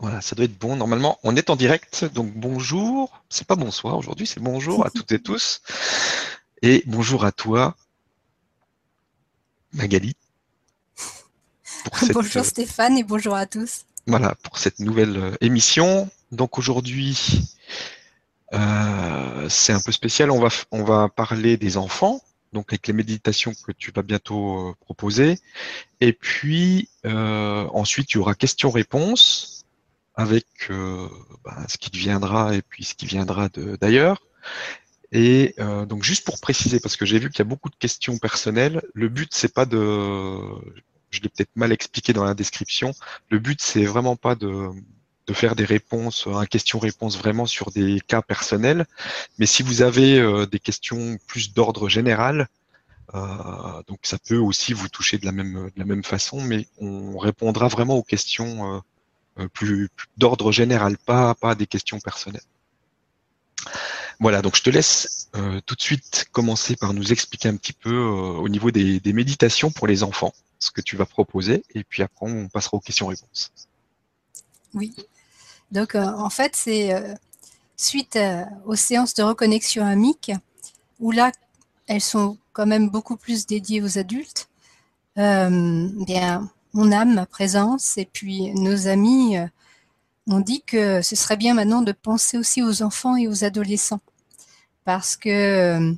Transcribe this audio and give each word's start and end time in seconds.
Voilà, 0.00 0.20
ça 0.20 0.36
doit 0.36 0.44
être 0.44 0.58
bon. 0.58 0.76
Normalement, 0.76 1.18
on 1.24 1.34
est 1.34 1.50
en 1.50 1.56
direct, 1.56 2.04
donc 2.14 2.32
bonjour. 2.34 3.20
C'est 3.28 3.46
pas 3.46 3.56
bonsoir 3.56 3.96
aujourd'hui, 3.96 4.28
c'est 4.28 4.40
bonjour 4.40 4.86
à 4.86 4.90
toutes 4.90 5.10
et 5.10 5.18
tous. 5.18 5.60
Et 6.62 6.84
bonjour 6.86 7.24
à 7.24 7.32
toi, 7.32 7.74
Magali. 9.72 10.14
bonjour 12.12 12.44
Stéphane 12.44 12.96
et 12.96 13.02
bonjour 13.02 13.34
à 13.34 13.46
tous. 13.46 13.86
Voilà, 14.06 14.36
pour 14.42 14.58
cette 14.58 14.78
nouvelle 14.78 15.16
euh, 15.16 15.36
émission. 15.40 16.08
Donc 16.30 16.58
aujourd'hui, 16.58 17.58
euh, 18.54 19.48
c'est 19.48 19.72
un 19.72 19.80
peu 19.80 19.90
spécial. 19.90 20.30
On 20.30 20.38
va, 20.38 20.48
on 20.70 20.84
va 20.84 21.08
parler 21.08 21.56
des 21.56 21.76
enfants, 21.76 22.22
donc 22.52 22.72
avec 22.72 22.86
les 22.86 22.92
méditations 22.92 23.52
que 23.66 23.72
tu 23.72 23.90
vas 23.90 24.02
bientôt 24.02 24.68
euh, 24.68 24.74
proposer. 24.80 25.40
Et 26.00 26.12
puis 26.12 26.88
ensuite, 27.04 28.12
il 28.12 28.18
y 28.18 28.20
aura 28.20 28.34
questions-réponses 28.34 29.57
avec 30.18 30.46
euh, 30.70 31.08
bah, 31.44 31.56
ce 31.68 31.78
qui 31.78 31.90
deviendra 31.90 32.54
et 32.56 32.60
puis 32.60 32.82
ce 32.82 32.94
qui 32.94 33.06
viendra 33.06 33.48
d'ailleurs. 33.80 34.20
Et 35.12 35.54
euh, 35.60 35.86
donc 35.86 36.02
juste 36.02 36.24
pour 36.24 36.40
préciser, 36.40 36.80
parce 36.80 36.96
que 36.96 37.06
j'ai 37.06 37.20
vu 37.20 37.30
qu'il 37.30 37.38
y 37.38 37.42
a 37.42 37.44
beaucoup 37.44 37.70
de 37.70 37.76
questions 37.76 38.18
personnelles, 38.18 38.82
le 38.94 39.08
but 39.08 39.30
c'est 39.32 39.54
pas 39.54 39.64
de, 39.64 39.78
je 41.10 41.20
l'ai 41.22 41.28
peut-être 41.28 41.54
mal 41.54 41.70
expliqué 41.72 42.12
dans 42.12 42.24
la 42.24 42.34
description, 42.34 42.92
le 43.30 43.38
but 43.38 43.60
c'est 43.62 43.84
vraiment 43.84 44.16
pas 44.16 44.34
de, 44.34 44.70
de 45.28 45.32
faire 45.32 45.54
des 45.54 45.64
réponses, 45.64 46.26
un 46.26 46.46
question-réponse 46.46 47.16
vraiment 47.16 47.46
sur 47.46 47.70
des 47.70 48.00
cas 48.06 48.20
personnels, 48.20 48.86
mais 49.38 49.46
si 49.46 49.62
vous 49.62 49.82
avez 49.82 50.18
euh, 50.18 50.46
des 50.46 50.58
questions 50.58 51.16
plus 51.28 51.54
d'ordre 51.54 51.88
général, 51.88 52.48
donc 53.86 54.00
ça 54.02 54.18
peut 54.18 54.36
aussi 54.36 54.74
vous 54.74 54.88
toucher 54.88 55.16
de 55.16 55.24
la 55.24 55.32
même 55.32 55.70
de 55.74 55.78
la 55.78 55.86
même 55.86 56.04
façon, 56.04 56.42
mais 56.42 56.66
on 56.76 57.16
répondra 57.16 57.68
vraiment 57.68 57.94
aux 57.94 58.02
questions 58.02 58.82
euh, 59.38 59.48
plus, 59.48 59.88
d'ordre 60.16 60.52
général, 60.52 60.98
pas, 60.98 61.34
pas 61.34 61.54
des 61.54 61.66
questions 61.66 62.00
personnelles. 62.00 62.42
Voilà, 64.20 64.42
donc 64.42 64.56
je 64.56 64.62
te 64.62 64.70
laisse 64.70 65.28
euh, 65.36 65.60
tout 65.64 65.76
de 65.76 65.80
suite 65.80 66.26
commencer 66.32 66.74
par 66.74 66.92
nous 66.92 67.12
expliquer 67.12 67.48
un 67.48 67.56
petit 67.56 67.72
peu 67.72 67.92
euh, 67.92 68.38
au 68.38 68.48
niveau 68.48 68.70
des, 68.70 69.00
méditations 69.12 69.70
pour 69.70 69.86
les 69.86 70.02
enfants, 70.02 70.32
ce 70.58 70.72
que 70.72 70.80
tu 70.80 70.96
vas 70.96 71.06
proposer, 71.06 71.64
et 71.74 71.84
puis 71.84 72.02
après 72.02 72.26
on 72.28 72.48
passera 72.48 72.76
aux 72.76 72.80
questions-réponses. 72.80 73.52
Oui, 74.74 74.94
donc 75.70 75.94
en 75.94 76.30
fait 76.30 76.56
c'est 76.56 76.90
suite 77.76 78.18
aux 78.66 78.74
séances 78.74 79.14
de 79.14 79.22
reconnexion 79.22 79.86
amique, 79.86 80.32
où 80.98 81.12
là 81.12 81.30
elles 81.86 82.00
sont 82.00 82.38
quand 82.52 82.66
même 82.66 82.90
beaucoup 82.90 83.16
plus 83.16 83.46
dédiées 83.46 83.82
aux 83.82 83.98
adultes, 83.98 84.48
bien 85.16 86.50
mon 86.78 86.92
âme, 86.92 87.14
ma 87.14 87.26
présence, 87.26 87.98
et 87.98 88.04
puis 88.04 88.52
nos 88.54 88.86
amis 88.86 89.36
euh, 89.36 89.46
ont 90.28 90.38
dit 90.38 90.62
que 90.62 91.02
ce 91.02 91.16
serait 91.16 91.36
bien 91.36 91.54
maintenant 91.54 91.82
de 91.82 91.90
penser 91.90 92.38
aussi 92.38 92.62
aux 92.62 92.82
enfants 92.82 93.16
et 93.16 93.26
aux 93.26 93.42
adolescents. 93.42 94.00
Parce 94.84 95.16
que 95.16 95.28
euh, 95.28 95.92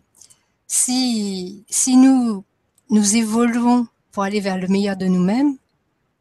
si, 0.67 1.65
si 1.69 1.99
nous, 1.99 2.45
nous 2.89 3.17
évoluons 3.17 3.89
pour 4.11 4.23
aller 4.23 4.41
vers 4.41 4.57
le 4.57 4.69
meilleur 4.69 4.97
de 4.97 5.05
nous-mêmes, 5.05 5.59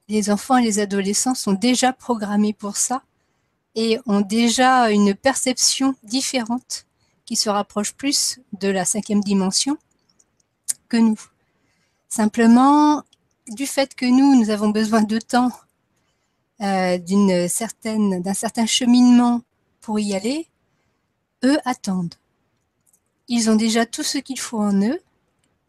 les 0.10 0.30
enfants 0.30 0.58
et 0.58 0.64
les 0.64 0.80
adolescents 0.80 1.36
sont 1.36 1.54
déjà 1.54 1.94
programmés 1.94 2.54
pour 2.54 2.76
ça 2.76 3.02
et 3.76 3.98
ont 4.08 4.22
déjà 4.22 4.92
une 4.92 5.16
perception 5.16 5.96
différente 6.04 6.86
qui 7.24 7.38
se 7.38 7.50
rapproche 7.50 7.94
plus 7.94 8.42
de 8.60 8.68
la 8.68 8.84
cinquième 8.84 9.22
dimension 9.22 9.78
que 10.90 10.98
nous. 10.98 11.20
Simplement, 12.10 13.04
du 13.50 13.68
fait 13.68 13.96
que 13.96 14.06
nous, 14.06 14.40
nous 14.40 14.50
avons 14.50 14.70
besoin 14.70 15.04
de 15.04 15.20
temps, 15.20 15.52
euh, 16.62 16.98
d'un 16.98 18.34
certain 18.34 18.66
cheminement 18.66 19.42
pour 19.82 20.00
y 20.00 20.14
aller, 20.14 20.48
eux 21.44 21.58
attendent. 21.66 22.16
Ils 23.28 23.50
ont 23.50 23.56
déjà 23.56 23.86
tout 23.86 24.04
ce 24.04 24.18
qu'il 24.18 24.40
faut 24.40 24.60
en 24.60 24.82
eux, 24.82 25.00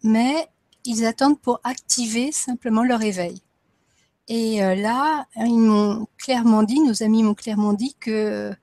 mais 0.03 0.49
ils 0.85 1.05
attendent 1.05 1.39
pour 1.39 1.61
activer 1.63 2.33
simplement 2.33 2.83
leur 2.83 3.03
éveil. 3.03 3.41
Et 4.29 4.63
euh, 4.63 4.75
là, 4.75 5.27
ils 5.37 5.59
m'ont 5.59 6.07
clairement 6.19 6.63
dit, 6.63 6.81
nos 6.81 7.03
amis 7.03 7.23
m'ont 7.23 7.35
clairement 7.35 7.73
dit 7.73 7.95
que 8.01 8.55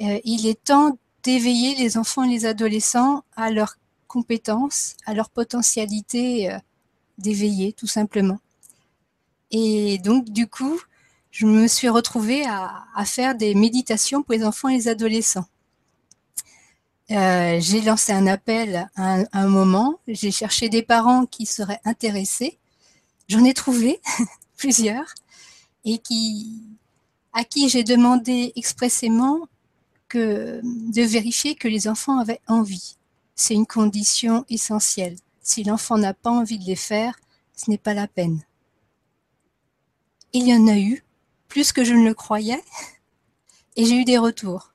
euh, 0.00 0.20
il 0.24 0.46
est 0.46 0.62
temps 0.62 0.98
d'éveiller 1.22 1.74
les 1.76 1.96
enfants 1.96 2.24
et 2.24 2.28
les 2.28 2.46
adolescents 2.46 3.24
à 3.34 3.50
leurs 3.50 3.76
compétences, 4.06 4.94
à 5.06 5.14
leur 5.14 5.30
potentialité 5.30 6.56
d'éveiller, 7.18 7.72
tout 7.72 7.88
simplement. 7.88 8.38
Et 9.50 9.98
donc, 9.98 10.30
du 10.30 10.46
coup, 10.46 10.80
je 11.30 11.46
me 11.46 11.68
suis 11.68 11.88
retrouvée 11.88 12.44
à, 12.46 13.04
faire 13.04 13.34
des 13.34 13.54
méditations 13.54 14.22
pour 14.22 14.32
les 14.32 14.44
enfants 14.44 14.68
et 14.68 14.76
les 14.76 14.88
adolescents. 14.88 15.46
Euh, 17.10 17.58
j'ai 17.60 17.82
lancé 17.82 18.12
un 18.12 18.26
appel 18.26 18.88
à 18.96 19.18
un, 19.32 19.46
moment, 19.46 20.00
j'ai 20.08 20.30
cherché 20.30 20.68
des 20.70 20.82
parents 20.82 21.26
qui 21.26 21.44
seraient 21.44 21.80
intéressés. 21.84 22.58
J'en 23.28 23.44
ai 23.44 23.52
trouvé 23.52 24.00
plusieurs 24.56 25.14
et 25.84 25.98
qui, 25.98 26.62
à 27.34 27.44
qui 27.44 27.68
j'ai 27.68 27.84
demandé 27.84 28.52
expressément 28.56 29.46
que, 30.08 30.60
de 30.64 31.02
vérifier 31.02 31.54
que 31.54 31.68
les 31.68 31.86
enfants 31.86 32.18
avaient 32.18 32.40
envie. 32.48 32.96
C'est 33.34 33.54
une 33.54 33.66
condition 33.66 34.46
essentielle. 34.48 35.16
Si 35.42 35.64
l'enfant 35.64 35.98
n'a 35.98 36.14
pas 36.14 36.30
envie 36.30 36.58
de 36.58 36.64
les 36.64 36.76
faire, 36.76 37.20
ce 37.54 37.70
n'est 37.70 37.78
pas 37.78 37.92
la 37.92 38.08
peine 38.08 38.40
il 40.32 40.46
y 40.46 40.54
en 40.54 40.66
a 40.66 40.76
eu, 40.76 41.04
plus 41.48 41.72
que 41.72 41.84
je 41.84 41.94
ne 41.94 42.04
le 42.04 42.14
croyais, 42.14 42.62
et 43.76 43.84
j'ai 43.84 43.96
eu 43.96 44.04
des 44.04 44.18
retours. 44.18 44.72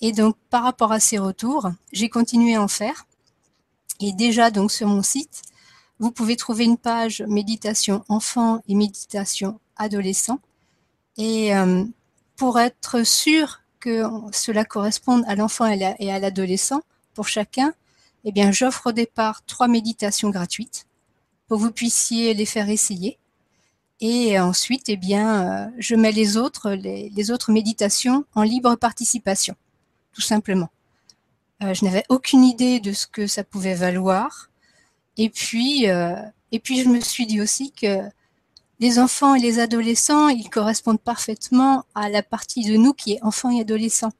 Et 0.00 0.12
donc, 0.12 0.36
par 0.50 0.64
rapport 0.64 0.92
à 0.92 1.00
ces 1.00 1.18
retours, 1.18 1.70
j'ai 1.92 2.08
continué 2.08 2.56
à 2.56 2.62
en 2.62 2.68
faire. 2.68 3.06
Et 4.00 4.12
déjà, 4.12 4.50
donc, 4.50 4.72
sur 4.72 4.88
mon 4.88 5.02
site, 5.02 5.42
vous 6.00 6.10
pouvez 6.10 6.36
trouver 6.36 6.64
une 6.64 6.76
page 6.76 7.22
méditation 7.28 8.04
enfant 8.08 8.62
et 8.66 8.74
méditation 8.74 9.60
adolescent. 9.76 10.40
Et 11.16 11.54
euh, 11.54 11.84
pour 12.36 12.58
être 12.58 13.06
sûr 13.06 13.60
que 13.78 14.04
cela 14.32 14.64
corresponde 14.64 15.24
à 15.28 15.36
l'enfant 15.36 15.66
et 15.66 16.10
à 16.12 16.18
l'adolescent, 16.18 16.82
pour 17.14 17.28
chacun, 17.28 17.72
eh 18.24 18.32
bien, 18.32 18.50
j'offre 18.50 18.88
au 18.88 18.92
départ 18.92 19.44
trois 19.46 19.68
méditations 19.68 20.30
gratuites 20.30 20.86
pour 21.46 21.58
que 21.58 21.62
vous 21.62 21.72
puissiez 21.72 22.34
les 22.34 22.46
faire 22.46 22.68
essayer. 22.68 23.18
Et 24.04 24.36
ensuite, 24.40 24.88
eh 24.88 24.96
bien, 24.96 25.46
euh, 25.46 25.70
je 25.78 25.94
mets 25.94 26.10
les 26.10 26.36
autres, 26.36 26.72
les, 26.72 27.30
autres 27.30 27.52
méditations 27.52 28.24
en 28.34 28.42
libre 28.42 28.74
participation, 28.74 29.54
tout 30.12 30.20
simplement. 30.20 30.70
Euh, 31.62 31.72
je 31.72 31.84
n'avais 31.84 32.02
aucune 32.08 32.42
idée 32.42 32.80
de 32.80 32.92
ce 32.92 33.06
que 33.06 33.28
ça 33.28 33.44
pouvait 33.44 33.76
valoir. 33.76 34.50
Et 35.18 35.30
puis, 35.30 35.88
euh, 35.88 36.16
et 36.50 36.58
puis, 36.58 36.82
je 36.82 36.88
me 36.88 36.98
suis 36.98 37.26
dit 37.26 37.40
aussi 37.40 37.70
que 37.70 38.00
les 38.80 38.98
enfants 38.98 39.36
et 39.36 39.40
les 39.40 39.60
adolescents, 39.60 40.26
ils 40.26 40.50
correspondent 40.50 41.00
parfaitement 41.00 41.84
à 41.94 42.08
la 42.08 42.24
partie 42.24 42.64
de 42.64 42.76
nous 42.76 42.94
qui 42.94 43.12
est 43.12 43.22
enfant 43.22 43.56
et 43.56 43.60
adolescent. 43.60 44.10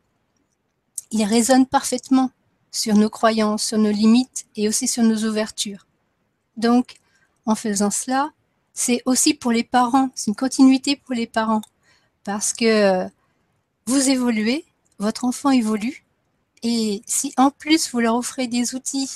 Ils 1.11 1.25
résonnent 1.25 1.67
parfaitement 1.67 2.31
sur 2.71 2.95
nos 2.95 3.11
croyances, 3.11 3.65
sur 3.65 3.79
nos 3.79 3.91
limites 3.91 4.47
et 4.55 4.69
aussi 4.69 4.87
sur 4.87 5.03
nos 5.03 5.25
ouvertures. 5.29 5.89
Donc, 6.57 6.99
en 7.47 7.57
faisant 7.57 7.91
cela, 7.91 8.31
c'est 8.75 9.03
aussi 9.07 9.35
pour 9.35 9.53
les 9.53 9.65
parents, 9.65 10.11
c'est 10.15 10.31
une 10.31 10.37
continuité 10.37 10.97
pour 10.97 11.15
les 11.15 11.27
parents, 11.27 11.63
parce 12.25 12.53
que 12.53 13.07
vous 13.87 14.09
évoluez, 14.09 14.65
votre 14.99 15.25
enfant 15.25 15.51
évolue, 15.51 16.05
et 16.63 17.03
si 17.07 17.33
en 17.37 17.51
plus 17.51 17.91
vous 17.91 18.01
leur 18.01 18.15
offrez 18.15 18.47
des 18.47 18.75
outils 18.75 19.11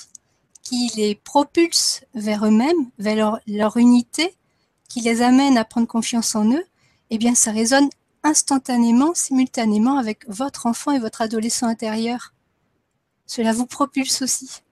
qui 0.62 0.90
les 0.96 1.14
propulsent 1.14 2.04
vers 2.14 2.44
eux-mêmes, 2.44 2.90
vers 2.98 3.14
leur, 3.14 3.40
leur, 3.46 3.76
unité, 3.76 4.34
qui 4.88 5.00
les 5.00 5.22
amènent 5.22 5.58
à 5.58 5.64
prendre 5.64 5.86
confiance 5.86 6.34
en 6.34 6.50
eux, 6.50 6.64
eh 7.10 7.18
bien 7.18 7.36
ça 7.36 7.52
résonne 7.52 7.88
instantanément, 8.24 9.14
simultanément 9.14 9.96
avec 9.96 10.28
votre 10.28 10.66
enfant 10.66 10.90
et 10.90 10.98
votre 10.98 11.22
adolescent 11.22 11.68
intérieur. 11.68 12.32
Cela 13.26 13.52
vous 13.52 13.66
propulse 13.66 14.22
aussi. 14.22 14.62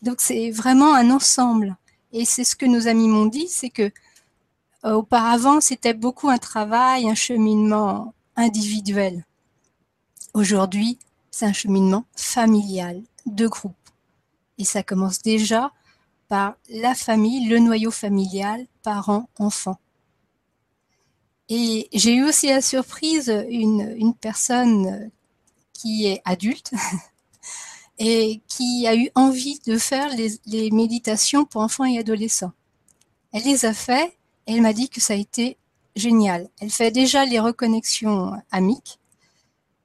Donc 0.00 0.20
c'est 0.20 0.50
vraiment 0.50 0.94
un 0.94 1.10
ensemble. 1.10 1.76
Et 2.18 2.24
c'est 2.24 2.44
ce 2.44 2.56
que 2.56 2.64
nos 2.64 2.88
amis 2.88 3.08
m'ont 3.08 3.26
dit, 3.26 3.46
c'est 3.46 3.68
que 3.68 3.92
euh, 4.86 4.94
auparavant, 4.94 5.60
c'était 5.60 5.92
beaucoup 5.92 6.30
un 6.30 6.38
travail, 6.38 7.10
un 7.10 7.14
cheminement 7.14 8.14
individuel. 8.36 9.26
Aujourd'hui, 10.32 10.98
c'est 11.30 11.44
un 11.44 11.52
cheminement 11.52 12.06
familial, 12.16 13.02
de 13.26 13.46
groupe. 13.46 13.76
Et 14.56 14.64
ça 14.64 14.82
commence 14.82 15.20
déjà 15.20 15.72
par 16.28 16.54
la 16.70 16.94
famille, 16.94 17.50
le 17.50 17.58
noyau 17.58 17.90
familial, 17.90 18.66
parents, 18.82 19.28
enfants. 19.38 19.78
Et 21.50 21.86
j'ai 21.92 22.14
eu 22.14 22.24
aussi 22.24 22.46
la 22.46 22.62
surprise, 22.62 23.28
une, 23.50 23.94
une 23.94 24.14
personne 24.14 25.10
qui 25.74 26.06
est 26.06 26.22
adulte, 26.24 26.72
et 27.98 28.40
qui 28.46 28.86
a 28.86 28.94
eu 28.94 29.10
envie 29.14 29.60
de 29.66 29.78
faire 29.78 30.10
les, 30.14 30.70
méditations 30.70 31.44
pour 31.44 31.62
enfants 31.62 31.84
et 31.84 31.98
adolescents. 31.98 32.52
Elle 33.32 33.44
les 33.44 33.64
a 33.64 33.72
fait 33.72 34.16
et 34.46 34.54
elle 34.54 34.62
m'a 34.62 34.72
dit 34.72 34.88
que 34.88 35.00
ça 35.00 35.14
a 35.14 35.16
été 35.16 35.56
géniale. 35.94 36.48
Elle 36.60 36.70
fait 36.70 36.90
déjà 36.90 37.24
les 37.24 37.40
reconnexions 37.40 38.32
amiques, 38.50 38.98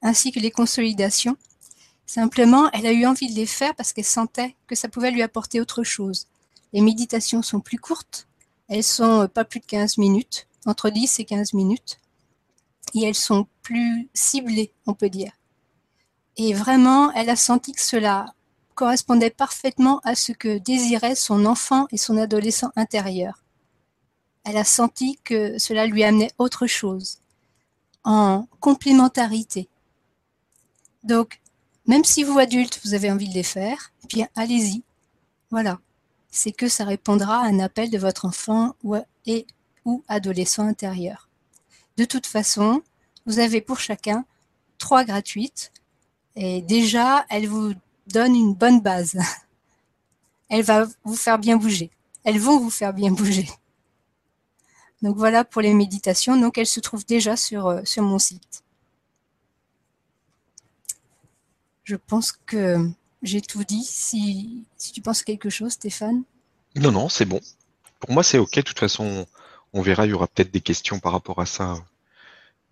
ainsi 0.01 0.31
que 0.31 0.39
les 0.39 0.51
consolidations. 0.51 1.37
Simplement, 2.05 2.69
elle 2.71 2.85
a 2.85 2.91
eu 2.91 3.05
envie 3.05 3.29
de 3.29 3.35
les 3.35 3.45
faire 3.45 3.73
parce 3.75 3.93
qu'elle 3.93 4.03
sentait 4.03 4.55
que 4.67 4.75
ça 4.75 4.89
pouvait 4.89 5.11
lui 5.11 5.21
apporter 5.21 5.61
autre 5.61 5.83
chose. 5.83 6.27
Les 6.73 6.81
méditations 6.81 7.41
sont 7.41 7.61
plus 7.61 7.79
courtes, 7.79 8.27
elles 8.67 8.83
sont 8.83 9.27
pas 9.33 9.45
plus 9.45 9.59
de 9.61 9.65
15 9.65 9.97
minutes, 9.97 10.47
entre 10.65 10.89
10 10.89 11.19
et 11.19 11.25
15 11.25 11.53
minutes, 11.53 11.99
et 12.93 13.03
elles 13.03 13.15
sont 13.15 13.47
plus 13.61 14.09
ciblées, 14.13 14.73
on 14.85 14.93
peut 14.93 15.09
dire. 15.09 15.31
Et 16.37 16.53
vraiment, 16.53 17.11
elle 17.13 17.29
a 17.29 17.35
senti 17.35 17.73
que 17.73 17.81
cela 17.81 18.33
correspondait 18.75 19.29
parfaitement 19.29 19.99
à 20.03 20.15
ce 20.15 20.31
que 20.31 20.57
désirait 20.57 21.15
son 21.15 21.45
enfant 21.45 21.87
et 21.91 21.97
son 21.97 22.17
adolescent 22.17 22.71
intérieur. 22.75 23.43
Elle 24.43 24.57
a 24.57 24.63
senti 24.63 25.19
que 25.23 25.57
cela 25.59 25.85
lui 25.85 26.03
amenait 26.03 26.31
autre 26.37 26.67
chose, 26.67 27.19
en 28.03 28.47
complémentarité. 28.59 29.69
Donc, 31.03 31.41
même 31.85 32.03
si 32.03 32.23
vous, 32.23 32.39
adultes, 32.39 32.79
vous 32.83 32.93
avez 32.93 33.11
envie 33.11 33.29
de 33.29 33.33
les 33.33 33.43
faire, 33.43 33.91
eh 34.03 34.07
bien, 34.07 34.27
allez-y. 34.35 34.83
Voilà. 35.49 35.79
C'est 36.29 36.51
que 36.51 36.69
ça 36.69 36.85
répondra 36.85 37.39
à 37.41 37.45
un 37.45 37.59
appel 37.59 37.89
de 37.89 37.97
votre 37.97 38.25
enfant 38.25 38.75
ou, 38.83 38.95
adolescent 40.07 40.65
intérieur. 40.65 41.29
De 41.97 42.05
toute 42.05 42.25
façon, 42.25 42.81
vous 43.25 43.39
avez 43.39 43.61
pour 43.61 43.79
chacun 43.79 44.25
trois 44.77 45.03
gratuites. 45.03 45.71
Et 46.35 46.61
déjà, 46.61 47.25
elles 47.29 47.47
vous 47.47 47.73
donnent 48.07 48.35
une 48.35 48.53
bonne 48.53 48.81
base. 48.81 49.17
Elles 50.49 50.65
vont 50.65 50.85
vous 51.05 51.15
faire 51.15 51.39
bien 51.39 51.55
bouger. 51.55 51.89
Elles 52.25 52.39
vont 52.39 52.59
vous 52.59 52.69
faire 52.69 52.93
bien 52.93 53.11
bouger. 53.11 53.47
Donc 55.01 55.15
voilà 55.15 55.45
pour 55.45 55.61
les 55.61 55.73
méditations. 55.73 56.37
Donc 56.39 56.57
elles 56.57 56.67
se 56.67 56.81
trouvent 56.81 57.05
déjà 57.05 57.37
sur, 57.37 57.67
euh, 57.67 57.81
sur 57.85 58.03
mon 58.03 58.19
site. 58.19 58.63
Je 61.83 61.95
pense 61.95 62.33
que 62.33 62.89
j'ai 63.23 63.41
tout 63.41 63.63
dit. 63.63 63.83
Si, 63.83 64.63
si 64.77 64.91
tu 64.91 65.01
penses 65.01 65.23
quelque 65.23 65.49
chose, 65.49 65.73
Stéphane 65.73 66.23
Non, 66.75 66.91
non, 66.91 67.09
c'est 67.09 67.25
bon. 67.25 67.39
Pour 67.99 68.11
moi, 68.11 68.23
c'est 68.23 68.37
OK. 68.37 68.55
De 68.55 68.61
toute 68.61 68.79
façon, 68.79 69.25
on 69.73 69.81
verra. 69.81 70.05
Il 70.05 70.09
y 70.09 70.13
aura 70.13 70.27
peut-être 70.27 70.51
des 70.51 70.61
questions 70.61 70.99
par 70.99 71.13
rapport 71.13 71.39
à 71.39 71.45
ça. 71.45 71.83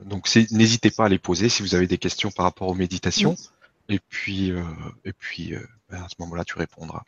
Donc 0.04 0.34
n'hésitez 0.52 0.92
pas 0.92 1.06
à 1.06 1.10
les 1.10 1.20
poser 1.20 1.50
si 1.50 1.62
vous 1.62 1.76
avez 1.76 1.88
des 1.88 1.98
questions 1.98 2.32
par 2.32 2.46
rapport 2.46 2.68
aux 2.68 2.74
méditations. 2.76 3.36
Et 3.90 4.00
puis, 4.10 4.52
euh, 4.52 4.64
et 5.04 5.14
puis 5.14 5.56
euh, 5.56 5.66
ben, 5.90 6.04
à 6.04 6.08
ce 6.10 6.16
moment-là, 6.20 6.46
tu 6.46 6.58
répondras. 6.58 7.04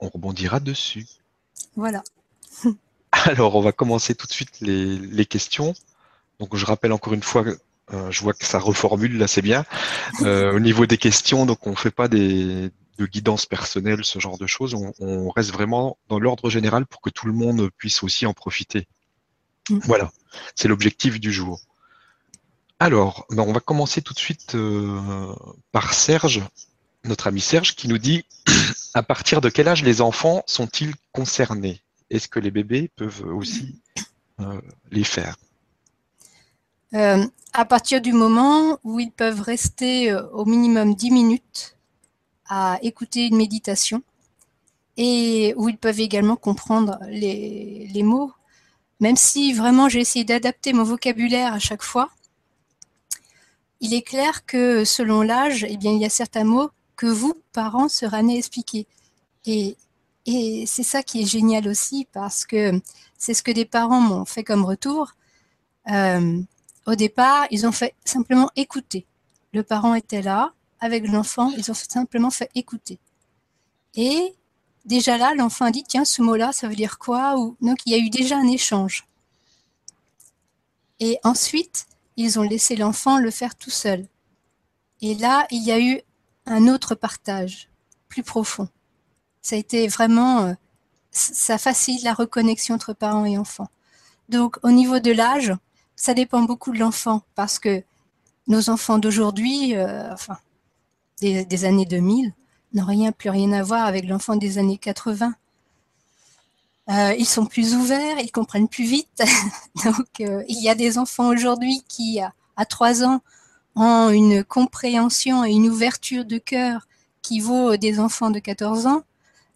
On 0.00 0.08
rebondira 0.08 0.60
dessus. 0.60 1.06
Voilà. 1.76 2.02
Alors, 3.12 3.54
on 3.54 3.60
va 3.60 3.72
commencer 3.72 4.14
tout 4.14 4.26
de 4.26 4.32
suite 4.32 4.60
les, 4.60 4.98
les 4.98 5.24
questions. 5.24 5.72
Donc, 6.40 6.56
je 6.56 6.66
rappelle 6.66 6.92
encore 6.92 7.14
une 7.14 7.22
fois 7.22 7.44
euh, 7.92 8.10
je 8.10 8.20
vois 8.22 8.32
que 8.32 8.44
ça 8.44 8.58
reformule 8.58 9.16
là, 9.16 9.28
c'est 9.28 9.42
bien. 9.42 9.64
Au 10.20 10.58
niveau 10.58 10.86
des 10.86 10.98
questions, 10.98 11.46
donc 11.46 11.66
on 11.66 11.76
fait 11.76 11.92
pas 11.92 12.08
des 12.08 12.72
de 12.98 13.06
guidance 13.06 13.46
personnelle, 13.46 14.04
ce 14.04 14.18
genre 14.18 14.38
de 14.38 14.46
choses. 14.46 14.74
On, 14.74 15.30
reste 15.30 15.52
vraiment 15.52 15.98
dans 16.08 16.18
l'ordre 16.18 16.50
général 16.50 16.86
pour 16.86 17.00
que 17.00 17.10
tout 17.10 17.26
le 17.26 17.32
monde 17.32 17.70
puisse 17.76 18.02
aussi 18.02 18.26
en 18.26 18.32
profiter. 18.32 18.86
Voilà, 19.70 20.10
c'est 20.54 20.68
l'objectif 20.68 21.18
du 21.20 21.32
jour. 21.32 21.60
Alors, 22.78 23.26
ben, 23.30 23.42
on 23.42 23.52
va 23.52 23.60
commencer 23.60 24.02
tout 24.02 24.12
de 24.12 24.18
suite 24.18 24.54
euh, 24.54 25.34
par 25.72 25.94
Serge, 25.94 26.42
notre 27.04 27.26
ami 27.26 27.40
Serge, 27.40 27.74
qui 27.74 27.88
nous 27.88 27.98
dit 27.98 28.24
à 28.94 29.02
partir 29.02 29.40
de 29.40 29.48
quel 29.48 29.68
âge 29.68 29.82
les 29.82 30.00
enfants 30.00 30.42
sont-ils 30.46 30.94
concernés? 31.12 31.80
Est-ce 32.10 32.28
que 32.28 32.38
les 32.38 32.50
bébés 32.50 32.90
peuvent 32.94 33.24
aussi 33.26 33.80
les 34.90 35.04
faire? 35.04 35.36
Euh, 36.94 37.26
à 37.52 37.64
partir 37.64 38.00
du 38.00 38.12
moment 38.12 38.78
où 38.84 39.00
ils 39.00 39.10
peuvent 39.10 39.40
rester 39.40 40.12
euh, 40.12 40.28
au 40.28 40.44
minimum 40.44 40.94
10 40.94 41.10
minutes 41.10 41.76
à 42.48 42.78
écouter 42.82 43.26
une 43.26 43.36
méditation 43.36 44.02
et 44.96 45.52
où 45.56 45.68
ils 45.68 45.78
peuvent 45.78 46.00
également 46.00 46.36
comprendre 46.36 47.00
les 47.08 48.02
mots, 48.02 48.30
même 49.00 49.16
si 49.16 49.52
vraiment 49.52 49.88
j'ai 49.88 50.00
essayé 50.00 50.24
d'adapter 50.24 50.72
mon 50.72 50.84
vocabulaire 50.84 51.52
à 51.54 51.58
chaque 51.58 51.82
fois, 51.82 52.10
il 53.80 53.92
est 53.94 54.02
clair 54.02 54.46
que 54.46 54.84
selon 54.84 55.22
l'âge, 55.22 55.66
eh 55.68 55.76
bien, 55.76 55.92
il 55.92 56.00
y 56.00 56.04
a 56.04 56.10
certains 56.10 56.44
mots 56.44 56.70
que 56.96 57.06
vous, 57.06 57.34
parents, 57.52 57.88
serez 57.88 58.24
expliquer. 58.34 58.86
Et, 59.44 59.76
et 60.24 60.64
c'est 60.66 60.82
ça 60.82 61.02
qui 61.02 61.22
est 61.22 61.26
génial 61.26 61.68
aussi 61.68 62.08
parce 62.12 62.46
que 62.46 62.80
c'est 63.18 63.34
ce 63.34 63.42
que 63.42 63.50
des 63.50 63.66
parents 63.66 64.00
m'ont 64.00 64.24
fait 64.24 64.44
comme 64.44 64.64
retour. 64.64 65.12
Euh, 65.90 66.40
au 66.86 66.94
départ, 66.94 67.46
ils 67.50 67.66
ont 67.66 67.72
fait 67.72 67.94
simplement 68.04 68.50
écouter. 68.56 69.06
Le 69.52 69.62
parent 69.62 69.94
était 69.94 70.22
là 70.22 70.52
avec 70.80 71.06
l'enfant, 71.06 71.52
ils 71.56 71.70
ont 71.70 71.74
simplement 71.74 72.30
fait 72.30 72.50
écouter. 72.54 72.98
Et 73.94 74.34
déjà 74.86 75.18
là, 75.18 75.34
l'enfant 75.34 75.66
a 75.66 75.70
dit 75.70 75.84
tiens, 75.84 76.04
ce 76.04 76.22
mot-là, 76.22 76.52
ça 76.52 76.68
veut 76.68 76.74
dire 76.74 76.98
quoi 76.98 77.34
donc 77.60 77.78
il 77.86 77.92
y 77.92 77.94
a 77.94 77.98
eu 77.98 78.10
déjà 78.10 78.38
un 78.38 78.48
échange. 78.48 79.06
Et 81.00 81.18
ensuite, 81.24 81.86
ils 82.16 82.38
ont 82.38 82.42
laissé 82.42 82.76
l'enfant 82.76 83.18
le 83.18 83.30
faire 83.30 83.54
tout 83.54 83.70
seul. 83.70 84.06
Et 85.02 85.14
là, 85.14 85.46
il 85.50 85.62
y 85.62 85.72
a 85.72 85.78
eu 85.78 86.00
un 86.46 86.68
autre 86.68 86.94
partage, 86.94 87.68
plus 88.08 88.22
profond. 88.22 88.68
Ça 89.42 89.56
a 89.56 89.58
été 89.58 89.86
vraiment, 89.88 90.42
euh, 90.42 90.54
ça 91.10 91.58
facilite 91.58 92.02
la 92.02 92.14
reconnexion 92.14 92.74
entre 92.74 92.94
parents 92.94 93.26
et 93.26 93.36
enfants. 93.36 93.68
Donc, 94.28 94.56
au 94.62 94.70
niveau 94.70 94.98
de 94.98 95.12
l'âge, 95.12 95.52
ça 95.94 96.14
dépend 96.14 96.42
beaucoup 96.42 96.72
de 96.72 96.78
l'enfant 96.78 97.22
parce 97.34 97.58
que 97.58 97.82
nos 98.48 98.70
enfants 98.70 98.98
d'aujourd'hui, 98.98 99.76
euh, 99.76 100.12
enfin, 100.12 100.38
des, 101.20 101.64
années 101.64 101.86
2000, 101.86 102.32
rien, 102.80 103.12
plus 103.12 103.30
rien 103.30 103.52
à 103.52 103.62
voir 103.62 103.86
avec 103.86 104.06
l'enfant 104.06 104.36
des 104.36 104.58
années 104.58 104.78
80. 104.78 105.34
Euh, 106.88 107.14
ils 107.18 107.26
sont 107.26 107.46
plus 107.46 107.74
ouverts, 107.74 108.18
ils 108.20 108.30
comprennent 108.30 108.68
plus 108.68 108.84
vite. 108.84 109.22
Donc, 109.84 110.20
euh, 110.20 110.44
il 110.48 110.62
y 110.62 110.68
a 110.68 110.74
des 110.74 110.98
enfants 110.98 111.28
aujourd'hui 111.28 111.82
qui, 111.88 112.20
à, 112.20 112.32
à 112.56 112.64
3 112.64 113.04
ans, 113.04 113.20
ont 113.74 114.10
une 114.10 114.44
compréhension 114.44 115.44
et 115.44 115.50
une 115.50 115.68
ouverture 115.68 116.24
de 116.24 116.38
cœur 116.38 116.86
qui 117.22 117.40
vaut 117.40 117.76
des 117.76 117.98
enfants 117.98 118.30
de 118.30 118.38
14 118.38 118.86
ans. 118.86 119.02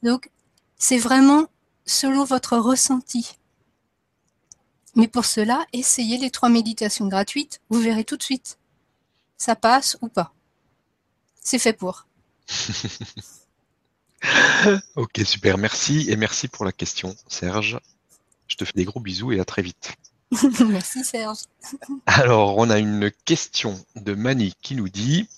Donc, 0.03 0.31
c'est 0.77 0.99
vraiment 0.99 1.47
selon 1.87 2.25
votre 2.25 2.57
ressenti. 2.57 3.39
Mais 4.97 5.09
pour 5.09 5.25
cela, 5.25 5.65
essayez 5.73 6.19
les 6.19 6.31
trois 6.31 6.49
méditations 6.49 7.07
gratuites, 7.07 7.61
vous 7.71 7.79
verrez 7.79 8.05
tout 8.05 8.17
de 8.17 8.23
suite. 8.23 8.59
Ça 9.39 9.55
passe 9.55 9.97
ou 10.03 10.09
pas. 10.09 10.33
C'est 11.43 11.59
fait 11.59 11.73
pour. 11.73 12.07
ok, 14.97 15.21
super, 15.25 15.59
merci 15.59 16.11
et 16.11 16.17
merci 16.17 16.49
pour 16.49 16.65
la 16.65 16.73
question, 16.73 17.15
Serge. 17.29 17.79
Je 18.49 18.57
te 18.57 18.65
fais 18.65 18.73
des 18.75 18.85
gros 18.85 19.01
bisous 19.01 19.33
et 19.33 19.41
à 19.41 19.45
très 19.45 19.63
vite. 19.63 19.93
merci 20.69 21.05
Serge. 21.05 21.39
Alors, 22.07 22.59
on 22.59 22.71
a 22.71 22.79
une 22.79 23.11
question 23.25 23.79
de 23.97 24.15
Mani 24.15 24.55
qui 24.61 24.75
nous 24.75 24.89
dit 24.89 25.29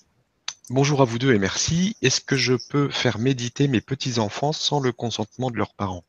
Bonjour 0.69 1.01
à 1.01 1.05
vous 1.05 1.19
deux 1.19 1.33
et 1.33 1.39
merci. 1.39 1.95
Est-ce 2.01 2.21
que 2.21 2.35
je 2.35 2.53
peux 2.53 2.89
faire 2.89 3.19
méditer 3.19 3.67
mes 3.67 3.81
petits-enfants 3.81 4.53
sans 4.53 4.79
le 4.79 4.91
consentement 4.91 5.51
de 5.51 5.57
leurs 5.57 5.73
parents? 5.73 6.03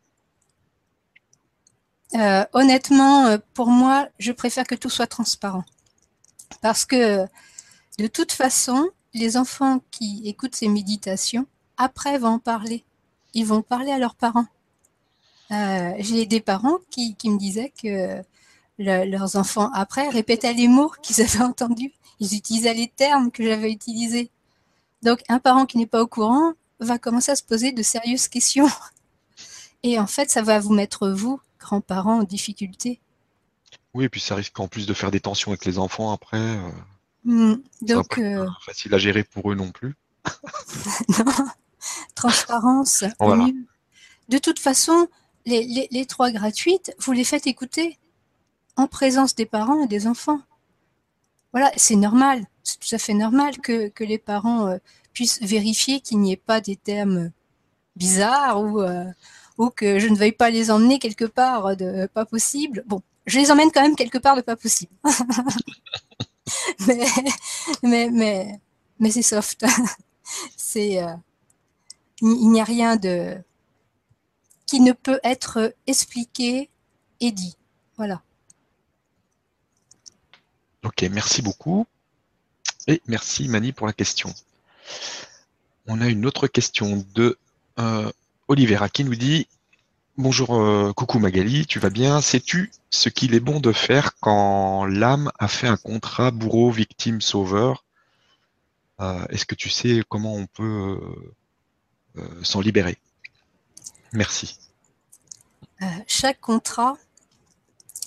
Euh, 2.14 2.44
honnêtement, 2.52 3.26
euh, 3.26 3.38
pour 3.54 3.66
moi, 3.66 4.08
je 4.20 4.30
préfère 4.30 4.66
que 4.66 4.76
tout 4.76 4.90
soit 4.90 5.08
transparent. 5.08 5.64
Parce 6.60 6.84
que 6.84 7.26
de 7.98 8.06
toute 8.06 8.32
façon, 8.32 8.88
les 9.14 9.36
enfants 9.36 9.80
qui 9.90 10.22
écoutent 10.24 10.56
ces 10.56 10.68
méditations, 10.68 11.46
après 11.76 12.18
vont 12.18 12.28
en 12.28 12.38
parler. 12.38 12.84
Ils 13.32 13.46
vont 13.46 13.62
parler 13.62 13.92
à 13.92 13.98
leurs 13.98 14.16
parents. 14.16 14.46
Euh, 15.50 15.92
j'ai 15.98 16.26
des 16.26 16.40
parents 16.40 16.78
qui, 16.90 17.16
me 17.24 17.38
disaient 17.38 17.72
que 17.82 18.22
leurs 18.78 19.36
enfants, 19.36 19.70
après, 19.72 20.08
répétaient 20.08 20.52
les 20.52 20.68
mots 20.68 20.92
qu'ils 21.02 21.20
avaient 21.22 21.44
entendus. 21.44 21.92
Ils 22.20 22.34
utilisaient 22.34 22.74
les 22.74 22.88
termes 22.88 23.30
que 23.30 23.44
j'avais 23.44 23.70
utilisés. 23.70 24.30
Donc, 25.02 25.20
un 25.28 25.38
parent 25.38 25.66
qui 25.66 25.78
n'est 25.78 25.86
pas 25.86 26.02
au 26.02 26.06
courant 26.06 26.52
va 26.80 26.98
commencer 26.98 27.32
à 27.32 27.36
se 27.36 27.42
poser 27.42 27.72
de 27.72 27.82
sérieuses 27.82 28.28
questions. 28.28 28.68
Et 29.82 29.98
en 29.98 30.06
fait, 30.06 30.30
ça 30.30 30.42
va 30.42 30.58
vous 30.58 30.72
mettre, 30.72 31.08
vous, 31.10 31.40
grands-parents 31.60 32.20
en 32.20 32.22
difficulté. 32.22 33.00
Oui, 33.92 34.04
et 34.04 34.08
puis 34.08 34.20
ça 34.20 34.34
risque 34.34 34.58
en 34.58 34.66
plus 34.66 34.86
de 34.86 34.94
faire 34.94 35.10
des 35.10 35.20
tensions 35.20 35.50
avec 35.50 35.64
les 35.66 35.78
enfants 35.78 36.10
après. 36.10 36.58
Euh, 37.26 37.56
donc, 37.82 38.18
euh, 38.18 38.46
facile 38.64 38.94
à 38.94 38.98
gérer 38.98 39.24
pour 39.24 39.50
eux 39.50 39.54
non 39.54 39.70
plus. 39.70 39.94
non, 41.18 41.32
transparence. 42.14 43.04
De 44.28 44.38
toute 44.38 44.58
façon, 44.58 45.08
les, 45.46 46.06
trois 46.08 46.30
gratuites, 46.30 46.94
vous 46.98 47.12
les 47.12 47.24
faites 47.24 47.46
écouter 47.46 47.98
en 48.76 48.86
présence 48.86 49.34
des 49.34 49.46
parents 49.46 49.84
et 49.84 49.86
des 49.86 50.06
enfants. 50.06 50.40
Voilà, 51.52 51.70
c'est 51.76 51.96
normal, 51.96 52.44
c'est 52.62 52.80
tout 52.80 52.94
à 52.94 52.98
fait 52.98 53.14
normal 53.14 53.58
que, 53.58 53.92
les 54.00 54.18
parents 54.18 54.66
euh, 54.66 54.78
puissent 55.12 55.40
vérifier 55.40 56.00
qu'il 56.00 56.20
n'y 56.20 56.32
ait 56.32 56.36
pas 56.36 56.60
des 56.60 56.76
termes 56.76 57.30
bizarres 57.96 58.60
ou 58.60 58.82
ou 59.56 59.70
que 59.70 59.98
je 59.98 60.08
ne 60.08 60.16
veuille 60.16 60.32
pas 60.32 60.50
les 60.50 60.70
emmener 60.70 60.98
quelque 60.98 61.24
part 61.24 61.76
de 61.76 62.06
pas 62.06 62.24
possible. 62.24 62.82
Bon, 62.86 63.02
je 63.26 63.38
les 63.38 63.50
emmène 63.50 63.70
quand 63.72 63.82
même 63.82 63.96
quelque 63.96 64.18
part 64.18 64.36
de 64.36 64.40
pas 64.40 64.56
possible. 64.56 64.92
mais, 67.82 68.60
c'est 69.10 69.22
soft. 69.22 69.64
euh, 70.76 71.16
il 72.20 72.50
n'y 72.50 72.60
a 72.60 72.64
rien 72.64 72.96
de 72.96 73.38
qui 74.66 74.80
ne 74.80 74.92
peut 74.92 75.20
être 75.22 75.74
expliqué 75.86 76.70
et 77.20 77.32
dit. 77.32 77.56
Voilà. 77.96 78.22
Ok, 80.82 81.02
merci 81.10 81.42
beaucoup. 81.42 81.86
Et 82.86 83.00
merci 83.06 83.48
Mani 83.48 83.72
pour 83.72 83.86
la 83.86 83.92
question. 83.92 84.32
On 85.86 86.00
a 86.00 86.08
une 86.08 86.26
autre 86.26 86.46
question 86.46 87.04
de 87.14 87.38
euh, 87.78 88.10
Olivera 88.48 88.88
qui 88.88 89.04
nous 89.04 89.14
dit 89.14 89.46
Bonjour, 90.16 90.54
euh, 90.54 90.92
coucou 90.92 91.18
Magali, 91.18 91.66
tu 91.66 91.78
vas 91.80 91.90
bien? 91.90 92.20
Sais-tu 92.20 92.70
ce 92.90 93.08
qu'il 93.08 93.34
est 93.34 93.40
bon 93.40 93.58
de 93.58 93.72
faire 93.72 94.16
quand 94.20 94.84
l'âme 94.84 95.32
a 95.38 95.48
fait 95.48 95.66
un 95.66 95.76
contrat 95.76 96.30
bourreau, 96.30 96.70
victime, 96.70 97.20
sauveur? 97.20 97.84
Euh, 99.00 99.26
Est-ce 99.30 99.44
que 99.44 99.54
tu 99.56 99.70
sais 99.70 100.02
comment 100.08 100.34
on 100.34 100.46
peut 100.46 101.00
s'en 102.42 102.60
libérer? 102.60 102.96
Merci. 104.12 104.56
chaque 106.06 106.40
contrat 106.40 106.96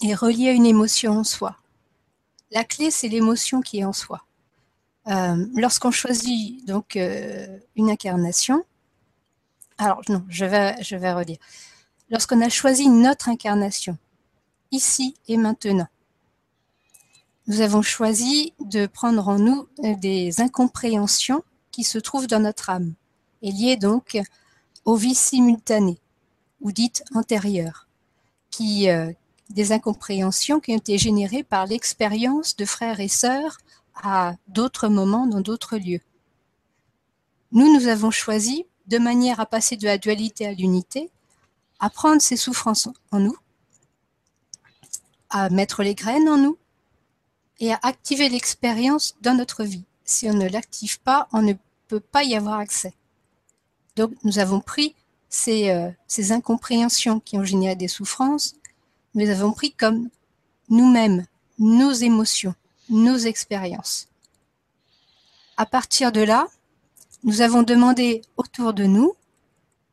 est 0.01 0.15
relié 0.15 0.49
à 0.49 0.53
une 0.53 0.65
émotion 0.65 1.19
en 1.19 1.23
soi. 1.25 1.57
La 2.51 2.63
clé, 2.63 2.91
c'est 2.91 3.09
l'émotion 3.09 3.61
qui 3.61 3.79
est 3.79 3.85
en 3.85 3.91
soi. 3.91 4.23
Euh, 5.07 5.45
lorsqu'on 5.55 5.91
choisit 5.91 6.65
donc 6.65 6.95
euh, 6.95 7.59
une 7.75 7.89
incarnation, 7.89 8.63
alors 9.77 10.01
non, 10.09 10.23
je 10.29 10.45
vais, 10.45 10.81
je 10.81 10.95
vais 10.95 11.13
redire. 11.13 11.37
Lorsqu'on 12.09 12.41
a 12.41 12.49
choisi 12.49 12.87
notre 12.87 13.29
incarnation, 13.29 13.97
ici 14.71 15.15
et 15.27 15.37
maintenant, 15.37 15.87
nous 17.47 17.61
avons 17.61 17.81
choisi 17.81 18.53
de 18.59 18.87
prendre 18.87 19.27
en 19.27 19.39
nous 19.39 19.67
euh, 19.83 19.95
des 19.95 20.41
incompréhensions 20.41 21.43
qui 21.71 21.83
se 21.83 21.97
trouvent 21.97 22.27
dans 22.27 22.39
notre 22.39 22.69
âme 22.69 22.93
et 23.41 23.51
liées 23.51 23.77
donc 23.77 24.17
aux 24.85 24.95
vies 24.95 25.15
simultanées 25.15 25.99
ou 26.61 26.71
dites 26.71 27.03
antérieures, 27.13 27.87
qui, 28.49 28.87
des 29.49 29.71
incompréhensions 29.71 30.59
qui 30.59 30.71
ont 30.73 30.77
été 30.77 30.97
générées 30.97 31.43
par 31.43 31.65
l'expérience 31.67 32.55
de 32.55 32.65
frères 32.65 32.99
et 32.99 33.07
sœurs 33.07 33.57
à 33.95 34.35
d'autres 34.47 34.87
moments 34.87 35.27
dans 35.27 35.41
d'autres 35.41 35.77
lieux. 35.77 36.01
Nous, 37.51 37.73
nous 37.73 37.87
avons 37.87 38.11
choisi, 38.11 38.65
de 38.87 38.97
manière 38.97 39.39
à 39.39 39.45
passer 39.45 39.77
de 39.77 39.85
la 39.85 39.97
dualité 39.97 40.45
à 40.47 40.53
l'unité, 40.53 41.11
à 41.79 41.89
prendre 41.89 42.21
ces 42.21 42.37
souffrances 42.37 42.89
en 43.11 43.19
nous, 43.19 43.37
à 45.29 45.49
mettre 45.49 45.83
les 45.83 45.95
graines 45.95 46.29
en 46.29 46.37
nous 46.37 46.57
et 47.59 47.73
à 47.73 47.79
activer 47.83 48.29
l'expérience 48.29 49.15
dans 49.21 49.35
notre 49.35 49.63
vie. 49.63 49.83
Si 50.05 50.29
on 50.29 50.33
ne 50.33 50.47
l'active 50.47 50.99
pas, 51.01 51.27
on 51.33 51.41
ne 51.41 51.53
peut 51.87 51.99
pas 51.99 52.23
y 52.23 52.35
avoir 52.35 52.59
accès. 52.59 52.93
Donc 53.95 54.13
nous 54.23 54.39
avons 54.39 54.59
pris 54.59 54.95
ces, 55.29 55.69
euh, 55.69 55.91
incompréhensions 56.31 57.19
qui 57.19 57.37
ont 57.37 57.43
généré 57.43 57.75
des 57.75 57.87
souffrances 57.87 58.55
nous 59.17 59.29
avons 59.31 59.51
pris 59.51 59.71
comme 59.71 60.09
nous-mêmes, 60.69 61.25
nos 61.57 61.91
émotions, 61.91 62.53
nos 62.89 63.17
expériences. 63.17 64.07
À 65.57 65.65
partir 65.65 66.11
de 66.11 66.21
là, 66.21 66.47
nous 67.23 67.41
avons 67.41 67.63
demandé 67.63 68.21
autour 68.37 68.73
de 68.73 68.83
nous 68.83 69.15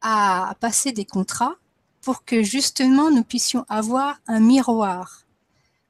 à 0.03 0.55
passer 0.61 0.93
des 0.93 1.07
contrats 1.07 1.57
pour 2.05 2.25
que 2.25 2.43
justement 2.43 3.11
nous 3.11 3.25
puissions 3.25 3.65
avoir 3.69 4.21
un 4.27 4.41
miroir, 4.41 5.25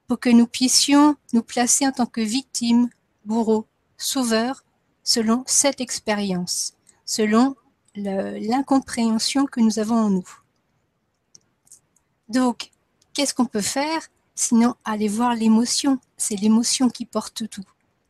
pour 0.07 0.21
que 0.21 0.31
nous 0.31 0.47
puissions 0.47 1.17
nous 1.33 1.43
placer 1.43 1.87
en 1.87 1.93
tant 1.93 2.07
que 2.07 2.21
victimes, 2.21 2.89
bourreaux, 3.25 3.67
sauveurs, 3.97 4.65
selon 5.03 5.45
cette 5.47 5.81
expérience, 5.81 6.75
selon 7.05 7.57
l'incompréhension 7.97 9.47
que 9.47 9.61
nous 9.61 9.79
avons 9.79 9.97
en 9.97 10.11
nous. 10.11 10.29
Donc, 12.29 12.71
Qu'est-ce 13.15 13.33
qu'on 13.33 13.47
peut 13.47 13.61
faire? 13.61 14.03
Sinon 14.35 14.75
aller 14.85 15.07
voir 15.07 15.37
l'émotion 15.37 16.01
C'est 16.17 16.35
l'émotion 16.35 16.91
qui 16.91 17.07
porte 17.07 17.49
tout. 17.49 17.63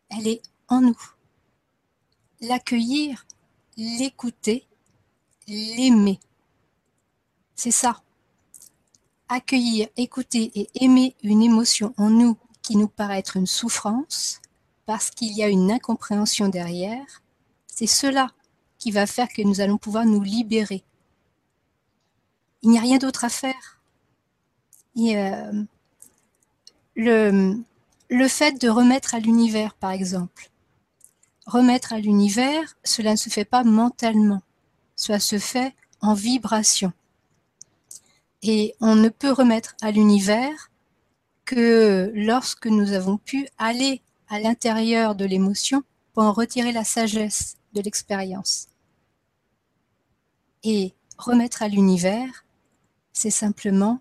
Elle 0.08 0.26
est 0.26 0.42
en 0.68 0.80
nous. 0.80 0.98
L'accueillir, 2.40 3.26
l'écouter, 3.76 4.66
l'aimer. 5.46 6.18
C'est 7.54 7.70
ça. 7.70 8.02
Accueillir, 9.28 9.88
écouter 9.96 10.50
et 10.54 10.68
aimer 10.84 11.14
une 11.22 11.42
émotion 11.42 11.94
en 11.96 12.10
nous 12.10 12.36
qui 12.62 12.76
nous 12.76 12.88
paraît 12.88 13.18
être 13.18 13.36
une 13.36 13.46
souffrance, 13.46 14.40
parce 14.86 15.10
qu'il 15.10 15.32
y 15.32 15.42
a 15.42 15.48
une 15.48 15.70
incompréhension 15.70 16.48
derrière, 16.48 17.22
c'est 17.66 17.86
cela 17.86 18.30
qui 18.78 18.90
va 18.90 19.06
faire 19.06 19.28
que 19.28 19.42
nous 19.42 19.60
allons 19.60 19.78
pouvoir 19.78 20.04
nous 20.04 20.22
libérer. 20.22 20.84
Il 22.62 22.70
n'y 22.70 22.78
a 22.78 22.82
rien 22.82 22.98
d'autre 22.98 23.24
à 23.24 23.28
faire. 23.28 23.80
Euh, 24.96 25.64
le, 26.94 27.56
le 28.08 28.28
fait 28.28 28.60
de 28.60 28.68
remettre 28.68 29.14
à 29.14 29.20
l'univers, 29.20 29.74
par 29.74 29.90
exemple. 29.90 30.50
Remettre 31.46 31.92
à 31.92 31.98
l'univers, 31.98 32.76
cela 32.84 33.12
ne 33.12 33.16
se 33.16 33.28
fait 33.28 33.44
pas 33.44 33.64
mentalement, 33.64 34.42
cela 34.96 35.20
se 35.20 35.38
fait 35.38 35.74
en 36.00 36.14
vibration. 36.14 36.92
Et 38.46 38.74
on 38.78 38.94
ne 38.94 39.08
peut 39.08 39.32
remettre 39.32 39.74
à 39.80 39.90
l'univers 39.90 40.70
que 41.46 42.12
lorsque 42.14 42.66
nous 42.66 42.92
avons 42.92 43.16
pu 43.16 43.48
aller 43.56 44.02
à 44.28 44.38
l'intérieur 44.38 45.14
de 45.14 45.24
l'émotion 45.24 45.82
pour 46.12 46.24
en 46.24 46.32
retirer 46.32 46.70
la 46.70 46.84
sagesse 46.84 47.56
de 47.72 47.80
l'expérience. 47.80 48.68
Et 50.62 50.92
remettre 51.16 51.62
à 51.62 51.68
l'univers, 51.68 52.44
c'est 53.14 53.30
simplement 53.30 54.00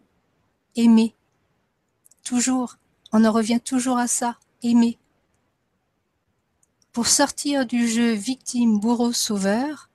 aimer. 0.75 1.15
Toujours, 2.25 2.75
on 3.13 3.23
en 3.23 3.31
revient 3.31 3.61
toujours 3.61 3.97
à 3.97 4.07
ça, 4.07 4.37
aimer. 4.61 4.99
Pour 6.91 7.07
sortir 7.07 7.65
du 7.65 7.87
jeu 7.87 8.11
victime, 8.11 8.77
bourreau, 8.77 9.13
sauveur, 9.13 9.89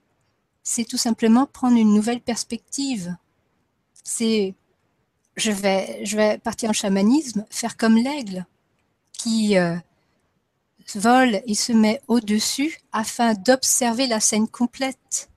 c'est 0.63 0.85
tout 0.85 0.97
simplement 0.97 1.45
prendre 1.45 1.77
une 1.77 1.93
nouvelle 1.93 2.21
perspective. 2.21 3.15
C'est, 4.11 4.55
je 5.35 5.51
vais, 5.51 6.39
partir 6.39 6.71
en 6.71 6.73
chamanisme, 6.73 7.45
faire 7.51 7.77
comme 7.77 7.95
l'aigle 7.95 8.47
qui 9.13 9.55
euh, 9.55 9.75
vole 10.95 11.43
et 11.45 11.53
se 11.53 11.73
met 11.73 12.01
au-dessus 12.07 12.79
afin 12.91 13.35
d'observer 13.35 14.07
la 14.07 14.19
scène 14.19 14.47
complète, 14.47 15.29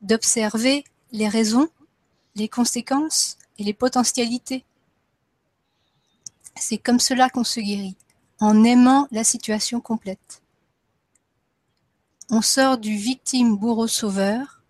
d'observer 0.00 0.84
les 1.10 1.26
raisons, 1.26 1.68
les 2.36 2.48
conséquences, 2.48 3.36
et 3.58 3.64
les 3.64 3.74
potentialités. 3.74 4.64
C'est 6.54 6.78
comme 6.78 7.00
cela 7.00 7.28
qu'on 7.30 7.42
se 7.42 7.58
guérit, 7.58 7.96
en 8.38 8.62
aimant 8.62 9.08
la 9.10 9.24
situation 9.24 9.80
complète. 9.80 10.40
On 12.30 12.42
sort 12.42 12.78
du 12.78 12.94
victime 12.96 13.56
bourreau-sauveur 13.56 14.62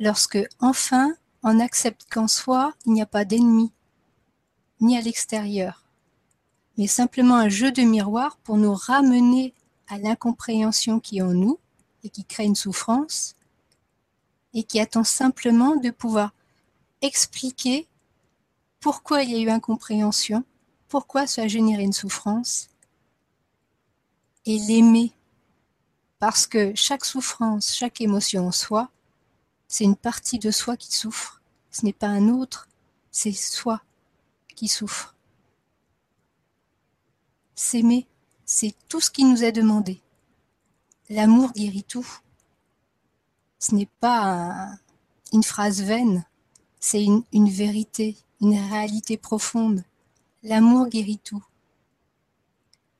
lorsque, 0.00 0.40
enfin, 0.58 1.14
on 1.42 1.60
accepte 1.60 2.06
qu'en 2.10 2.28
soi, 2.28 2.72
il 2.86 2.92
n'y 2.92 3.02
a 3.02 3.06
pas 3.06 3.24
d'ennemi, 3.24 3.72
ni 4.80 4.96
à 4.96 5.00
l'extérieur, 5.00 5.84
mais 6.78 6.86
simplement 6.86 7.36
un 7.36 7.48
jeu 7.48 7.72
de 7.72 7.82
miroir 7.82 8.36
pour 8.38 8.56
nous 8.56 8.74
ramener 8.74 9.54
à 9.88 9.98
l'incompréhension 9.98 11.00
qui 11.00 11.18
est 11.18 11.22
en 11.22 11.34
nous 11.34 11.58
et 12.04 12.10
qui 12.10 12.24
crée 12.24 12.44
une 12.44 12.54
souffrance 12.54 13.36
et 14.54 14.64
qui 14.64 14.80
attend 14.80 15.04
simplement 15.04 15.76
de 15.76 15.90
pouvoir 15.90 16.32
expliquer 17.00 17.88
pourquoi 18.80 19.22
il 19.22 19.30
y 19.30 19.36
a 19.36 19.40
eu 19.40 19.50
incompréhension, 19.50 20.44
pourquoi 20.88 21.26
ça 21.26 21.42
a 21.42 21.48
généré 21.48 21.82
une 21.82 21.92
souffrance, 21.92 22.68
et 24.44 24.58
l'aimer. 24.58 25.12
Parce 26.18 26.46
que 26.46 26.72
chaque 26.74 27.04
souffrance, 27.04 27.74
chaque 27.74 28.00
émotion 28.00 28.46
en 28.46 28.52
soi, 28.52 28.90
c'est 29.72 29.84
une 29.84 29.96
partie 29.96 30.38
de 30.38 30.50
soi 30.50 30.76
qui 30.76 30.94
souffre. 30.94 31.40
Ce 31.70 31.86
n'est 31.86 31.94
pas 31.94 32.08
un 32.08 32.28
autre, 32.28 32.68
c'est 33.10 33.32
soi 33.32 33.80
qui 34.54 34.68
souffre. 34.68 35.14
S'aimer, 37.54 38.06
c'est 38.44 38.74
tout 38.88 39.00
ce 39.00 39.10
qui 39.10 39.24
nous 39.24 39.42
est 39.42 39.50
demandé. 39.50 40.02
L'amour 41.08 41.52
guérit 41.52 41.84
tout. 41.84 42.06
Ce 43.58 43.74
n'est 43.74 43.88
pas 43.98 44.68
une 45.32 45.42
phrase 45.42 45.80
vaine, 45.80 46.26
c'est 46.78 47.06
une 47.32 47.48
vérité, 47.48 48.18
une 48.42 48.58
réalité 48.58 49.16
profonde. 49.16 49.82
L'amour 50.42 50.88
guérit 50.88 51.20
tout. 51.24 51.42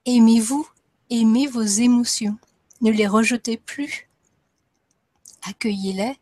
Aimez-vous, 0.06 0.66
aimez 1.10 1.48
vos 1.48 1.60
émotions. 1.60 2.38
Ne 2.80 2.90
les 2.90 3.06
rejetez 3.06 3.58
plus. 3.58 4.08
Accueillez-les, 5.42 6.16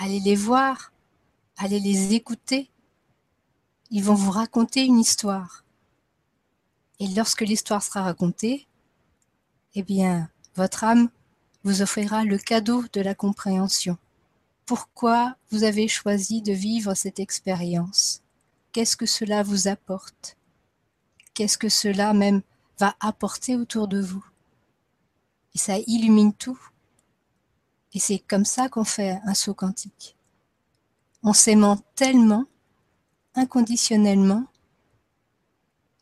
allez 0.00 0.20
les 0.20 0.34
voir, 0.34 0.92
allez 1.58 1.78
les 1.78 2.14
écouter. 2.14 2.70
ils 3.90 4.02
vont 4.02 4.14
vous 4.14 4.30
raconter 4.30 4.84
une 4.84 4.98
histoire. 4.98 5.64
Et 7.00 7.08
lorsque 7.08 7.42
l'histoire 7.42 7.82
sera 7.82 8.02
racontée, 8.02 8.66
eh 9.74 9.82
bien, 9.82 10.30
votre 10.54 10.84
âme 10.84 11.10
vous 11.64 11.82
offrira 11.82 12.24
le 12.24 12.38
cadeau 12.38 12.84
de 12.92 13.00
la 13.00 13.14
compréhension. 13.14 13.98
Pourquoi 14.64 15.36
vous 15.50 15.64
avez 15.64 15.86
choisi 15.88 16.40
de 16.40 16.52
vivre 16.52 16.94
cette 16.94 17.18
expérience? 17.18 18.22
Qu'est-ce 18.72 18.96
que 18.96 19.06
cela 19.06 19.42
vous 19.42 19.68
apporte? 19.68 20.36
Qu'est-ce 21.34 21.58
que 21.58 21.68
cela 21.68 22.14
même 22.14 22.42
va 22.78 22.96
apporter 23.00 23.56
autour 23.56 23.86
de 23.86 24.00
vous? 24.00 24.24
Et 25.54 25.58
ça 25.58 25.76
illumine 25.78 26.32
tout. 26.32 26.60
Et 27.92 27.98
c'est 27.98 28.18
comme 28.18 28.44
ça 28.44 28.68
qu'on 28.68 28.84
fait 28.84 29.20
un 29.24 29.34
saut 29.34 29.54
quantique. 29.54 30.16
On 31.22 31.32
s'aimant 31.32 31.76
tellement, 31.94 32.46
inconditionnellement, 33.34 34.46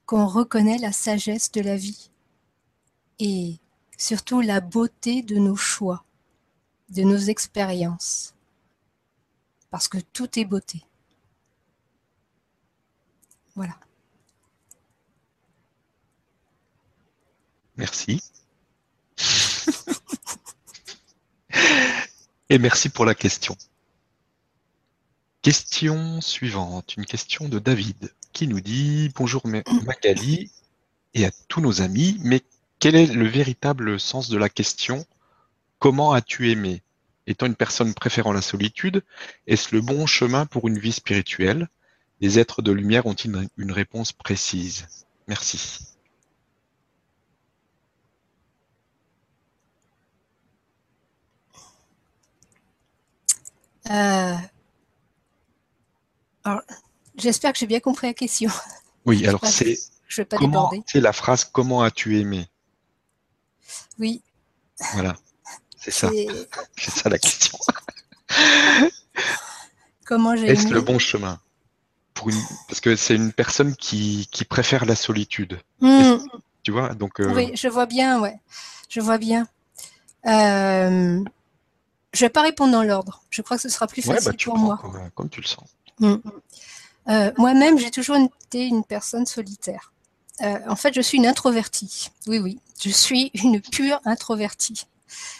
qu'on 0.07 0.27
reconnaît 0.27 0.79
la 0.79 0.93
sagesse 0.93 1.51
de 1.53 1.61
la 1.61 1.77
vie 1.77 2.11
et 3.19 3.59
surtout 3.97 4.41
la 4.41 4.61
beauté 4.61 5.23
de 5.23 5.37
nos 5.37 5.57
choix, 5.57 6.05
de 6.91 7.03
nos 7.03 7.19
expériences. 7.19 8.35
Parce 9.71 9.89
que 9.89 9.99
tout 9.99 10.39
est 10.39 10.45
beauté. 10.45 10.83
Voilà. 13.55 13.79
Merci. 17.77 18.23
Et 22.51 22.59
merci 22.59 22.89
pour 22.89 23.05
la 23.05 23.15
question. 23.15 23.57
Question 25.43 26.21
suivante, 26.21 26.97
une 26.97 27.05
question 27.05 27.49
de 27.49 27.59
David 27.59 28.13
qui 28.33 28.49
nous 28.49 28.61
dit 28.61 29.11
Bonjour 29.15 29.47
Magali 29.47 30.51
et 31.15 31.25
à 31.25 31.31
tous 31.49 31.61
nos 31.61 31.83
amis, 31.83 32.19
mais 32.21 32.43
quel 32.79 32.95
est 32.95 33.07
le 33.07 33.27
véritable 33.27 34.01
sens 34.01 34.29
de 34.29 34.39
la 34.39 34.49
question? 34.49 35.05
Comment 35.79 36.13
as-tu 36.13 36.51
aimé? 36.51 36.83
Étant 37.27 37.47
une 37.47 37.55
personne 37.55 37.95
préférant 37.95 38.33
la 38.33 38.43
solitude, 38.43 39.03
est-ce 39.47 39.75
le 39.75 39.81
bon 39.81 40.07
chemin 40.07 40.47
pour 40.47 40.69
une 40.69 40.79
vie 40.79 40.93
spirituelle? 40.93 41.69
Les 42.21 42.39
êtres 42.39 42.63
de 42.63 42.73
lumière 42.73 43.07
ont-ils 43.07 43.49
une 43.57 43.73
réponse 43.73 44.13
précise? 44.13 44.87
Merci. 45.29 45.98
Euh, 53.91 54.35
j'espère 57.17 57.53
que 57.53 57.59
j'ai 57.59 57.67
bien 57.67 57.81
compris 57.81 58.07
la 58.07 58.15
question. 58.15 58.51
Oui, 59.05 59.27
alors 59.27 59.45
c'est. 59.45 59.79
Je 60.09 60.23
vais 60.23 60.27
pas. 60.27 60.39
C'est 60.87 61.01
la 61.01 61.13
phrase 61.13 61.45
Comment 61.45 61.83
as-tu 61.83 62.19
aimé? 62.19 62.49
Oui. 63.99 64.23
Voilà, 64.95 65.17
c'est 65.77 65.91
ça. 65.91 66.11
C'est 66.77 66.91
ça 66.91 67.09
la 67.09 67.19
question. 67.19 67.59
Comment 70.05 70.37
j'ai 70.37 70.47
Est-ce 70.47 70.69
le 70.69 70.81
bon 70.81 70.99
chemin? 70.99 71.41
Pour 72.15 72.31
une... 72.31 72.41
Parce 72.67 72.81
que 72.81 72.97
c'est 72.97 73.15
une 73.15 73.33
personne 73.33 73.77
qui, 73.77 74.29
qui, 74.33 74.45
préfère 74.45 74.87
la 74.87 74.97
solitude. 74.97 75.61
Hmm. 75.81 76.17
Tu 76.63 76.73
vois 76.73 76.95
donc, 76.95 77.21
euh, 77.21 77.33
Oui, 77.35 77.53
je 77.55 77.69
vois 77.69 77.87
bien, 77.87 78.21
ouais. 78.21 78.39
Je 78.89 79.01
vois 79.01 79.19
bien. 79.19 79.47
Euh... 80.27 81.23
Je 82.19 82.25
vais 82.25 82.31
pas 82.31 82.43
répondre 82.43 82.73
dans 82.73 82.83
l'ordre. 82.83 83.23
Je 83.31 83.43
crois 83.43 83.59
que 83.59 83.63
ce 83.63 83.69
sera 83.69 83.87
plus 83.87 84.03
facile 84.03 84.33
bah, 84.33 84.37
pour 84.45 84.59
moi. 84.59 84.83
Comme, 85.15 85.29
tu 85.29 85.41
le 85.41 85.47
sens. 85.47 85.69
Mm. 86.01 86.17
Euh, 87.11 87.31
moi-même, 87.39 87.79
j'ai 87.79 87.93
toujours 87.93 88.17
été 88.17 88.67
une 88.67 88.83
personne 88.83 89.25
solitaire. 89.25 89.93
Euh, 90.43 90.59
en 90.67 90.75
fait, 90.75 90.93
je 90.93 91.01
suis 91.01 91.19
une 91.19 91.29
introvertie. 91.29 92.11
Oui, 92.27 92.41
oui, 92.41 92.59
je 92.83 92.91
suis 92.91 93.31
une 93.35 93.61
pure 93.61 94.01
introvertie. 94.05 94.89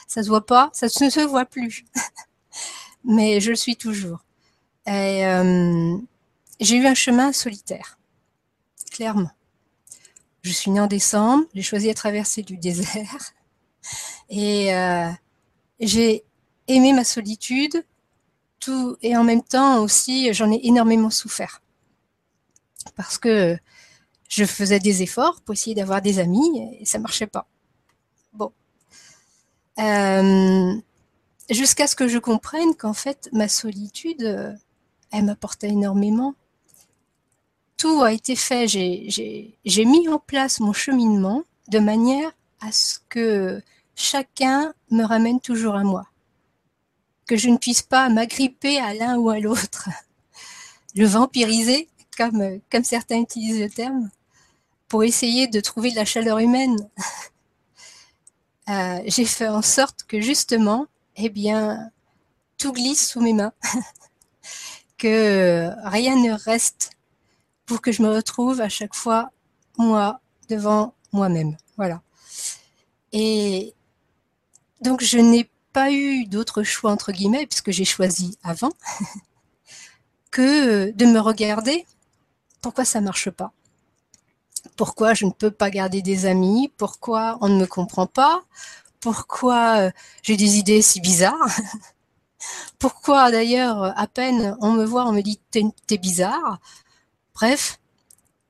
Ça 0.07 0.23
se 0.23 0.29
voit 0.29 0.47
pas, 0.47 0.71
ça 0.73 0.87
ne 0.87 1.11
se 1.11 1.27
voit 1.27 1.47
plus, 1.47 1.85
mais 3.05 3.41
je 3.41 3.51
le 3.51 3.57
suis 3.57 3.75
toujours. 3.75 4.21
Et 4.87 5.27
euh, 5.27 5.97
j'ai 6.61 6.77
eu 6.77 6.87
un 6.87 6.95
chemin 6.95 7.33
solitaire, 7.33 7.99
clairement. 8.93 9.33
Je 10.43 10.53
suis 10.53 10.71
née 10.71 10.81
en 10.81 10.87
décembre, 10.87 11.45
j'ai 11.55 11.63
choisi 11.63 11.89
la 11.89 11.95
traverser 11.95 12.45
du 12.45 12.57
désert 12.57 13.33
et 14.31 14.71
j'ai 15.81 16.25
aimer 16.69 16.93
ma 16.93 17.05
solitude, 17.05 17.85
tout 18.61 18.97
et 19.03 19.17
en 19.17 19.25
même 19.25 19.43
temps 19.43 19.83
aussi 19.83 20.33
j'en 20.33 20.51
ai 20.53 20.61
énormément 20.65 21.11
souffert 21.11 21.63
parce 22.97 23.19
que 23.19 23.57
je 24.29 24.45
faisais 24.45 24.81
des 24.81 25.03
efforts 25.03 25.41
pour 25.41 25.55
essayer 25.55 25.75
d'avoir 25.75 26.03
des 26.03 26.19
amis 26.19 26.77
et 26.81 26.85
ça 26.85 26.99
marchait 26.99 27.27
pas. 27.27 27.47
Bon, 28.35 28.53
euh, 29.79 30.75
jusqu'à 31.51 31.87
ce 31.87 31.97
que 31.97 32.09
je 32.09 32.19
comprenne 32.19 32.75
qu'en 32.75 32.93
fait 32.93 33.29
ma 33.33 33.49
solitude, 33.49 34.59
elle 35.13 35.25
m'apportait 35.25 35.69
énormément. 35.69 36.35
Tout 37.77 38.03
a 38.03 38.13
été 38.13 38.35
fait, 38.35 38.67
j'ai 38.67 39.85
mis 39.85 40.09
en 40.09 40.19
place 40.19 40.61
mon 40.61 40.73
cheminement 40.73 41.45
de 41.69 41.79
manière 41.79 42.33
à 42.61 42.73
ce 42.73 42.99
que 43.09 43.63
chacun 43.95 44.75
me 44.91 45.05
ramène 45.05 45.41
toujours 45.41 45.77
à 45.77 45.85
moi 45.85 46.08
que 47.29 47.37
je 47.37 47.49
ne 47.51 47.59
puisse 47.59 47.83
pas 47.83 48.09
m'agripper 48.09 48.81
à 48.81 48.95
l'un 48.95 49.17
ou 49.19 49.29
à 49.29 49.39
l'autre, 49.39 49.89
le 50.97 51.07
vampiriser, 51.07 51.89
comme, 52.17 52.61
certains 52.83 53.21
utilisent 53.21 53.61
le 53.61 53.71
terme, 53.71 54.11
pour 54.89 55.05
essayer 55.05 55.47
de 55.47 55.61
trouver 55.61 55.91
de 55.91 55.97
la 55.97 56.05
chaleur 56.05 56.39
humaine. 56.39 56.77
Euh, 58.71 59.01
j'ai 59.07 59.25
fait 59.25 59.49
en 59.49 59.63
sorte 59.63 60.03
que 60.03 60.21
justement, 60.21 60.89
eh 61.17 61.31
bien, 61.31 61.91
tout 62.59 62.75
glisse 62.75 63.09
sous 63.09 63.23
mes 63.23 63.33
mains, 63.33 63.55
que 64.99 65.71
rien 65.85 66.17
ne 66.17 66.33
reste 66.33 66.91
pour 67.65 67.81
que 67.81 67.93
je 67.93 68.03
me 68.03 68.11
retrouve 68.11 68.61
à 68.61 68.69
chaque 68.69 68.95
fois 68.95 69.31
moi 69.79 70.21
devant 70.51 70.93
moi-même. 71.13 71.57
Voilà. 71.79 72.03
Et 73.13 73.73
donc 74.83 75.03
je 75.03 75.17
n'ai 75.17 75.49
pas 75.79 75.93
eu 75.93 76.25
d'autre 76.25 76.65
choix, 76.65 76.91
entre 76.91 77.13
guillemets, 77.13 77.47
puisque 77.47 77.71
j'ai 77.71 77.85
choisi 77.85 78.37
avant, 78.43 78.73
que 80.33 80.91
de 80.91 81.07
me 81.07 81.21
regarder. 81.21 81.87
Pourquoi 82.61 82.85
ça 82.85 83.01
marche 83.01 83.31
pas? 83.31 83.53
Pourquoi 84.77 85.15
je 85.15 85.25
ne 85.25 85.31
peux 85.31 85.53
pas 85.53 85.71
garder 85.71 86.03
des 86.03 86.27
amis? 86.27 86.73
Pourquoi 86.79 87.39
on 87.43 87.49
ne 87.49 87.61
me 87.61 87.67
comprend 87.67 88.09
pas? 88.09 88.43
Pourquoi 88.99 89.79
euh, 89.79 89.91
j'ai 90.23 90.37
des 90.37 90.57
idées 90.57 90.83
si 90.83 91.01
bizarres? 91.01 91.61
Pourquoi 92.81 93.31
d'ailleurs, 93.31 93.97
à 93.97 94.09
peine 94.09 94.57
on 94.61 94.73
me 94.73 94.85
voit, 94.85 95.07
on 95.07 95.13
me 95.13 95.23
dit 95.23 95.39
t'es 95.53 95.99
bizarre 95.99 96.59
Bref, 97.35 97.79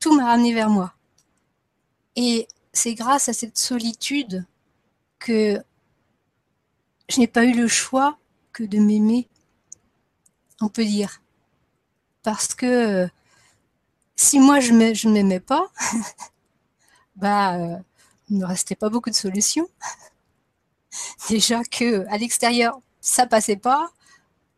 tout 0.00 0.14
m'a 0.16 0.30
amené 0.30 0.54
vers 0.54 0.70
moi. 0.70 0.94
Et 2.16 2.48
c'est 2.72 2.94
grâce 2.94 3.28
à 3.28 3.34
cette 3.34 3.58
solitude 3.58 4.46
que 5.18 5.62
je 7.08 7.20
n'ai 7.20 7.26
pas 7.26 7.44
eu 7.44 7.52
le 7.54 7.68
choix 7.68 8.18
que 8.52 8.62
de 8.64 8.78
m'aimer, 8.78 9.28
on 10.60 10.68
peut 10.68 10.84
dire. 10.84 11.22
Parce 12.22 12.54
que 12.54 12.66
euh, 13.04 13.08
si 14.16 14.38
moi 14.38 14.60
je 14.60 14.72
ne 14.72 15.12
m'aimais 15.12 15.40
pas, 15.40 15.66
bah, 17.16 17.56
euh, 17.56 17.78
il 18.28 18.36
ne 18.36 18.42
me 18.42 18.46
restait 18.46 18.74
pas 18.76 18.90
beaucoup 18.90 19.10
de 19.10 19.14
solutions. 19.14 19.68
Déjà 21.28 21.62
que 21.64 22.06
à 22.08 22.18
l'extérieur, 22.18 22.78
ça 23.00 23.26
passait 23.26 23.56
pas. 23.56 23.90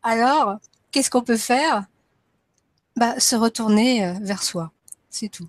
Alors, 0.03 0.57
qu'est-ce 0.91 1.09
qu'on 1.09 1.23
peut 1.23 1.37
faire? 1.37 1.85
Bah, 2.95 3.19
Se 3.19 3.35
retourner 3.35 4.05
euh, 4.05 4.13
vers 4.21 4.43
soi, 4.43 4.71
c'est 5.09 5.29
tout. 5.29 5.47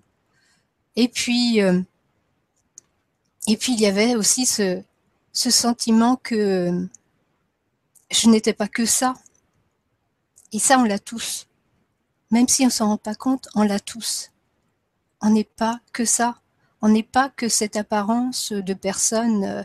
Et 0.95 1.09
puis, 1.09 1.59
et 1.59 3.57
puis 3.57 3.73
il 3.73 3.81
y 3.81 3.87
avait 3.87 4.15
aussi 4.15 4.45
ce, 4.45 4.83
ce 5.33 5.51
sentiment 5.51 6.17
que 6.17 6.89
je 8.11 8.29
n'étais 8.29 8.53
pas 8.53 8.69
que 8.69 8.85
ça. 8.85 9.15
Et 10.53 10.59
ça, 10.59 10.79
on 10.79 10.85
l'a 10.85 10.99
tous. 10.99 11.49
Même 12.31 12.49
si 12.49 12.65
on 12.67 12.71
s'en 12.71 12.89
rend 12.89 12.99
pas 12.99 13.15
compte, 13.15 13.49
on 13.55 13.63
l'a 13.63 13.81
tous. 13.81 14.31
On 15.21 15.31
n'est 15.31 15.45
pas 15.45 15.81
que 15.93 16.05
ça. 16.05 16.39
On 16.83 16.89
n'est 16.89 17.03
pas 17.03 17.31
que 17.31 17.49
cette 17.49 17.77
apparence 17.77 18.53
de 18.53 18.75
personne 18.75 19.45
euh, 19.45 19.63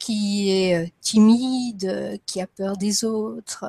qui 0.00 0.50
est 0.50 0.76
euh, 0.76 0.88
timide, 1.00 1.84
euh, 1.84 2.16
qui 2.26 2.40
a 2.40 2.46
peur 2.46 2.76
des 2.76 3.04
autres, 3.04 3.66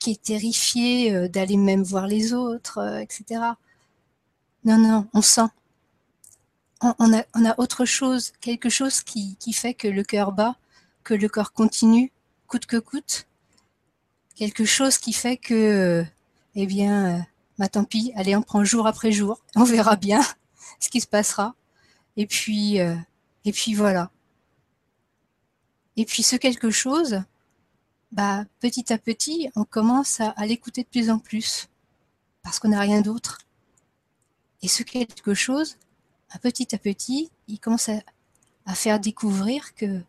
qui 0.00 0.10
est 0.12 0.22
terrifiée 0.22 1.28
d'aller 1.28 1.56
même 1.56 1.84
voir 1.84 2.08
les 2.08 2.32
autres, 2.32 3.00
etc. 3.00 3.40
Non, 4.64 4.78
non, 4.78 5.06
on 5.14 5.22
sent 5.22 5.48
on 6.98 7.12
a, 7.12 7.54
autre 7.58 7.84
chose, 7.84 8.32
quelque 8.40 8.68
chose 8.68 9.02
qui, 9.02 9.36
fait 9.52 9.74
que 9.74 9.88
le 9.88 10.02
cœur 10.02 10.32
bat, 10.32 10.56
que 11.04 11.14
le 11.14 11.28
corps 11.28 11.52
continue, 11.52 12.12
coûte 12.46 12.66
que 12.66 12.76
coûte. 12.76 13.26
Quelque 14.34 14.64
chose 14.64 14.98
qui 14.98 15.12
fait 15.12 15.36
que, 15.36 16.04
eh 16.54 16.66
bien, 16.66 17.26
bah 17.58 17.68
tant 17.68 17.84
pis, 17.84 18.12
allez, 18.16 18.34
on 18.34 18.42
prend 18.42 18.64
jour 18.64 18.86
après 18.86 19.12
jour, 19.12 19.40
on 19.56 19.64
verra 19.64 19.96
bien 19.96 20.22
ce 20.80 20.88
qui 20.88 21.00
se 21.00 21.06
passera. 21.06 21.54
Et 22.16 22.26
puis, 22.26 22.80
euh, 22.80 22.96
et 23.44 23.52
puis 23.52 23.74
voilà. 23.74 24.10
Et 25.96 26.04
puis 26.04 26.22
ce 26.22 26.36
quelque 26.36 26.70
chose, 26.70 27.22
bah 28.12 28.44
petit 28.60 28.92
à 28.92 28.98
petit, 28.98 29.50
on 29.56 29.64
commence 29.64 30.20
à, 30.20 30.34
l'écouter 30.46 30.82
de 30.82 30.88
plus 30.88 31.10
en 31.10 31.18
plus 31.18 31.68
parce 32.42 32.58
qu'on 32.58 32.68
n'a 32.68 32.80
rien 32.80 33.00
d'autre. 33.00 33.38
Et 34.62 34.68
ce 34.68 34.82
quelque 34.82 35.34
chose, 35.34 35.76
petit 36.38 36.74
à 36.74 36.78
petit, 36.78 37.30
il 37.48 37.58
commence 37.58 37.88
à, 37.88 38.74
faire 38.74 39.00
découvrir 39.00 39.74
que 39.74 40.00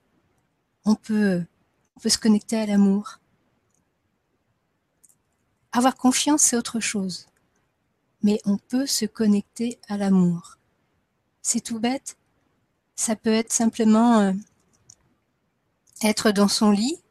on 0.85 0.95
peut, 0.95 1.43
on 1.95 1.99
peut 1.99 2.09
se 2.09 2.17
connecter 2.17 2.57
à 2.57 2.65
l'amour. 2.65 3.19
Avoir 5.71 5.95
confiance, 5.95 6.43
c'est 6.43 6.55
autre 6.55 6.79
chose. 6.79 7.27
Mais 8.21 8.39
on 8.45 8.57
peut 8.57 8.85
se 8.85 9.05
connecter 9.05 9.79
à 9.89 9.97
l'amour. 9.97 10.57
C'est 11.41 11.61
tout 11.61 11.79
bête. 11.79 12.17
Ça 12.95 13.15
peut 13.15 13.33
être 13.33 13.51
simplement 13.51 14.19
euh, 14.19 14.33
être 16.03 16.31
dans 16.31 16.47
son 16.47 16.71
lit, 16.71 17.01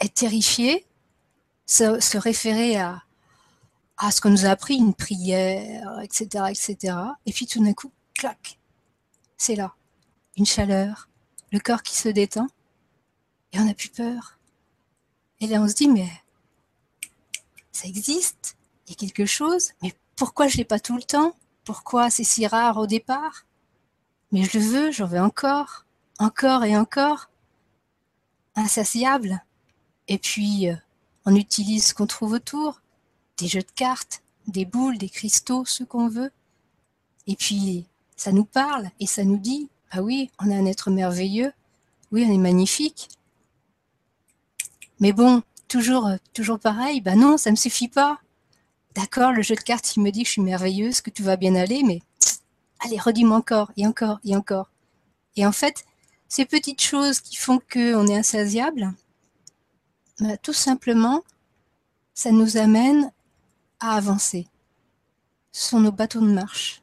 être 0.00 0.14
terrifié, 0.14 0.86
se, 1.66 2.16
référer 2.16 2.76
à, 2.76 3.02
à 3.98 4.10
ce 4.10 4.20
qu'on 4.20 4.30
nous 4.30 4.46
a 4.46 4.50
appris, 4.50 4.76
une 4.76 4.94
prière, 4.94 6.00
etc., 6.00 6.46
etc. 6.48 6.96
Et 7.26 7.32
puis 7.32 7.46
tout 7.46 7.62
d'un 7.62 7.74
coup, 7.74 7.92
clac, 8.20 8.58
c'est 9.38 9.54
là. 9.54 9.74
Une 10.36 10.44
chaleur, 10.44 11.08
le 11.52 11.58
corps 11.58 11.82
qui 11.82 11.96
se 11.96 12.10
détend, 12.10 12.48
et 13.52 13.58
on 13.58 13.64
n'a 13.64 13.72
plus 13.72 13.88
peur. 13.88 14.38
Et 15.40 15.46
là, 15.46 15.62
on 15.62 15.66
se 15.66 15.74
dit, 15.74 15.88
mais 15.88 16.10
ça 17.72 17.88
existe, 17.88 18.58
il 18.86 18.90
y 18.90 18.92
a 18.92 18.96
quelque 18.96 19.24
chose, 19.24 19.70
mais 19.82 19.94
pourquoi 20.16 20.48
je 20.48 20.58
l'ai 20.58 20.66
pas 20.66 20.78
tout 20.78 20.96
le 20.96 21.02
temps? 21.02 21.34
Pourquoi 21.64 22.10
c'est 22.10 22.24
si 22.24 22.46
rare 22.46 22.76
au 22.76 22.86
départ? 22.86 23.46
Mais 24.32 24.44
je 24.44 24.58
le 24.58 24.64
veux, 24.64 24.92
j'en 24.92 25.06
veux 25.06 25.20
encore, 25.20 25.86
encore 26.18 26.64
et 26.64 26.76
encore. 26.76 27.30
Insatiable. 28.54 29.42
Et 30.08 30.18
puis, 30.18 30.68
euh, 30.68 30.76
on 31.24 31.34
utilise 31.34 31.86
ce 31.86 31.94
qu'on 31.94 32.06
trouve 32.06 32.32
autour, 32.32 32.82
des 33.38 33.48
jeux 33.48 33.62
de 33.62 33.72
cartes, 33.74 34.22
des 34.46 34.66
boules, 34.66 34.98
des 34.98 35.08
cristaux, 35.08 35.64
ce 35.64 35.84
qu'on 35.84 36.08
veut. 36.08 36.32
Et 37.26 37.36
puis, 37.36 37.86
ça 38.20 38.32
nous 38.32 38.44
parle 38.44 38.90
et 39.00 39.06
ça 39.06 39.24
nous 39.24 39.38
dit, 39.38 39.70
ah 39.90 40.02
oui, 40.02 40.30
on 40.38 40.50
est 40.50 40.54
un 40.54 40.66
être 40.66 40.90
merveilleux, 40.90 41.54
oui, 42.12 42.26
on 42.28 42.34
est 42.34 42.36
magnifique. 42.36 43.08
Mais 44.98 45.14
bon, 45.14 45.42
toujours, 45.68 46.06
euh, 46.06 46.16
toujours 46.34 46.58
pareil, 46.58 47.00
bah 47.00 47.14
non, 47.14 47.38
ça 47.38 47.50
me 47.50 47.56
suffit 47.56 47.88
pas. 47.88 48.20
D'accord, 48.94 49.32
le 49.32 49.40
jeu 49.40 49.54
de 49.54 49.60
cartes, 49.60 49.96
il 49.96 50.02
me 50.02 50.10
dit 50.10 50.20
que 50.24 50.26
je 50.26 50.32
suis 50.32 50.42
merveilleuse, 50.42 51.00
que 51.00 51.08
tout 51.08 51.22
va 51.22 51.36
bien 51.36 51.54
aller, 51.54 51.82
mais 51.82 52.02
allez, 52.80 52.98
redis-moi 52.98 53.38
encore, 53.38 53.72
et 53.78 53.86
encore, 53.86 54.20
et 54.22 54.36
encore. 54.36 54.70
Et 55.36 55.46
en 55.46 55.52
fait, 55.52 55.86
ces 56.28 56.44
petites 56.44 56.82
choses 56.82 57.20
qui 57.20 57.36
font 57.36 57.58
qu'on 57.72 58.06
est 58.06 58.18
insatiable, 58.18 58.92
bah, 60.18 60.36
tout 60.36 60.52
simplement, 60.52 61.24
ça 62.12 62.32
nous 62.32 62.58
amène 62.58 63.12
à 63.78 63.96
avancer. 63.96 64.46
Ce 65.52 65.70
sont 65.70 65.80
nos 65.80 65.90
bateaux 65.90 66.20
de 66.20 66.30
marche. 66.30 66.79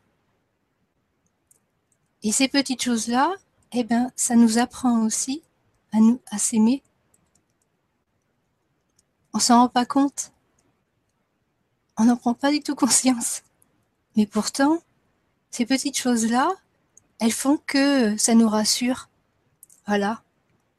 Et 2.23 2.31
ces 2.31 2.47
petites 2.47 2.81
choses-là, 2.81 3.33
eh 3.73 3.83
ben, 3.83 4.11
ça 4.15 4.35
nous 4.35 4.57
apprend 4.57 5.05
aussi 5.05 5.43
à 5.91 5.99
nous 5.99 6.19
à 6.31 6.37
s'aimer 6.37 6.83
on 9.37 9.39
s'en 9.39 9.59
rend 9.59 9.69
pas 9.69 9.85
compte. 9.85 10.31
On 11.95 12.05
n'en 12.05 12.17
prend 12.17 12.33
pas 12.33 12.51
du 12.51 12.59
tout 12.59 12.73
conscience. 12.73 13.43
Mais 14.15 14.25
pourtant, 14.25 14.81
ces 15.51 15.67
petites 15.67 15.95
choses-là, 15.95 16.49
elles 17.19 17.31
font 17.31 17.57
que 17.57 18.17
ça 18.17 18.33
nous 18.33 18.49
rassure. 18.49 19.09
Voilà, 19.85 20.23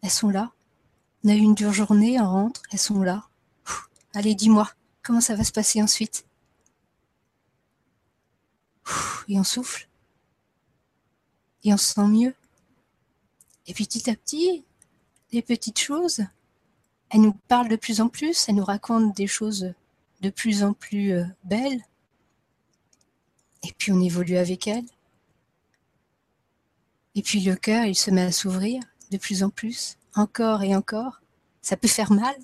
elles 0.02 0.10
sont 0.10 0.30
là. 0.30 0.50
On 1.22 1.28
a 1.28 1.34
eu 1.34 1.38
une 1.38 1.54
dure 1.54 1.72
journée, 1.72 2.20
on 2.20 2.28
rentre, 2.28 2.62
elles 2.72 2.80
sont 2.80 3.00
là. 3.00 3.28
allez, 4.12 4.34
dis-moi, 4.34 4.68
comment 5.04 5.20
ça 5.20 5.36
va 5.36 5.44
se 5.44 5.52
passer 5.52 5.80
ensuite? 5.80 6.26
Et 9.28 9.38
on 9.38 9.44
souffle. 9.44 9.87
Et 11.68 11.74
on 11.74 11.76
se 11.76 11.92
sent 11.92 12.08
mieux. 12.08 12.34
Et 13.66 13.74
petit 13.74 14.08
à 14.08 14.14
petit, 14.14 14.64
les 15.32 15.42
petites 15.42 15.78
choses, 15.78 16.24
elle 17.10 17.20
nous 17.20 17.34
parle 17.46 17.68
de 17.68 17.76
plus 17.76 18.00
en 18.00 18.08
plus, 18.08 18.48
elle 18.48 18.54
nous 18.54 18.64
raconte 18.64 19.14
des 19.14 19.26
choses 19.26 19.74
de 20.22 20.30
plus 20.30 20.62
en 20.62 20.72
plus 20.72 21.12
euh, 21.12 21.26
belles. 21.44 21.82
Et 23.64 23.74
puis 23.76 23.92
on 23.92 24.00
évolue 24.00 24.38
avec 24.38 24.66
elle. 24.66 24.86
Et 27.14 27.20
puis 27.20 27.40
le 27.40 27.54
cœur, 27.54 27.84
il 27.84 27.94
se 27.94 28.10
met 28.10 28.22
à 28.22 28.32
s'ouvrir 28.32 28.82
de 29.10 29.18
plus 29.18 29.42
en 29.42 29.50
plus, 29.50 29.98
encore 30.14 30.62
et 30.62 30.74
encore. 30.74 31.20
Ça 31.60 31.76
peut 31.76 31.86
faire 31.86 32.12
mal. 32.12 32.34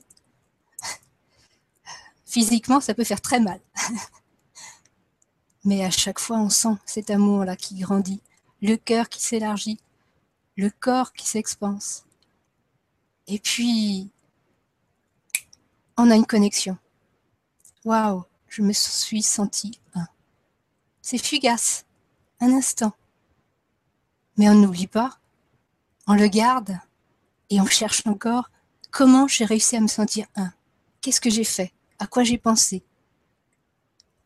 Physiquement, 2.27 2.83
ça 2.83 2.93
peut 2.93 3.05
faire 3.05 3.23
très 3.23 3.41
mal. 3.41 3.61
Mais 5.65 5.83
à 5.83 5.91
chaque 5.91 6.19
fois, 6.19 6.37
on 6.37 6.51
sent 6.51 6.77
cet 6.85 7.09
amour-là 7.09 7.57
qui 7.57 7.77
grandit, 7.77 8.21
le 8.65 8.79
cœur 8.79 9.11
qui 9.11 9.23
s'élargit, 9.23 9.79
le 10.57 10.71
corps 10.71 11.13
qui 11.13 11.27
s'expanse. 11.27 12.07
Et 13.27 13.39
puis, 13.39 14.11
on 15.99 16.11
a 16.11 16.17
une 16.17 16.25
connexion. 16.25 16.79
Waouh, 17.85 18.25
je 18.49 18.63
me 18.63 18.73
suis 18.73 19.23
sentie 19.23 19.79
un. 19.95 20.07
C'est 21.03 21.19
fugace, 21.19 21.85
un 22.41 22.55
instant. 22.55 22.95
Mais 24.39 24.49
on 24.49 24.55
n'oublie 24.55 24.87
pas, 24.87 25.19
on 26.07 26.15
le 26.15 26.29
garde 26.29 26.79
et 27.51 27.61
on 27.61 27.67
cherche 27.67 28.07
encore 28.07 28.51
comment 28.91 29.29
j'ai 29.29 29.45
réussi 29.45 29.77
à 29.77 29.81
me 29.83 29.89
sentir 29.89 30.27
un? 30.37 30.55
Qu'est-ce 31.03 31.21
que 31.21 31.29
j'ai 31.29 31.45
fait? 31.45 31.75
À 31.99 32.07
quoi 32.07 32.25
j'ai 32.25 32.39
pensé? 32.39 32.83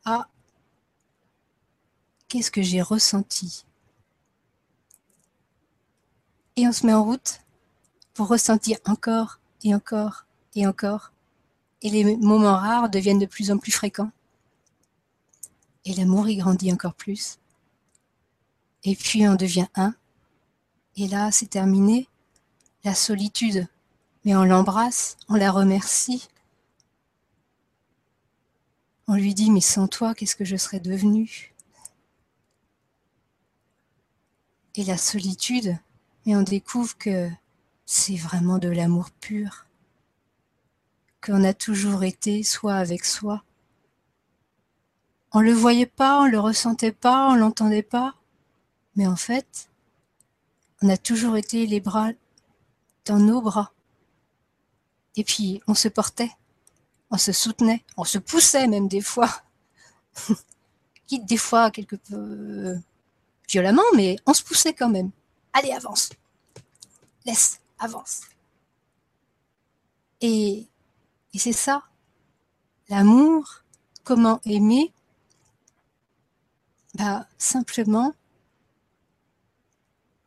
Ah, 0.05 0.29
qu'est-ce 2.29 2.53
que 2.53 2.63
j'ai 2.63 2.83
ressenti? 2.83 3.65
Et 6.59 6.67
on 6.67 6.73
se 6.73 6.85
met 6.85 6.93
en 6.93 7.05
route 7.05 7.41
pour 8.15 8.27
ressentir 8.27 8.79
encore 8.85 9.39
et 9.63 9.77
encore 9.77 10.27
et 10.57 10.67
encore 10.67 11.13
et 11.83 11.91
les 11.91 12.17
moments 12.17 12.57
rares 12.57 12.91
deviennent 12.91 13.21
de 13.21 13.27
plus 13.27 13.53
en 13.53 13.59
plus 13.59 13.71
fréquents. 13.71 14.11
Et 15.85 15.95
l'amour 15.95 16.29
y 16.29 16.35
grandit 16.37 16.73
encore 16.73 16.95
plus. 16.95 17.39
Et 18.83 18.97
puis 18.97 19.29
on 19.29 19.37
devient 19.37 19.69
un. 19.77 19.95
Et 20.97 21.07
là, 21.07 21.31
c'est 21.31 21.47
terminé. 21.47 22.09
La 22.83 22.97
solitude. 22.97 23.69
Mais 24.25 24.35
on 24.35 24.43
l'embrasse, 24.43 25.17
on 25.29 25.35
la 25.35 25.53
remercie. 25.53 26.29
On 29.07 29.15
lui 29.15 29.33
dit, 29.33 29.53
mais 29.53 29.61
sans 29.61 29.87
toi, 29.87 30.13
qu'est-ce 30.13 30.35
que 30.35 30.45
je 30.45 30.57
serais 30.57 30.81
devenu 30.81 31.55
Et 34.75 34.85
la 34.85 34.99
solitude, 34.99 35.79
mais 36.29 36.37
on 36.37 36.43
découvre 36.43 36.95
que 36.99 37.31
c'est 37.87 38.17
vraiment 38.17 38.59
de 38.59 38.69
l'amour 38.69 39.11
pur 39.13 39.65
qu'on 41.25 41.43
a 41.43 41.55
toujours 41.55 42.05
été 42.05 42.43
soi 42.43 42.75
avec 42.75 43.07
soi. 43.07 43.43
On 45.33 45.41
le 45.41 45.55
voyait 45.55 45.87
pas, 45.87 46.21
on 46.21 46.27
le 46.27 46.39
ressentait 46.39 46.93
pas, 46.93 47.31
on 47.31 47.35
l'entendait 47.35 47.83
pas, 47.83 48.15
mais 48.95 49.07
en 49.07 49.17
fait, 49.17 49.71
on 50.83 50.91
a 50.91 50.99
toujours 50.99 51.39
été 51.39 51.65
les 51.67 51.81
bras 51.81 52.11
dans 53.07 53.19
nos 53.19 53.41
bras. 53.41 53.73
Et 55.17 55.25
puis, 55.25 55.63
on 55.67 55.73
se 55.73 55.89
portait, 55.89 56.33
on 57.11 57.17
se 57.17 57.33
soutenait, 57.33 57.87
on 57.97 58.05
se 58.05 58.19
poussait 58.19 58.67
même 58.67 58.87
des 58.87 59.01
fois. 59.01 59.31
Quitte 61.07 61.25
des 61.25 61.39
fois 61.39 61.71
quelque 61.71 61.97
peu 61.97 62.77
violemment, 63.49 63.91
mais 63.97 64.19
on 64.27 64.35
se 64.35 64.45
poussait 64.45 64.75
quand 64.75 64.91
même. 64.91 65.11
Allez, 65.59 65.73
avance. 65.73 66.11
Laisse, 67.27 67.61
avance. 67.81 68.21
Et 70.21 70.69
c'est 71.35 71.53
ça, 71.53 71.83
l'amour, 72.89 73.65
comment 74.05 74.41
aimer? 74.45 74.93
Bah, 76.95 77.27
Simplement 77.39 78.15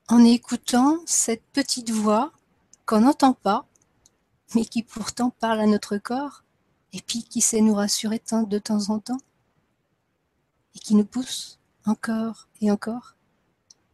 en 0.09 0.21
écoutant 0.25 0.99
cette 1.05 1.43
petite 1.53 1.91
voix 1.91 2.33
qu'on 2.85 2.99
n'entend 2.99 3.31
pas, 3.31 3.65
mais 4.53 4.65
qui 4.65 4.83
pourtant 4.83 5.29
parle 5.29 5.61
à 5.61 5.65
notre 5.65 5.97
corps, 5.97 6.43
et 6.91 7.01
puis 7.01 7.23
qui 7.23 7.39
sait 7.39 7.61
nous 7.61 7.75
rassurer 7.75 8.21
de 8.31 8.59
temps 8.59 8.89
en 8.89 8.99
temps, 8.99 9.21
et 10.75 10.79
qui 10.79 10.93
nous 10.93 11.05
pousse 11.05 11.57
encore 11.85 12.49
et 12.59 12.69
encore, 12.69 13.15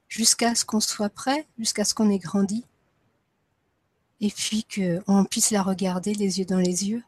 jusqu'à 0.08 0.56
ce 0.56 0.65
qu'on 0.65 0.80
soit 0.80 1.10
prêt, 1.10 1.48
jusqu'à 1.60 1.86
ce 1.86 1.93
qu'on 1.93 2.10
ait 2.10 2.20
grandi, 2.20 2.65
et 4.20 4.32
puis 4.32 4.65
qu'on 4.65 5.26
puisse 5.26 5.52
la 5.52 5.62
regarder 5.62 6.13
les 6.13 6.39
yeux 6.39 6.46
dans 6.46 6.60
les 6.60 6.88
yeux, 6.89 7.04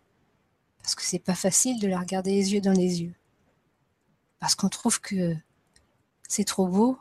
parce 0.82 0.96
que 0.96 1.04
c'est 1.04 1.20
pas 1.20 1.36
facile 1.36 1.80
de 1.80 1.88
la 1.88 2.00
regarder 2.00 2.32
les 2.32 2.54
yeux 2.54 2.62
dans 2.62 2.74
les 2.74 3.02
yeux. 3.02 3.14
parce 4.40 4.56
qu'on 4.56 4.70
trouve 4.70 5.00
que 5.02 5.36
c'est 6.28 6.46
trop 6.46 6.68
beau, 6.68 6.98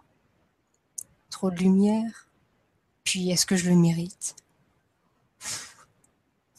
trop 1.31 1.51
de 1.51 1.57
lumière, 1.57 2.29
puis 3.05 3.31
est-ce 3.31 3.47
que 3.47 3.57
je 3.57 3.71
le 3.71 3.77
mérite? 3.77 4.37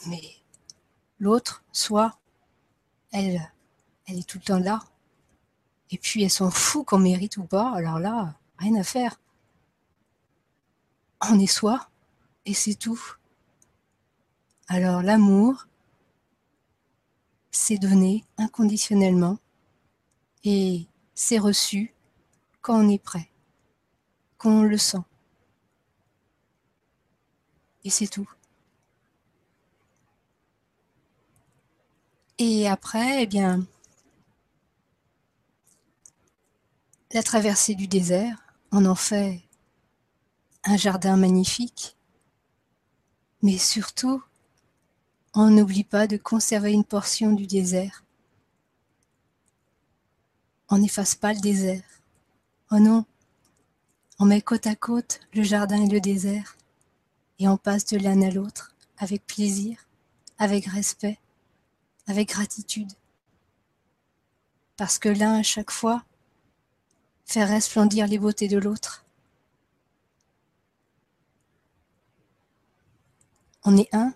Mais 0.08 0.21
l'autre, 1.19 1.63
soit 1.71 2.17
elle, 3.12 3.52
elle 4.08 4.19
est 4.19 4.28
tout 4.28 4.38
le 4.38 4.43
temps 4.43 4.60
là, 4.60 4.80
et 5.91 5.97
puis 5.97 6.23
elle 6.23 6.30
s'en 6.30 6.52
fout 6.52 6.86
qu'on 6.86 6.99
mérite 6.99 7.38
ou 7.38 7.43
pas, 7.43 7.71
alors 7.75 7.99
là, 7.99 8.36
rien 8.58 8.75
à 8.75 8.84
faire. 8.84 9.19
On 11.21 11.39
est 11.39 11.47
soi, 11.47 11.89
et 12.45 12.53
c'est 12.53 12.75
tout. 12.75 13.01
Alors 14.67 15.01
l'amour, 15.01 15.67
c'est 17.51 17.77
donné 17.77 18.23
inconditionnellement 18.38 19.38
et 20.43 20.88
c'est 21.15 21.39
reçu 21.39 21.93
quand 22.62 22.79
on 22.84 22.89
est 22.89 23.03
prêt, 23.03 23.29
quand 24.38 24.51
on 24.51 24.63
le 24.63 24.77
sent. 24.77 25.03
Et 27.84 27.89
c'est 27.89 28.08
tout. 28.08 28.29
Et 32.38 32.67
après, 32.69 33.23
eh 33.23 33.27
bien, 33.27 33.65
la 37.12 37.23
traversée 37.23 37.75
du 37.75 37.88
désert, 37.88 38.38
on 38.71 38.86
en 38.86 38.95
fait 38.95 39.41
un 40.69 40.77
jardin 40.77 41.17
magnifique, 41.17 41.97
mais 43.41 43.58
surtout, 43.58 44.21
on 45.34 45.49
n'oublie 45.49 45.84
pas 45.84 46.05
de 46.05 46.15
conserver 46.15 46.71
une 46.73 46.84
portion 46.84 47.32
du 47.32 47.47
désert. 47.47 48.03
On 50.69 50.77
n'efface 50.77 51.15
pas 51.15 51.34
le 51.34 51.39
désert. 51.39 51.82
Oh 52.69 52.77
non, 52.77 53.05
on 54.19 54.25
met 54.25 54.43
côte 54.43 54.67
à 54.67 54.75
côte 54.75 55.21
le 55.34 55.41
jardin 55.41 55.82
et 55.82 55.89
le 55.89 55.99
désert, 55.99 56.55
et 57.39 57.47
on 57.47 57.58
passe 57.58 57.86
de 57.86 57.97
l'un 57.97 58.21
à 58.21 58.29
l'autre 58.29 58.75
avec 58.99 59.25
plaisir, 59.25 59.88
avec 60.38 60.65
respect, 60.65 61.17
avec 62.05 62.29
gratitude. 62.29 62.91
Parce 64.77 64.99
que 64.99 65.10
l'un 65.10 65.39
à 65.39 65.43
chaque 65.43 65.71
fois 65.71 66.03
fait 67.25 67.43
resplendir 67.43 68.05
les 68.05 68.19
beautés 68.19 68.47
de 68.47 68.60
l'autre. 68.60 69.03
On 73.63 73.77
est 73.77 73.93
un 73.93 74.13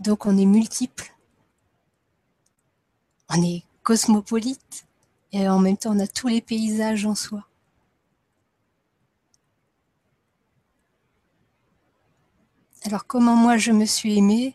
donc 0.00 0.26
on 0.26 0.36
est 0.36 0.44
multiple, 0.44 1.14
on 3.30 3.42
est 3.42 3.64
cosmopolite 3.82 4.86
et 5.32 5.48
en 5.48 5.58
même 5.58 5.76
temps 5.78 5.96
on 5.96 6.00
a 6.00 6.06
tous 6.06 6.28
les 6.28 6.42
paysages 6.42 7.06
en 7.06 7.14
soi. 7.14 7.46
Alors 12.84 13.06
comment 13.06 13.34
moi 13.36 13.56
je 13.56 13.72
me 13.72 13.86
suis 13.86 14.18
aimée? 14.18 14.54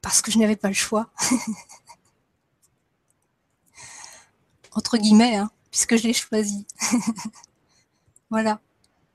Parce 0.00 0.22
que 0.22 0.30
je 0.30 0.38
n'avais 0.38 0.56
pas 0.56 0.68
le 0.68 0.74
choix. 0.74 1.10
Entre 4.72 4.96
guillemets, 4.96 5.36
hein, 5.36 5.50
puisque 5.70 5.96
je 5.96 6.04
l'ai 6.04 6.14
choisi. 6.14 6.66
voilà. 8.30 8.60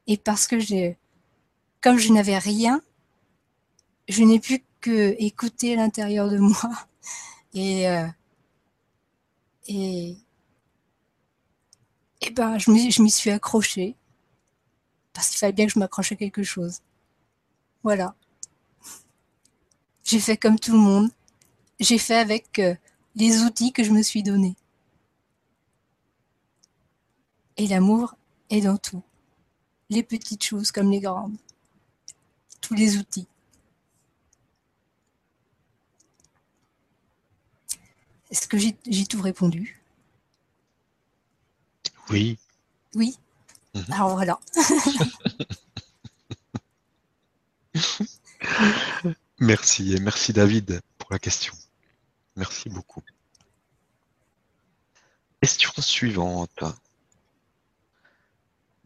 Et 0.05 0.17
parce 0.17 0.45
que 0.45 0.59
j'ai, 0.59 0.97
comme 1.81 1.97
je 1.97 2.11
n'avais 2.11 2.37
rien, 2.37 2.81
je 4.07 4.23
n'ai 4.23 4.39
plus 4.39 4.63
que 4.81 5.15
écouter 5.19 5.75
l'intérieur 5.75 6.29
de 6.29 6.37
moi 6.37 6.87
et 7.53 7.89
euh, 7.89 8.07
et 9.67 10.17
et 12.21 12.29
ben 12.31 12.57
je 12.57 12.71
m'y, 12.71 12.91
je 12.91 13.01
m'y 13.01 13.11
suis 13.11 13.29
accrochée 13.29 13.95
parce 15.13 15.29
qu'il 15.29 15.39
fallait 15.39 15.53
bien 15.53 15.65
que 15.65 15.73
je 15.73 15.79
m'accroche 15.79 16.11
à 16.11 16.15
quelque 16.15 16.43
chose. 16.43 16.81
Voilà. 17.83 18.15
J'ai 20.03 20.19
fait 20.19 20.37
comme 20.37 20.59
tout 20.59 20.73
le 20.73 20.77
monde. 20.77 21.09
J'ai 21.79 21.97
fait 21.97 22.15
avec 22.17 22.59
euh, 22.59 22.75
les 23.15 23.41
outils 23.41 23.73
que 23.73 23.83
je 23.83 23.91
me 23.91 24.03
suis 24.03 24.23
donnés. 24.23 24.55
Et 27.57 27.67
l'amour 27.67 28.15
est 28.49 28.61
dans 28.61 28.77
tout. 28.77 29.03
Les 29.89 30.03
petites 30.03 30.43
choses 30.43 30.71
comme 30.71 30.91
les 30.91 30.99
grandes. 30.99 31.37
Tous 32.67 32.75
les 32.75 32.97
outils. 32.97 33.27
Est-ce 38.29 38.49
que 38.49 38.57
j'ai 38.57 38.75
tout 39.05 39.21
répondu? 39.21 39.81
Oui. 42.09 42.37
Oui? 42.93 43.17
Mhm. 43.73 43.85
Alors 43.89 44.15
voilà. 44.15 44.37
merci 49.39 49.93
et 49.93 50.01
merci 50.01 50.33
David 50.33 50.81
pour 50.97 51.13
la 51.13 51.19
question. 51.19 51.53
Merci 52.35 52.67
beaucoup. 52.67 53.01
Question 55.41 55.71
suivante 55.81 56.65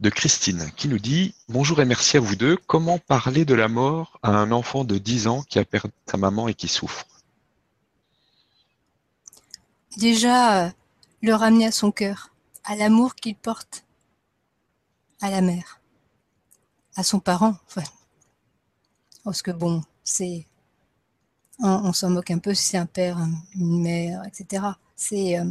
de 0.01 0.09
Christine 0.09 0.71
qui 0.75 0.87
nous 0.87 0.97
dit 0.97 1.35
Bonjour 1.47 1.79
et 1.79 1.85
merci 1.85 2.17
à 2.17 2.19
vous 2.19 2.35
deux. 2.35 2.57
Comment 2.65 2.97
parler 2.97 3.45
de 3.45 3.53
la 3.53 3.67
mort 3.67 4.19
à 4.23 4.31
un 4.31 4.51
enfant 4.51 4.83
de 4.83 4.97
10 4.97 5.27
ans 5.27 5.43
qui 5.43 5.59
a 5.59 5.65
perdu 5.65 5.93
sa 6.09 6.17
maman 6.17 6.47
et 6.47 6.55
qui 6.55 6.67
souffre? 6.67 7.05
Déjà 9.97 10.65
euh, 10.65 10.69
le 11.21 11.35
ramener 11.35 11.67
à 11.67 11.71
son 11.71 11.91
cœur, 11.91 12.31
à 12.63 12.75
l'amour 12.75 13.13
qu'il 13.13 13.35
porte 13.35 13.85
à 15.21 15.29
la 15.29 15.41
mère, 15.41 15.79
à 16.95 17.03
son 17.03 17.19
parent. 17.19 17.55
Enfin, 17.67 17.83
parce 19.23 19.43
que 19.43 19.51
bon, 19.51 19.83
c'est 20.03 20.47
on, 21.59 21.93
s'en 21.93 22.09
moque 22.09 22.31
un 22.31 22.39
peu 22.39 22.55
si 22.55 22.69
c'est 22.69 22.77
un 22.77 22.87
père, 22.87 23.19
une 23.53 23.83
mère, 23.83 24.23
etc. 24.25 24.63
C'est 24.95 25.37
euh, 25.37 25.45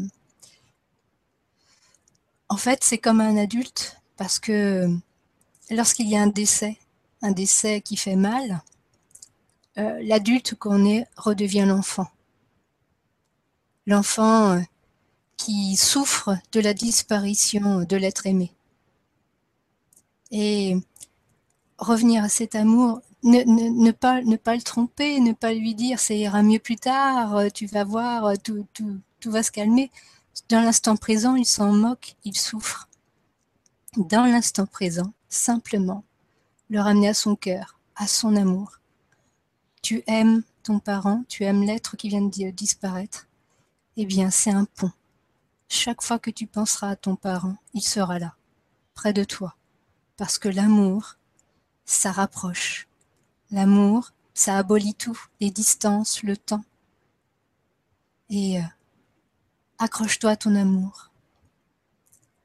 en 2.49 2.57
fait 2.57 2.83
c'est 2.83 2.99
comme 2.99 3.21
un 3.21 3.37
adulte 3.37 4.00
parce 4.21 4.39
que 4.39 4.87
lorsqu'il 5.71 6.07
y 6.07 6.15
a 6.15 6.21
un 6.21 6.27
décès, 6.27 6.77
un 7.23 7.33
décès 7.33 7.81
qui 7.81 7.97
fait 7.97 8.17
mal, 8.17 8.63
euh, 9.79 9.99
l'adulte 10.03 10.57
qu'on 10.57 10.85
est 10.85 11.07
redevient 11.17 11.65
l'enfant 11.67 12.07
l'enfant 13.87 14.53
euh, 14.53 14.61
qui 15.39 15.75
souffre 15.75 16.37
de 16.53 16.61
la 16.61 16.75
disparition 16.75 17.85
de 17.85 17.97
l'être 17.97 18.27
aimé. 18.27 18.53
Et 20.31 20.77
revenir 21.79 22.23
à 22.23 22.29
cet 22.29 22.57
amour, 22.57 23.01
ne, 23.23 23.91
pas, 23.91 24.21
le 24.21 24.63
tromper, 24.63 25.19
ne 25.21 25.33
pas 25.33 25.55
lui 25.55 25.75
dire 25.75 25.99
ça 25.99 26.13
ira 26.13 26.43
mieux 26.43 26.59
plus 26.59 26.77
tard, 26.77 27.37
euh, 27.37 27.49
tu 27.49 27.65
vas 27.65 27.85
voir, 27.85 28.27
euh, 28.27 28.35
tout 28.45 29.31
va 29.31 29.43
se 29.43 29.51
calmer. 29.51 29.91
Dans 30.51 30.61
l'instant 30.61 30.97
présent, 30.97 31.37
il 31.37 31.47
s'en 31.47 31.73
moque, 31.73 32.17
il 32.25 32.37
souffre. 32.37 32.90
Dans 33.97 34.25
l'instant 34.25 34.67
présent, 34.67 35.13
simplement, 35.29 36.05
le 36.69 36.81
ramener 36.81 37.09
à 37.09 37.15
son 37.15 37.35
cœur, 37.35 37.79
à 37.97 38.07
son 38.07 38.37
amour. 38.37 38.81
Tu 39.83 40.03
aimes 40.07 40.43
ton 40.63 40.79
parent, 40.79 41.25
tu 41.29 41.45
aimes 41.45 41.63
l'être 41.63 41.97
qui 41.97 42.09
vient 42.09 42.23
de 42.23 42.51
disparaître 42.51 43.27
eh 43.97 44.07
bien, 44.07 44.31
c'est 44.31 44.51
un 44.51 44.65
pont. 44.65 44.93
Chaque 45.69 46.03
fois 46.03 46.19
que 46.19 46.31
tu 46.31 46.47
penseras 46.47 46.91
à 46.91 46.97
ton 46.97 47.17
parent, 47.17 47.57
il 47.75 47.83
sera 47.83 48.19
là, 48.19 48.35
près 48.95 49.13
de 49.13 49.25
toi. 49.25 49.57
Parce 50.17 50.39
que 50.39 50.49
l'amour, 50.49 51.17
ça 51.85 52.13
rapproche. 52.13 52.89
L'amour, 53.51 54.13
ça 54.33 54.57
abolit 54.57 54.95
tout, 54.95 55.21
les 55.41 55.51
distances, 55.51 56.23
le 56.23 56.37
temps. 56.37 56.65
Et 58.31 58.59
euh, 58.59 58.65
accroche-toi 59.79 60.31
à 60.31 60.37
ton 60.37 60.55
amour. 60.55 61.11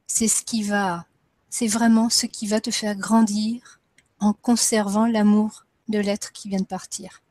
C'est 0.07 0.27
ce 0.27 0.43
qui 0.43 0.63
va, 0.63 1.05
c'est 1.57 1.67
vraiment 1.67 2.09
ce 2.09 2.25
qui 2.25 2.47
va 2.47 2.59
te 2.59 2.69
faire 2.69 2.97
grandir 2.97 3.79
en 4.19 4.33
conservant 4.33 5.05
l'amour 5.05 5.65
de 5.87 5.99
l'être 5.99 6.33
qui 6.33 6.49
vient 6.49 6.59
de 6.59 6.65
partir. 6.65 7.23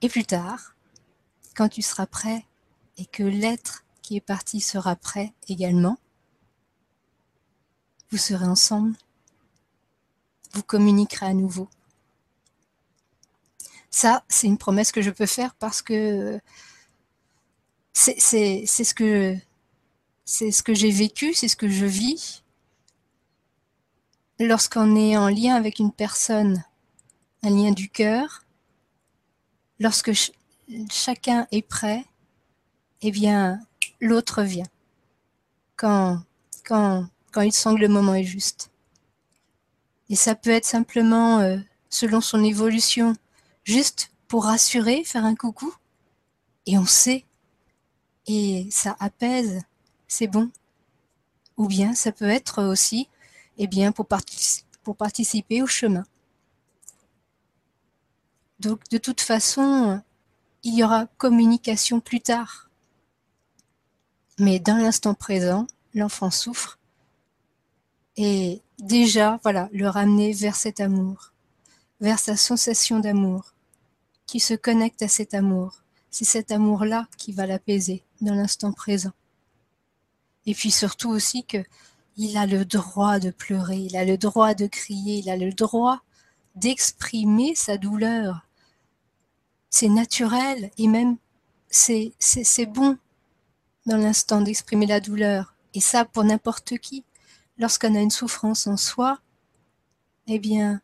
Et 0.00 0.08
plus 0.08 0.24
tard, 0.24 0.74
quand 1.54 1.68
tu 1.68 1.82
seras 1.82 2.06
prêt 2.06 2.46
et 2.96 3.04
que 3.04 3.24
l'être 3.24 3.84
qui 4.00 4.16
est 4.16 4.22
parti 4.22 4.62
sera 4.62 4.96
prêt 4.96 5.34
également, 5.48 5.98
vous 8.10 8.16
serez 8.16 8.46
ensemble, 8.46 8.96
vous 10.54 10.62
communiquerez 10.62 11.26
à 11.26 11.34
nouveau. 11.34 11.68
Ça, 13.90 14.24
c'est 14.30 14.46
une 14.46 14.56
promesse 14.56 14.92
que 14.92 15.02
je 15.02 15.10
peux 15.10 15.26
faire 15.26 15.54
parce 15.56 15.82
que 15.82 16.40
c'est 17.92 18.18
ce 18.66 18.94
que 18.94 19.36
c'est 20.24 20.50
ce 20.50 20.62
que 20.62 20.74
j'ai 20.74 20.90
vécu, 20.90 21.34
c'est 21.34 21.48
ce 21.48 21.56
que 21.56 21.68
je 21.68 21.86
vis. 21.86 22.42
Lorsqu'on 24.38 24.96
est 24.96 25.16
en 25.16 25.28
lien 25.28 25.54
avec 25.54 25.78
une 25.78 25.92
personne, 25.92 26.64
un 27.42 27.50
lien 27.50 27.70
du 27.70 27.88
cœur, 27.88 28.44
lorsque 29.78 30.12
chacun 30.90 31.46
est 31.52 31.66
prêt, 31.66 32.04
eh 33.02 33.10
bien, 33.10 33.60
l'autre 34.00 34.42
vient 34.42 34.66
quand, 35.76 36.22
quand, 36.64 37.06
quand 37.32 37.40
il 37.40 37.52
sent 37.52 37.74
que 37.74 37.80
le 37.80 37.88
moment 37.88 38.14
est 38.14 38.24
juste. 38.24 38.70
Et 40.08 40.16
ça 40.16 40.34
peut 40.34 40.50
être 40.50 40.64
simplement, 40.64 41.40
euh, 41.40 41.58
selon 41.88 42.20
son 42.20 42.44
évolution, 42.44 43.14
juste 43.64 44.12
pour 44.28 44.44
rassurer, 44.44 45.04
faire 45.04 45.24
un 45.24 45.34
coucou, 45.34 45.74
et 46.66 46.78
on 46.78 46.86
sait, 46.86 47.24
et 48.26 48.68
ça 48.70 48.96
apaise, 49.00 49.62
c'est 50.12 50.26
bon. 50.26 50.50
Ou 51.56 51.68
bien 51.68 51.94
ça 51.94 52.12
peut 52.12 52.28
être 52.28 52.62
aussi, 52.62 53.08
eh 53.56 53.66
bien, 53.66 53.92
pour, 53.92 54.06
pour 54.82 54.96
participer 54.96 55.62
au 55.62 55.66
chemin. 55.66 56.04
Donc, 58.60 58.86
de 58.90 58.98
toute 58.98 59.22
façon, 59.22 60.02
il 60.62 60.74
y 60.74 60.84
aura 60.84 61.06
communication 61.16 62.00
plus 62.00 62.20
tard. 62.20 62.68
Mais 64.38 64.58
dans 64.58 64.76
l'instant 64.76 65.14
présent, 65.14 65.66
l'enfant 65.94 66.30
souffre 66.30 66.78
et 68.18 68.60
déjà, 68.78 69.40
voilà, 69.42 69.70
le 69.72 69.88
ramener 69.88 70.32
vers 70.32 70.56
cet 70.56 70.80
amour, 70.80 71.32
vers 72.02 72.18
sa 72.18 72.36
sensation 72.36 73.00
d'amour, 73.00 73.54
qui 74.26 74.40
se 74.40 74.52
connecte 74.52 75.00
à 75.00 75.08
cet 75.08 75.32
amour. 75.32 75.82
C'est 76.10 76.26
cet 76.26 76.52
amour-là 76.52 77.08
qui 77.16 77.32
va 77.32 77.46
l'apaiser 77.46 78.04
dans 78.20 78.34
l'instant 78.34 78.72
présent. 78.72 79.12
Et 80.46 80.54
puis 80.54 80.70
surtout 80.70 81.10
aussi 81.10 81.44
que 81.44 81.64
il 82.16 82.36
a 82.36 82.46
le 82.46 82.64
droit 82.64 83.18
de 83.18 83.30
pleurer, 83.30 83.78
il 83.78 83.96
a 83.96 84.04
le 84.04 84.18
droit 84.18 84.54
de 84.54 84.66
crier, 84.66 85.18
il 85.18 85.30
a 85.30 85.36
le 85.36 85.52
droit 85.52 86.00
d'exprimer 86.56 87.54
sa 87.54 87.78
douleur. 87.78 88.46
C'est 89.70 89.88
naturel 89.88 90.70
et 90.76 90.88
même 90.88 91.16
c'est 91.70 92.66
bon 92.66 92.98
dans 93.86 93.96
l'instant 93.96 94.42
d'exprimer 94.42 94.86
la 94.86 95.00
douleur. 95.00 95.54
Et 95.74 95.80
ça 95.80 96.04
pour 96.04 96.24
n'importe 96.24 96.76
qui. 96.78 97.04
Lorsqu'on 97.58 97.94
a 97.94 98.00
une 98.00 98.10
souffrance 98.10 98.66
en 98.66 98.76
soi, 98.76 99.18
eh 100.26 100.38
bien, 100.38 100.80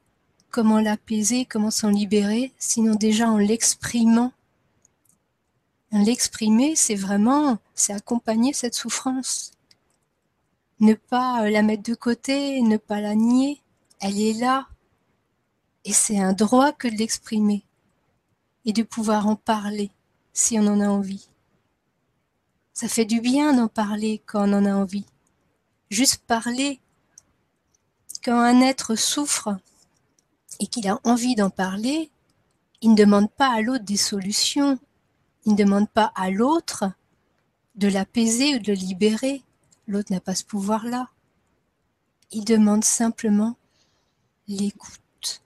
comment 0.51 0.81
l'apaiser, 0.81 1.45
comment 1.45 1.71
s'en 1.71 1.91
libérer, 1.91 2.53
sinon 2.59 2.95
déjà 2.95 3.29
en 3.29 3.37
l'exprimant. 3.37 4.33
L'exprimer, 5.93 6.77
c'est 6.77 6.95
vraiment, 6.95 7.59
c'est 7.75 7.95
accompagner 7.95 8.53
cette 8.53 8.75
souffrance. 8.75 9.53
Ne 10.81 10.95
pas 10.95 11.45
euh, 11.45 11.51
la 11.51 11.63
mettre 11.63 11.83
de 11.83 11.95
côté, 11.95 12.61
ne 12.61 12.77
pas 12.77 13.01
la 13.01 13.15
nier, 13.15 13.63
elle 14.01 14.21
est 14.21 14.35
là. 14.35 14.69
Et 15.85 15.93
c'est 15.93 16.19
un 16.19 16.35
droit 16.35 16.73
que 16.73 16.89
de 16.89 16.95
l'exprimer 16.95 17.65
et 18.67 18.73
de 18.73 18.83
pouvoir 18.83 19.27
en 19.27 19.37
parler 19.37 19.91
si 20.35 20.59
on 20.59 20.67
en 20.67 20.81
a 20.81 20.89
envie. 20.89 21.29
Ça 22.75 22.87
fait 22.87 23.07
du 23.07 23.21
bien 23.21 23.55
d'en 23.55 23.69
parler 23.69 24.23
quand 24.27 24.49
on 24.49 24.53
en 24.53 24.65
a 24.67 24.75
envie. 24.75 25.07
Juste 25.91 26.23
parler. 26.27 26.81
Quand 28.23 28.39
un 28.39 28.61
être 28.61 28.95
souffre 28.95 29.57
et 30.61 30.67
qu'il 30.67 30.87
a 30.87 31.01
envie 31.03 31.35
d'en 31.35 31.51
parler, 31.51 32.11
il 32.83 32.91
ne 32.91 32.97
demande 32.97 33.31
pas 33.31 33.49
à 33.49 33.63
l'autre 33.63 33.85
des 33.85 33.97
solutions. 33.97 34.79
Il 35.45 35.53
ne 35.53 35.57
demande 35.57 35.89
pas 35.89 36.13
à 36.15 36.31
l'autre 36.31 36.85
de 37.77 37.89
l'apaiser 37.89 38.57
ou 38.57 38.59
de 38.59 38.73
le 38.73 38.79
libérer. 38.79 39.43
L'autre 39.87 40.13
n'a 40.13 40.21
pas 40.21 40.35
ce 40.35 40.45
pouvoir-là. 40.45 41.09
Il 42.31 42.45
demande 42.45 42.85
simplement 42.85 43.57
l'écoute. 44.49 45.43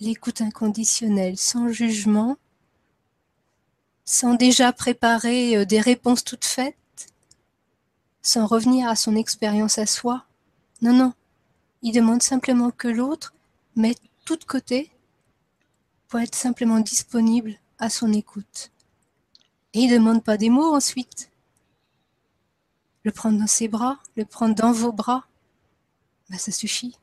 L'écoute 0.00 0.40
inconditionnelle, 0.40 1.38
sans 1.38 1.68
jugement, 1.68 2.36
sans 4.04 4.34
déjà 4.34 4.72
préparer 4.72 5.56
euh, 5.56 5.64
des 5.64 5.80
réponses 5.80 6.24
toutes 6.24 6.44
faites, 6.44 6.74
sans 8.20 8.46
revenir 8.46 8.88
à 8.88 8.96
son 8.96 9.14
expérience 9.14 9.78
à 9.78 9.86
soi. 9.86 10.24
Non, 10.80 10.92
non. 10.92 11.12
Il 11.82 11.92
demande 11.92 12.22
simplement 12.22 12.70
que 12.70 12.88
l'autre 12.88 13.32
mette 13.76 14.00
tout 14.24 14.36
de 14.36 14.44
côté 14.44 14.90
pour 16.08 16.18
être 16.20 16.34
simplement 16.34 16.80
disponible 16.80 17.54
à 17.78 17.88
son 17.90 18.12
écoute. 18.12 18.71
Et 19.74 19.80
il 19.80 19.90
ne 19.90 19.98
demande 19.98 20.22
pas 20.22 20.36
des 20.36 20.50
mots 20.50 20.74
ensuite. 20.74 21.30
Le 23.04 23.10
prendre 23.10 23.38
dans 23.38 23.46
ses 23.46 23.68
bras, 23.68 23.98
le 24.16 24.24
prendre 24.24 24.54
dans 24.54 24.72
vos 24.72 24.92
bras, 24.92 25.26
ben, 26.30 26.38
ça 26.38 26.52
suffit. 26.52 26.98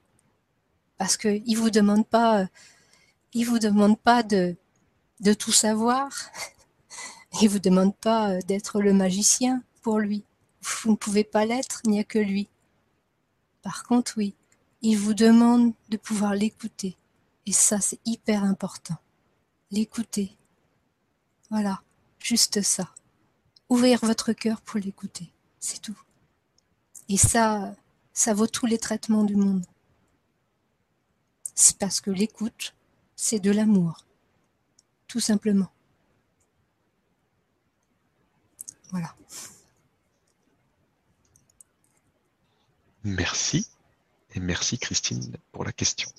Parce 0.97 1.17
qu'il 1.17 1.43
ne 1.43 1.57
vous 1.57 1.69
demande 1.69 2.07
pas, 2.07 2.47
il 3.33 3.45
vous 3.45 3.59
demande 3.59 3.99
pas 3.99 4.23
de, 4.23 4.55
de 5.19 5.33
tout 5.33 5.51
savoir. 5.51 6.09
Il 7.41 7.45
ne 7.45 7.49
vous 7.49 7.59
demande 7.59 7.95
pas 7.95 8.31
euh, 8.31 8.39
d'être 8.47 8.81
le 8.81 8.91
magicien 8.91 9.61
pour 9.83 9.99
lui. 9.99 10.23
Vous 10.63 10.91
ne 10.91 10.95
pouvez 10.95 11.23
pas 11.23 11.45
l'être, 11.45 11.81
il 11.83 11.91
n'y 11.91 11.99
a 11.99 12.03
que 12.03 12.17
lui. 12.17 12.49
Par 13.61 13.83
contre, 13.83 14.13
oui, 14.17 14.33
il 14.81 14.97
vous 14.97 15.13
demande 15.13 15.73
de 15.89 15.97
pouvoir 15.97 16.33
l'écouter. 16.33 16.97
Et 17.45 17.51
ça, 17.51 17.79
c'est 17.79 17.99
hyper 18.05 18.43
important. 18.43 18.97
L'écouter. 19.71 20.35
Voilà, 21.49 21.81
juste 22.19 22.61
ça. 22.61 22.89
Ouvrir 23.69 23.99
votre 24.01 24.33
cœur 24.33 24.61
pour 24.61 24.79
l'écouter. 24.79 25.31
C'est 25.59 25.81
tout. 25.81 25.99
Et 27.07 27.17
ça, 27.17 27.75
ça 28.13 28.33
vaut 28.33 28.47
tous 28.47 28.65
les 28.65 28.77
traitements 28.77 29.23
du 29.23 29.35
monde. 29.35 29.65
C'est 31.55 31.77
parce 31.77 32.01
que 32.01 32.11
l'écoute, 32.11 32.73
c'est 33.15 33.39
de 33.39 33.51
l'amour. 33.51 34.05
Tout 35.07 35.19
simplement. 35.19 35.71
Voilà. 38.91 39.13
Merci. 43.03 43.67
Et 44.35 44.39
merci 44.39 44.77
Christine 44.77 45.35
pour 45.51 45.63
la 45.63 45.71
question. 45.71 46.09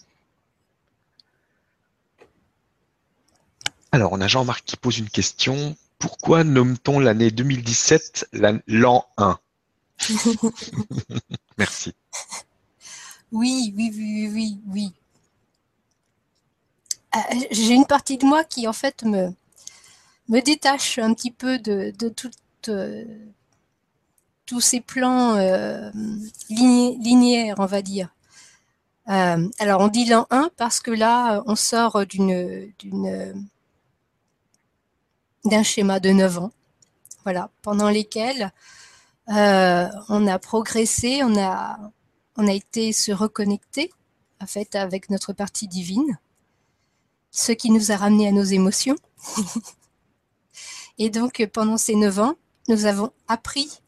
Alors, 3.92 4.12
on 4.12 4.20
a 4.20 4.28
Jean-Marc 4.28 4.64
qui 4.64 4.76
pose 4.76 4.98
une 4.98 5.10
question. 5.10 5.76
Pourquoi 6.00 6.44
nomme-t-on 6.44 6.98
l'année 6.98 7.30
2017 7.30 8.30
l'an 8.66 9.04
1 9.18 9.38
Merci. 11.58 11.94
Oui, 13.30 13.72
oui, 13.76 13.92
oui, 13.94 14.30
oui, 14.32 14.58
oui. 14.66 14.92
Euh, 17.14 17.18
j'ai 17.50 17.74
une 17.74 17.86
partie 17.86 18.16
de 18.16 18.24
moi 18.24 18.44
qui, 18.44 18.66
en 18.66 18.72
fait, 18.72 19.04
me, 19.04 19.28
me 20.28 20.40
détache 20.40 20.98
un 20.98 21.12
petit 21.12 21.30
peu 21.30 21.58
de, 21.58 21.92
de 21.98 22.12
euh, 22.68 23.04
tous 24.46 24.60
ces 24.60 24.80
plans 24.80 25.36
euh, 25.36 25.90
linéaires, 26.48 27.56
on 27.58 27.66
va 27.66 27.82
dire. 27.82 28.08
Euh, 29.10 29.48
alors, 29.58 29.82
on 29.82 29.88
dit 29.88 30.06
l'an 30.06 30.26
1 30.30 30.50
parce 30.56 30.80
que 30.80 30.92
là, 30.92 31.42
on 31.46 31.56
sort 31.56 32.06
d'une, 32.06 32.72
d'un 35.44 35.62
schéma 35.62 36.00
de 36.00 36.10
9 36.10 36.38
ans, 36.38 36.52
voilà, 37.24 37.50
pendant 37.62 37.88
lesquels 37.88 38.52
on 39.28 40.26
a 40.26 40.38
progressé, 40.38 41.22
on 41.22 41.38
a, 41.38 41.78
on 42.36 42.48
a 42.48 42.52
été 42.52 42.92
se 42.92 43.12
reconnecter, 43.12 43.90
en 44.40 44.46
fait, 44.46 44.74
avec 44.74 45.10
notre 45.10 45.32
partie 45.32 45.68
divine, 45.68 46.18
ce 47.30 47.52
qui 47.52 47.70
nous 47.70 47.92
a 47.92 47.96
ramené 47.96 48.28
à 48.28 48.32
nos 48.32 48.42
émotions. 48.42 48.96
Et 50.98 51.10
donc, 51.10 51.46
pendant 51.52 51.78
ces 51.78 51.94
9 51.94 52.18
ans, 52.18 52.34
nous 52.68 52.84
avons 52.84 53.12
appris 53.28 53.80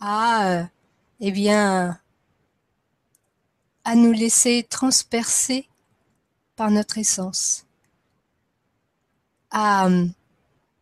à, 0.00 0.48
euh, 0.48 0.64
eh 1.20 1.30
bien, 1.30 1.98
à 3.84 3.94
nous 3.94 4.12
laisser 4.12 4.66
transpercer 4.68 5.68
par 6.56 6.70
notre 6.70 6.98
essence, 6.98 7.66
à, 9.50 9.88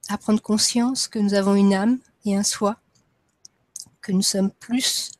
à 0.09 0.18
prendre 0.18 0.42
conscience 0.42 1.09
que 1.09 1.18
nous 1.18 1.34
avons 1.34 1.55
une 1.55 1.74
âme 1.74 1.98
et 2.24 2.36
un 2.36 2.42
soi, 2.42 2.76
que 4.00 4.12
nous 4.12 4.22
sommes 4.22 4.50
plus 4.50 5.12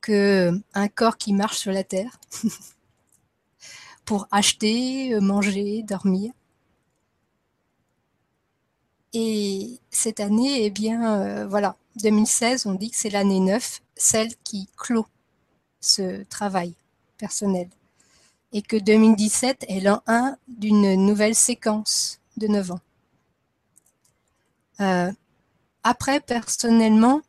qu'un 0.00 0.88
corps 0.94 1.16
qui 1.16 1.32
marche 1.32 1.58
sur 1.58 1.72
la 1.72 1.84
terre 1.84 2.18
pour 4.04 4.28
acheter, 4.30 5.18
manger, 5.20 5.82
dormir. 5.82 6.32
Et 9.12 9.80
cette 9.90 10.20
année, 10.20 10.64
eh 10.64 10.70
bien, 10.70 11.20
euh, 11.20 11.48
voilà, 11.48 11.76
2016, 11.96 12.66
on 12.66 12.74
dit 12.74 12.90
que 12.90 12.96
c'est 12.96 13.10
l'année 13.10 13.40
9, 13.40 13.80
celle 13.96 14.34
qui 14.44 14.68
clôt 14.76 15.06
ce 15.80 16.22
travail 16.24 16.74
personnel. 17.16 17.68
Et 18.52 18.62
que 18.62 18.76
2017 18.76 19.66
est 19.68 19.80
l'an 19.80 20.02
1 20.06 20.36
d'une 20.48 20.94
nouvelle 20.94 21.34
séquence 21.34 22.20
de 22.36 22.46
9 22.46 22.72
ans. 22.72 22.80
Euh, 24.80 25.12
après, 25.82 26.20
personnellement, 26.20 27.22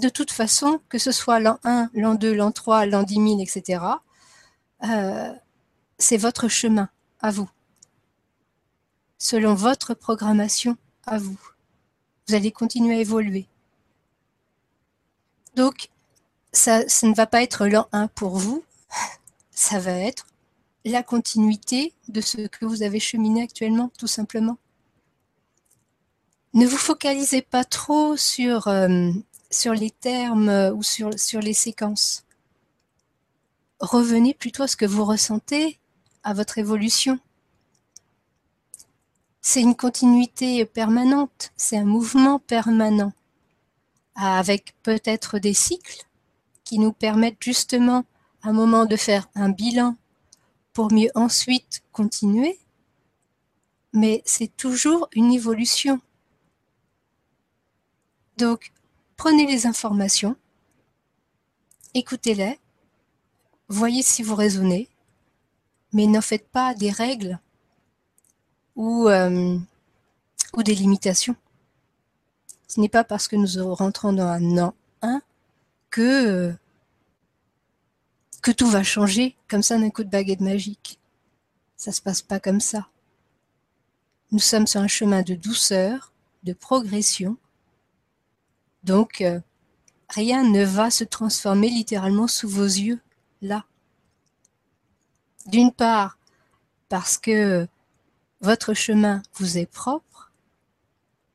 de 0.00 0.08
toute 0.08 0.30
façon, 0.30 0.80
que 0.88 0.98
ce 0.98 1.12
soit 1.12 1.40
l'an 1.40 1.58
1, 1.64 1.90
l'an 1.94 2.14
2, 2.14 2.34
l'an 2.34 2.52
3, 2.52 2.86
l'an 2.86 3.02
10 3.02 3.14
000, 3.14 3.40
etc., 3.40 3.80
c'est 5.98 6.16
votre 6.16 6.48
chemin 6.48 6.90
à 7.20 7.30
vous, 7.30 7.48
selon 9.18 9.54
votre 9.54 9.94
programmation 9.94 10.76
à 11.06 11.18
vous. 11.18 11.38
Vous 12.28 12.34
allez 12.34 12.52
continuer 12.52 12.96
à 12.96 13.00
évoluer. 13.00 13.46
Donc, 15.54 15.88
ça, 16.52 16.86
ça 16.88 17.06
ne 17.06 17.14
va 17.14 17.26
pas 17.26 17.42
être 17.42 17.66
l'an 17.66 17.88
1 17.92 18.08
pour 18.08 18.36
vous, 18.36 18.64
ça 19.50 19.78
va 19.78 19.92
être 19.92 20.26
la 20.84 21.02
continuité 21.02 21.94
de 22.08 22.20
ce 22.20 22.46
que 22.46 22.66
vous 22.66 22.82
avez 22.82 23.00
cheminé 23.00 23.42
actuellement, 23.42 23.90
tout 23.98 24.06
simplement. 24.06 24.58
Ne 26.54 26.66
vous 26.66 26.76
focalisez 26.76 27.42
pas 27.42 27.64
trop 27.64 28.16
sur, 28.16 28.68
euh, 28.68 29.10
sur 29.50 29.74
les 29.74 29.90
termes 29.90 30.72
ou 30.76 30.84
sur, 30.84 31.18
sur 31.18 31.40
les 31.40 31.52
séquences. 31.52 32.24
Revenez 33.80 34.34
plutôt 34.34 34.62
à 34.62 34.68
ce 34.68 34.76
que 34.76 34.86
vous 34.86 35.04
ressentez, 35.04 35.80
à 36.22 36.32
votre 36.32 36.58
évolution. 36.58 37.18
C'est 39.40 39.62
une 39.62 39.74
continuité 39.74 40.64
permanente, 40.64 41.52
c'est 41.56 41.76
un 41.76 41.84
mouvement 41.84 42.38
permanent, 42.38 43.12
avec 44.14 44.76
peut-être 44.84 45.40
des 45.40 45.54
cycles 45.54 46.06
qui 46.62 46.78
nous 46.78 46.92
permettent 46.92 47.42
justement 47.42 48.04
à 48.42 48.50
un 48.50 48.52
moment 48.52 48.86
de 48.86 48.96
faire 48.96 49.28
un 49.34 49.50
bilan 49.50 49.96
pour 50.72 50.92
mieux 50.92 51.10
ensuite 51.16 51.82
continuer, 51.90 52.60
mais 53.92 54.22
c'est 54.24 54.56
toujours 54.56 55.08
une 55.14 55.32
évolution. 55.32 56.00
Donc, 58.36 58.72
prenez 59.16 59.46
les 59.46 59.66
informations, 59.66 60.36
écoutez-les, 61.94 62.58
voyez 63.68 64.02
si 64.02 64.22
vous 64.22 64.34
raisonnez, 64.34 64.88
mais 65.92 66.06
n'en 66.06 66.20
faites 66.20 66.48
pas 66.48 66.74
des 66.74 66.90
règles 66.90 67.38
ou, 68.74 69.08
euh, 69.08 69.58
des 70.64 70.74
limitations. 70.74 71.36
Ce 72.68 72.80
n'est 72.80 72.88
pas 72.88 73.04
parce 73.04 73.28
que 73.28 73.36
nous 73.36 73.74
rentrons 73.74 74.12
dans 74.12 74.26
un 74.26 74.58
an 74.58 74.74
1 75.02 75.22
que, 75.90 76.54
que 78.42 78.50
tout 78.50 78.66
va 78.66 78.82
changer 78.82 79.36
comme 79.48 79.62
ça 79.62 79.78
d'un 79.78 79.90
coup 79.90 80.02
de 80.02 80.10
baguette 80.10 80.40
magique. 80.40 80.98
Ça 81.76 81.90
ne 81.90 81.94
se 81.94 82.02
passe 82.02 82.22
pas 82.22 82.40
comme 82.40 82.60
ça. 82.60 82.88
Nous 84.32 84.40
sommes 84.40 84.66
sur 84.66 84.80
un 84.80 84.88
chemin 84.88 85.22
de 85.22 85.34
douceur, 85.34 86.12
de 86.42 86.52
progression. 86.52 87.36
Donc, 88.84 89.22
euh, 89.22 89.40
rien 90.10 90.44
ne 90.44 90.62
va 90.62 90.90
se 90.90 91.04
transformer 91.04 91.70
littéralement 91.70 92.28
sous 92.28 92.48
vos 92.48 92.64
yeux, 92.64 93.00
là. 93.40 93.64
D'une 95.46 95.72
part, 95.72 96.18
parce 96.88 97.16
que 97.16 97.66
votre 98.40 98.74
chemin 98.74 99.22
vous 99.34 99.56
est 99.56 99.66
propre 99.66 100.32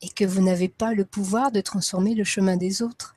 et 0.02 0.10
que 0.10 0.26
vous 0.26 0.42
n'avez 0.42 0.70
pas 0.70 0.94
le 0.94 1.06
pouvoir 1.06 1.52
de 1.52 1.60
transformer 1.60 2.14
le 2.14 2.24
chemin 2.24 2.56
des 2.56 2.82
autres. 2.82 3.16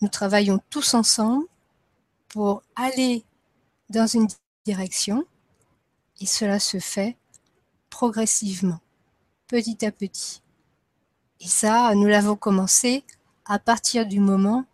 Nous 0.00 0.08
travaillons 0.08 0.60
tous 0.68 0.94
ensemble 0.94 1.46
pour 2.28 2.62
aller 2.74 3.24
dans 3.88 4.06
une 4.06 4.26
direction 4.64 5.24
et 6.20 6.26
cela 6.26 6.58
se 6.58 6.80
fait 6.80 7.16
progressivement, 7.88 8.80
petit 9.46 9.86
à 9.86 9.92
petit. 9.92 10.42
Et 11.40 11.48
ça, 11.48 11.94
nous 11.94 12.06
l'avons 12.06 12.36
commencé 12.36 13.04
à 13.44 13.58
partir 13.58 14.06
du 14.06 14.20
moment 14.20 14.64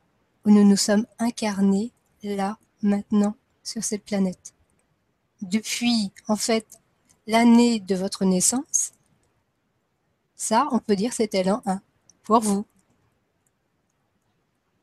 où 0.45 0.51
nous 0.51 0.65
nous 0.65 0.77
sommes 0.77 1.07
incarnés 1.19 1.93
là, 2.23 2.59
maintenant, 2.83 3.35
sur 3.63 3.83
cette 3.85 4.05
planète. 4.05 4.55
Depuis, 5.41 6.13
en 6.29 6.37
fait, 6.37 6.67
l'année 7.27 7.81
de 7.81 7.95
votre 7.95 8.25
naissance, 8.25 8.93
ça, 10.37 10.69
on 10.73 10.79
peut 10.79 10.97
dire 10.97 11.13
c'était 11.13 11.45
l'an 11.45 11.63
1 11.67 11.81
pour 12.25 12.41
vous. 12.41 12.67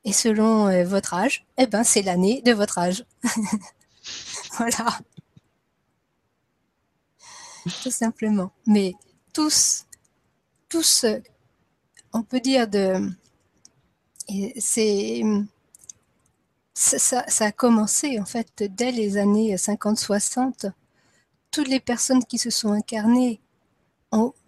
Et 0.06 0.14
selon 0.14 0.68
euh, 0.68 0.86
votre 0.86 1.14
âge, 1.14 1.46
eh 1.58 1.68
ben, 1.68 1.84
c'est 1.84 2.02
l'année 2.02 2.42
de 2.42 2.54
votre 2.54 2.78
âge. 2.78 3.06
voilà. 4.58 5.00
Tout 7.84 7.92
simplement. 7.92 8.52
Mais 8.66 8.96
tous, 9.34 9.86
tous, 10.70 11.06
on 12.14 12.24
peut 12.24 12.40
dire 12.40 12.68
de, 12.68 13.10
c'est 14.58 15.24
ça, 16.74 17.26
a 17.40 17.52
commencé 17.52 18.20
en 18.20 18.26
fait 18.26 18.64
dès 18.64 18.92
les 18.92 19.18
années 19.18 19.56
50-60. 19.56 20.72
Toutes 21.52 21.68
les 21.68 21.80
personnes 21.80 22.24
qui 22.24 22.38
se 22.38 22.50
sont 22.50 22.72
incarnées, 22.72 23.42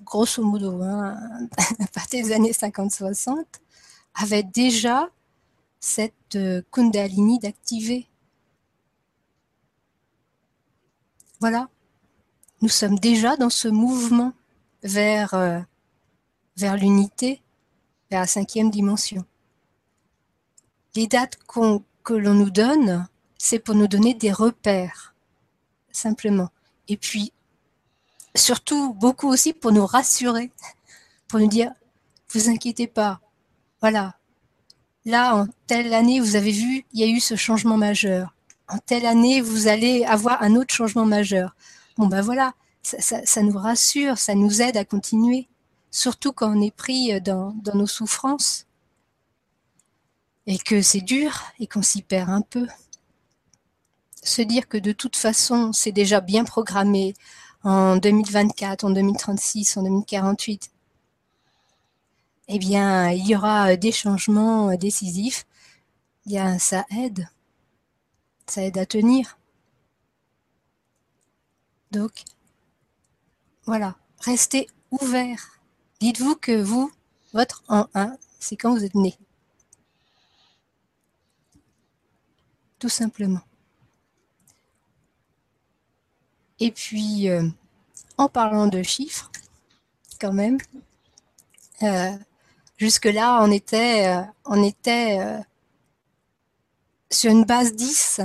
grosso 0.03 0.43
modo, 0.43 0.81
hein, 0.81 1.17
à 1.79 1.87
partir 1.87 2.25
des 2.25 2.31
années 2.31 2.51
50-60, 2.51 3.45
avaient 4.15 4.43
déjà 4.43 5.09
cette 5.79 6.35
euh, 6.35 6.61
Kundalini 6.71 7.39
d'activer. 7.39 8.07
Voilà. 11.39 11.69
Nous 12.61 12.69
sommes 12.69 12.99
déjà 12.99 13.35
dans 13.35 13.49
ce 13.49 13.67
mouvement 13.67 14.33
vers, 14.83 15.33
euh, 15.33 15.59
vers 16.57 16.77
l'unité, 16.77 17.41
la 18.19 18.27
cinquième 18.27 18.69
dimension. 18.69 19.25
Les 20.95 21.07
dates 21.07 21.37
que 22.03 22.13
l'on 22.13 22.33
nous 22.33 22.49
donne, 22.49 23.07
c'est 23.37 23.59
pour 23.59 23.75
nous 23.75 23.87
donner 23.87 24.13
des 24.13 24.31
repères, 24.31 25.15
simplement. 25.91 26.49
Et 26.87 26.97
puis, 26.97 27.31
surtout, 28.35 28.93
beaucoup 28.93 29.29
aussi 29.29 29.53
pour 29.53 29.71
nous 29.71 29.85
rassurer, 29.85 30.51
pour 31.27 31.39
nous 31.39 31.47
dire, 31.47 31.71
vous 32.33 32.49
inquiétez 32.49 32.87
pas, 32.87 33.21
voilà, 33.79 34.15
là, 35.05 35.35
en 35.35 35.47
telle 35.67 35.93
année, 35.93 36.19
vous 36.19 36.35
avez 36.35 36.51
vu, 36.51 36.85
il 36.93 36.99
y 36.99 37.03
a 37.03 37.07
eu 37.07 37.19
ce 37.19 37.35
changement 37.35 37.77
majeur. 37.77 38.35
En 38.67 38.77
telle 38.77 39.05
année, 39.05 39.41
vous 39.41 39.67
allez 39.67 40.05
avoir 40.05 40.43
un 40.43 40.55
autre 40.55 40.73
changement 40.73 41.05
majeur. 41.05 41.55
Bon, 41.97 42.07
ben 42.07 42.21
voilà, 42.21 42.53
ça, 42.83 43.41
nous 43.41 43.57
rassure, 43.57 44.17
ça 44.17 44.35
nous 44.35 44.61
aide 44.61 44.77
à 44.77 44.85
continuer, 44.85 45.47
surtout 45.91 46.31
quand 46.31 46.57
on 46.57 46.61
est 46.61 46.75
pris 46.75 47.21
dans 47.21 47.53
nos 47.73 47.87
souffrances 47.87 48.65
et 50.47 50.57
que 50.57 50.81
c'est 50.81 51.01
dur 51.01 51.39
et 51.59 51.67
qu'on 51.67 51.81
s'y 51.83 52.01
perd 52.01 52.29
un 52.29 52.41
peu. 52.41 52.67
Se 54.23 54.41
dire 54.41 54.67
que 54.67 54.77
de 54.77 54.91
toute 54.91 55.15
façon, 55.15 55.73
c'est 55.73 55.91
déjà 55.91 56.21
bien 56.21 56.43
programmé 56.45 57.13
en 57.63 57.97
2024, 57.97 58.83
en 58.85 58.89
2036, 58.89 59.77
en 59.77 59.83
2048, 59.83 60.71
eh 62.47 62.59
bien, 62.59 63.11
il 63.11 63.27
y 63.27 63.35
aura 63.35 63.75
des 63.77 63.91
changements 63.91 64.75
décisifs. 64.75 65.45
Eh 66.25 66.29
bien, 66.29 66.59
ça 66.59 66.85
aide. 66.91 67.29
Ça 68.47 68.63
aide 68.63 68.77
à 68.77 68.85
tenir. 68.85 69.37
Donc, 71.91 72.23
voilà, 73.65 73.95
restez 74.19 74.67
ouvert. 74.91 75.60
Dites-vous 76.01 76.35
que 76.35 76.61
vous, 76.61 76.91
votre 77.33 77.63
en 77.69 77.87
1, 77.93 78.17
c'est 78.39 78.57
quand 78.57 78.73
vous 78.73 78.83
êtes 78.83 78.95
né. 78.95 79.17
tout 82.81 82.89
simplement. 82.89 83.41
Et 86.59 86.71
puis, 86.71 87.29
euh, 87.29 87.47
en 88.17 88.27
parlant 88.27 88.65
de 88.65 88.81
chiffres, 88.81 89.31
quand 90.19 90.33
même, 90.33 90.57
euh, 91.83 92.11
jusque-là, 92.77 93.39
on 93.43 93.51
était, 93.51 94.07
euh, 94.07 94.23
on 94.45 94.63
était 94.63 95.43
sur 97.11 97.31
une 97.31 97.45
base 97.45 97.73
10 97.75 98.21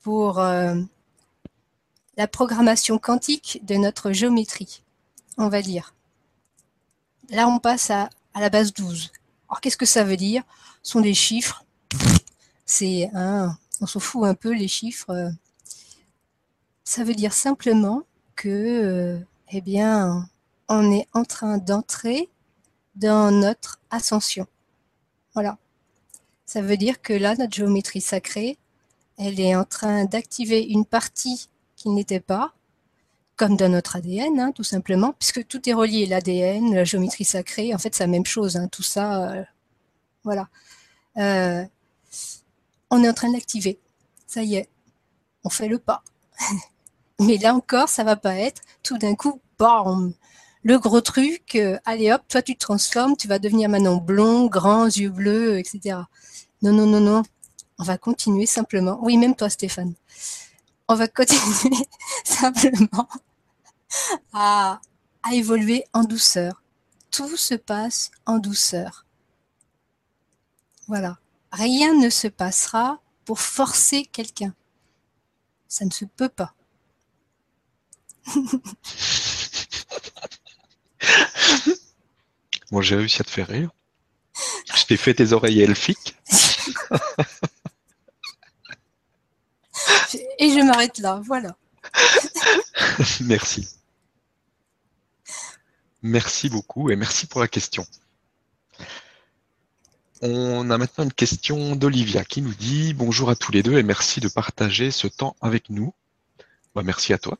pour 0.00 0.38
la 0.38 2.26
programmation 2.26 2.98
quantique 2.98 3.60
de 3.64 3.74
notre 3.74 4.12
géométrie, 4.12 4.82
on 5.36 5.48
va 5.48 5.60
dire. 5.60 5.94
Là, 7.30 7.48
on 7.48 7.58
passe 7.58 7.90
à, 7.90 8.10
la 8.34 8.50
base 8.50 8.72
12. 8.72 9.10
Alors, 9.48 9.60
qu'est-ce 9.60 9.76
que 9.76 9.86
ça 9.86 10.04
veut 10.04 10.16
dire? 10.16 10.42
Ce 10.82 10.92
sont 10.92 11.00
des 11.00 11.14
chiffres 11.14 11.64
c'est 12.70 13.10
on 13.12 13.86
s'en 13.86 14.00
fout 14.00 14.24
un 14.24 14.34
peu 14.34 14.52
les 14.54 14.68
chiffres. 14.68 15.32
Ça 16.84 17.04
veut 17.04 17.14
dire 17.14 17.32
simplement 17.32 18.02
que, 18.36 18.48
euh, 18.48 19.18
eh 19.50 19.60
bien, 19.60 20.28
on 20.68 20.92
est 20.92 21.08
en 21.12 21.24
train 21.24 21.58
d'entrer 21.58 22.30
dans 22.94 23.32
notre 23.32 23.80
ascension. 23.90 24.46
Voilà. 25.34 25.58
Ça 26.46 26.62
veut 26.62 26.76
dire 26.76 27.02
que 27.02 27.12
là, 27.12 27.34
notre 27.36 27.54
géométrie 27.54 28.00
sacrée, 28.00 28.56
elle 29.18 29.40
est 29.40 29.56
en 29.56 29.64
train 29.64 30.04
d'activer 30.04 30.62
une 30.62 30.84
partie 30.84 31.48
qui 31.76 31.88
n'était 31.88 32.20
pas, 32.20 32.54
comme 33.40 33.56
dans 33.56 33.70
notre 33.70 33.96
ADN, 33.96 34.38
hein, 34.38 34.52
tout 34.52 34.64
simplement, 34.64 35.14
puisque 35.18 35.46
tout 35.46 35.66
est 35.66 35.72
relié, 35.72 36.04
l'ADN, 36.04 36.74
la 36.74 36.84
géométrie 36.84 37.24
sacrée, 37.24 37.74
en 37.74 37.78
fait, 37.78 37.94
c'est 37.94 38.02
la 38.02 38.06
même 38.06 38.26
chose, 38.26 38.58
hein, 38.58 38.68
tout 38.68 38.82
ça, 38.82 39.30
euh, 39.30 39.42
voilà. 40.24 40.50
Euh, 41.16 41.64
on 42.90 43.02
est 43.02 43.08
en 43.08 43.14
train 43.14 43.32
d'activer. 43.32 43.78
Ça 44.26 44.42
y 44.42 44.56
est, 44.56 44.68
on 45.42 45.48
fait 45.48 45.68
le 45.68 45.78
pas. 45.78 46.02
Mais 47.18 47.38
là 47.38 47.54
encore, 47.54 47.88
ça 47.88 48.04
va 48.04 48.14
pas 48.14 48.34
être 48.34 48.60
tout 48.82 48.98
d'un 48.98 49.14
coup, 49.14 49.40
bam, 49.58 50.12
le 50.62 50.78
gros 50.78 51.00
truc, 51.00 51.54
euh, 51.54 51.78
allez 51.86 52.12
hop, 52.12 52.20
toi 52.28 52.42
tu 52.42 52.56
te 52.56 52.60
transformes, 52.60 53.16
tu 53.16 53.26
vas 53.26 53.38
devenir 53.38 53.70
maintenant 53.70 53.96
blond, 53.96 54.48
grand, 54.48 54.84
yeux 54.84 55.08
bleus, 55.08 55.58
etc. 55.58 55.96
Non, 56.60 56.74
non, 56.74 56.84
non, 56.84 57.00
non. 57.00 57.22
On 57.78 57.84
va 57.84 57.96
continuer 57.96 58.44
simplement. 58.44 58.98
Oui, 59.00 59.16
même 59.16 59.34
toi, 59.34 59.48
Stéphane. 59.48 59.94
On 60.88 60.94
va 60.94 61.08
continuer 61.20 61.86
simplement 62.22 63.08
à, 64.32 64.80
à 65.22 65.34
évoluer 65.34 65.84
en 65.92 66.04
douceur. 66.04 66.62
Tout 67.10 67.36
se 67.36 67.54
passe 67.54 68.10
en 68.26 68.38
douceur. 68.38 69.06
Voilà. 70.86 71.18
Rien 71.52 71.94
ne 71.94 72.10
se 72.10 72.28
passera 72.28 73.00
pour 73.24 73.40
forcer 73.40 74.04
quelqu'un. 74.06 74.54
Ça 75.68 75.84
ne 75.84 75.90
se 75.90 76.04
peut 76.04 76.28
pas. 76.28 76.54
bon, 82.70 82.80
j'ai 82.80 82.96
réussi 82.96 83.20
à 83.20 83.24
te 83.24 83.30
faire 83.30 83.48
rire. 83.48 83.70
Je 84.74 84.84
t'ai 84.84 84.96
fait 84.96 85.14
tes 85.14 85.32
oreilles 85.32 85.60
elfiques. 85.62 86.16
Et 90.38 90.50
je 90.50 90.60
m'arrête 90.64 90.98
là, 90.98 91.20
voilà. 91.24 91.56
merci. 93.20 93.79
Merci 96.02 96.48
beaucoup 96.48 96.90
et 96.90 96.96
merci 96.96 97.26
pour 97.26 97.40
la 97.40 97.48
question. 97.48 97.86
On 100.22 100.70
a 100.70 100.78
maintenant 100.78 101.04
une 101.04 101.12
question 101.12 101.76
d'Olivia 101.76 102.24
qui 102.24 102.42
nous 102.42 102.54
dit 102.54 102.94
bonjour 102.94 103.30
à 103.30 103.36
tous 103.36 103.52
les 103.52 103.62
deux 103.62 103.78
et 103.78 103.82
merci 103.82 104.20
de 104.20 104.28
partager 104.28 104.90
ce 104.90 105.06
temps 105.06 105.36
avec 105.40 105.70
nous. 105.70 105.94
Bah, 106.74 106.82
merci 106.82 107.12
à 107.12 107.18
toi. 107.18 107.38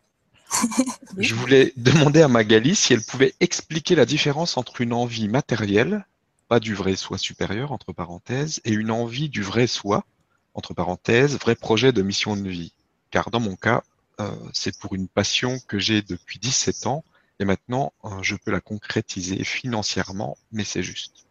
Je 1.19 1.35
voulais 1.35 1.73
demander 1.77 2.23
à 2.23 2.29
Magali 2.29 2.75
si 2.75 2.93
elle 2.93 3.03
pouvait 3.03 3.35
expliquer 3.41 3.95
la 3.95 4.07
différence 4.07 4.57
entre 4.57 4.81
une 4.81 4.93
envie 4.93 5.29
matérielle, 5.29 6.07
pas 6.49 6.61
du 6.61 6.75
vrai 6.75 6.97
soi 6.97 7.19
supérieur, 7.19 7.73
entre 7.73 7.93
parenthèses, 7.93 8.61
et 8.65 8.73
une 8.73 8.91
envie 8.91 9.29
du 9.29 9.43
vrai 9.43 9.67
soi, 9.67 10.05
entre 10.55 10.75
parenthèses, 10.75 11.39
vrai 11.39 11.55
projet 11.55 11.93
de 11.93 12.03
mission 12.03 12.37
de 12.37 12.49
vie. 12.49 12.73
Car 13.11 13.31
dans 13.31 13.41
mon 13.41 13.57
cas, 13.57 13.83
euh, 14.21 14.31
c'est 14.53 14.77
pour 14.79 14.95
une 14.95 15.07
passion 15.07 15.59
que 15.69 15.79
j'ai 15.79 16.03
depuis 16.03 16.39
17 16.39 16.87
ans 16.87 17.05
et 17.41 17.45
maintenant 17.45 17.93
euh, 18.05 18.23
je 18.23 18.37
peux 18.37 18.53
la 18.53 18.61
concrétiser 18.61 19.43
financièrement, 19.43 20.37
mais 20.53 20.63
c'est 20.63 20.83
juste. 20.83 21.27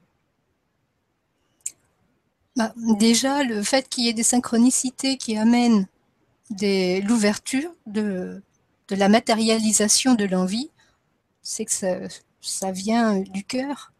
Bah, 2.56 2.74
déjà, 2.76 3.44
le 3.44 3.64
fait 3.64 3.88
qu'il 3.88 4.06
y 4.06 4.10
ait 4.10 4.14
des 4.14 4.24
synchronicités 4.24 5.18
qui 5.18 5.38
amènent 5.38 5.88
l'ouverture 6.50 7.72
de, 7.86 8.42
la 8.90 9.08
matérialisation 9.08 10.16
de 10.16 10.26
l'envie, 10.26 10.72
c'est 11.44 11.64
que 11.64 12.10
ça, 12.42 12.72
vient 12.72 13.20
du 13.20 13.44
cœur. 13.44 13.94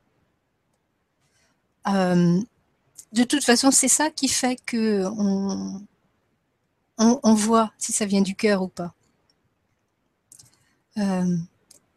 Euh, 1.88 2.42
de 3.14 3.24
toute 3.24 3.44
façon, 3.44 3.70
c'est 3.72 3.88
ça 3.88 4.10
qui 4.10 4.28
fait 4.28 4.58
que 4.66 5.06
on, 6.98 7.34
voit 7.34 7.72
si 7.78 7.94
ça 7.94 8.06
vient 8.06 8.22
du 8.22 8.36
cœur 8.36 8.64
ou 8.64 8.68
pas. 8.68 8.94
Euh, 10.98 11.38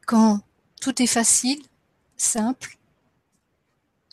quand 0.07 0.41
tout 0.81 1.03
est 1.03 1.07
facile, 1.07 1.63
simple, 2.17 2.79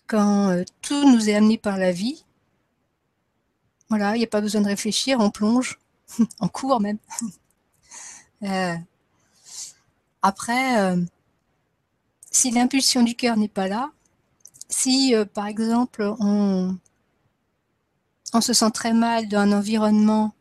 quand 0.08 0.50
euh, 0.50 0.64
tout 0.82 1.10
nous 1.10 1.30
est 1.30 1.36
amené 1.36 1.58
par 1.58 1.78
la 1.78 1.92
vie, 1.92 2.26
voilà, 3.90 4.16
il 4.16 4.20
n'y 4.20 4.26
a 4.26 4.28
pas 4.28 4.42
besoin 4.42 4.62
de 4.62 4.68
réfléchir, 4.68 5.20
on 5.20 5.30
plonge, 5.30 5.80
en 6.40 6.48
cours 6.48 6.80
même. 6.80 7.00
Euh, 8.42 8.76
après, 10.22 10.80
euh, 10.80 11.04
si 12.32 12.52
l'impulsion 12.52 13.04
du 13.04 13.14
cœur 13.14 13.36
n'est 13.36 13.50
pas 13.50 13.68
là, 13.68 13.92
si 14.70 15.14
par 15.34 15.48
exemple 15.48 16.16
on, 16.22 16.78
on 18.32 18.40
se 18.40 18.54
sent 18.54 18.72
très 18.72 18.94
mal 18.94 19.28
dans 19.28 19.40
un 19.40 19.52
environnement 19.52 20.34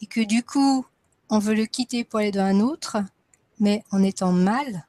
et 0.00 0.06
que 0.06 0.20
du 0.20 0.42
coup 0.42 0.84
on 1.30 1.38
veut 1.38 1.54
le 1.54 1.66
quitter 1.66 2.02
pour 2.02 2.18
aller 2.18 2.32
dans 2.32 2.42
un 2.42 2.58
autre, 2.58 2.96
mais 3.60 3.84
en 3.92 4.02
étant 4.02 4.32
mal, 4.32 4.84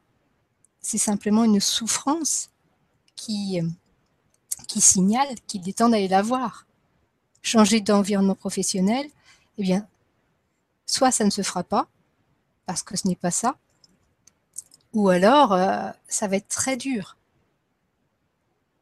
c'est 0.86 1.00
simplement 1.00 1.44
une 1.44 1.60
souffrance 1.60 2.52
qui, 3.16 3.60
qui 4.68 4.82
signale 4.82 5.34
qu'il 5.48 5.68
est 5.68 5.80
temps 5.80 5.90
d'aller 5.90 6.08
la 6.08 6.22
voir 6.22 6.68
changer 7.42 7.80
d'environnement 7.80 8.36
professionnel, 8.36 9.08
eh 9.58 9.64
bien, 9.64 9.88
soit 10.86 11.12
ça 11.12 11.26
ne 11.26 11.32
se 11.32 11.42
fera 11.42 11.64
pas, 11.64 11.88
parce 12.68 12.84
que 12.84 12.96
ce 12.96 13.08
n'est 13.08 13.16
pas 13.16 13.32
ça, 13.32 13.58
ou 14.94 15.10
alors 15.10 15.54
euh, 15.54 15.90
ça 16.08 16.28
va 16.28 16.36
être 16.36 16.50
très 16.50 16.78
dur. 16.78 17.18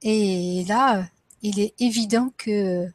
Et 0.02 0.66
là, 0.68 1.08
il 1.42 1.60
est 1.62 1.74
évident 1.80 2.34
que 2.38 2.92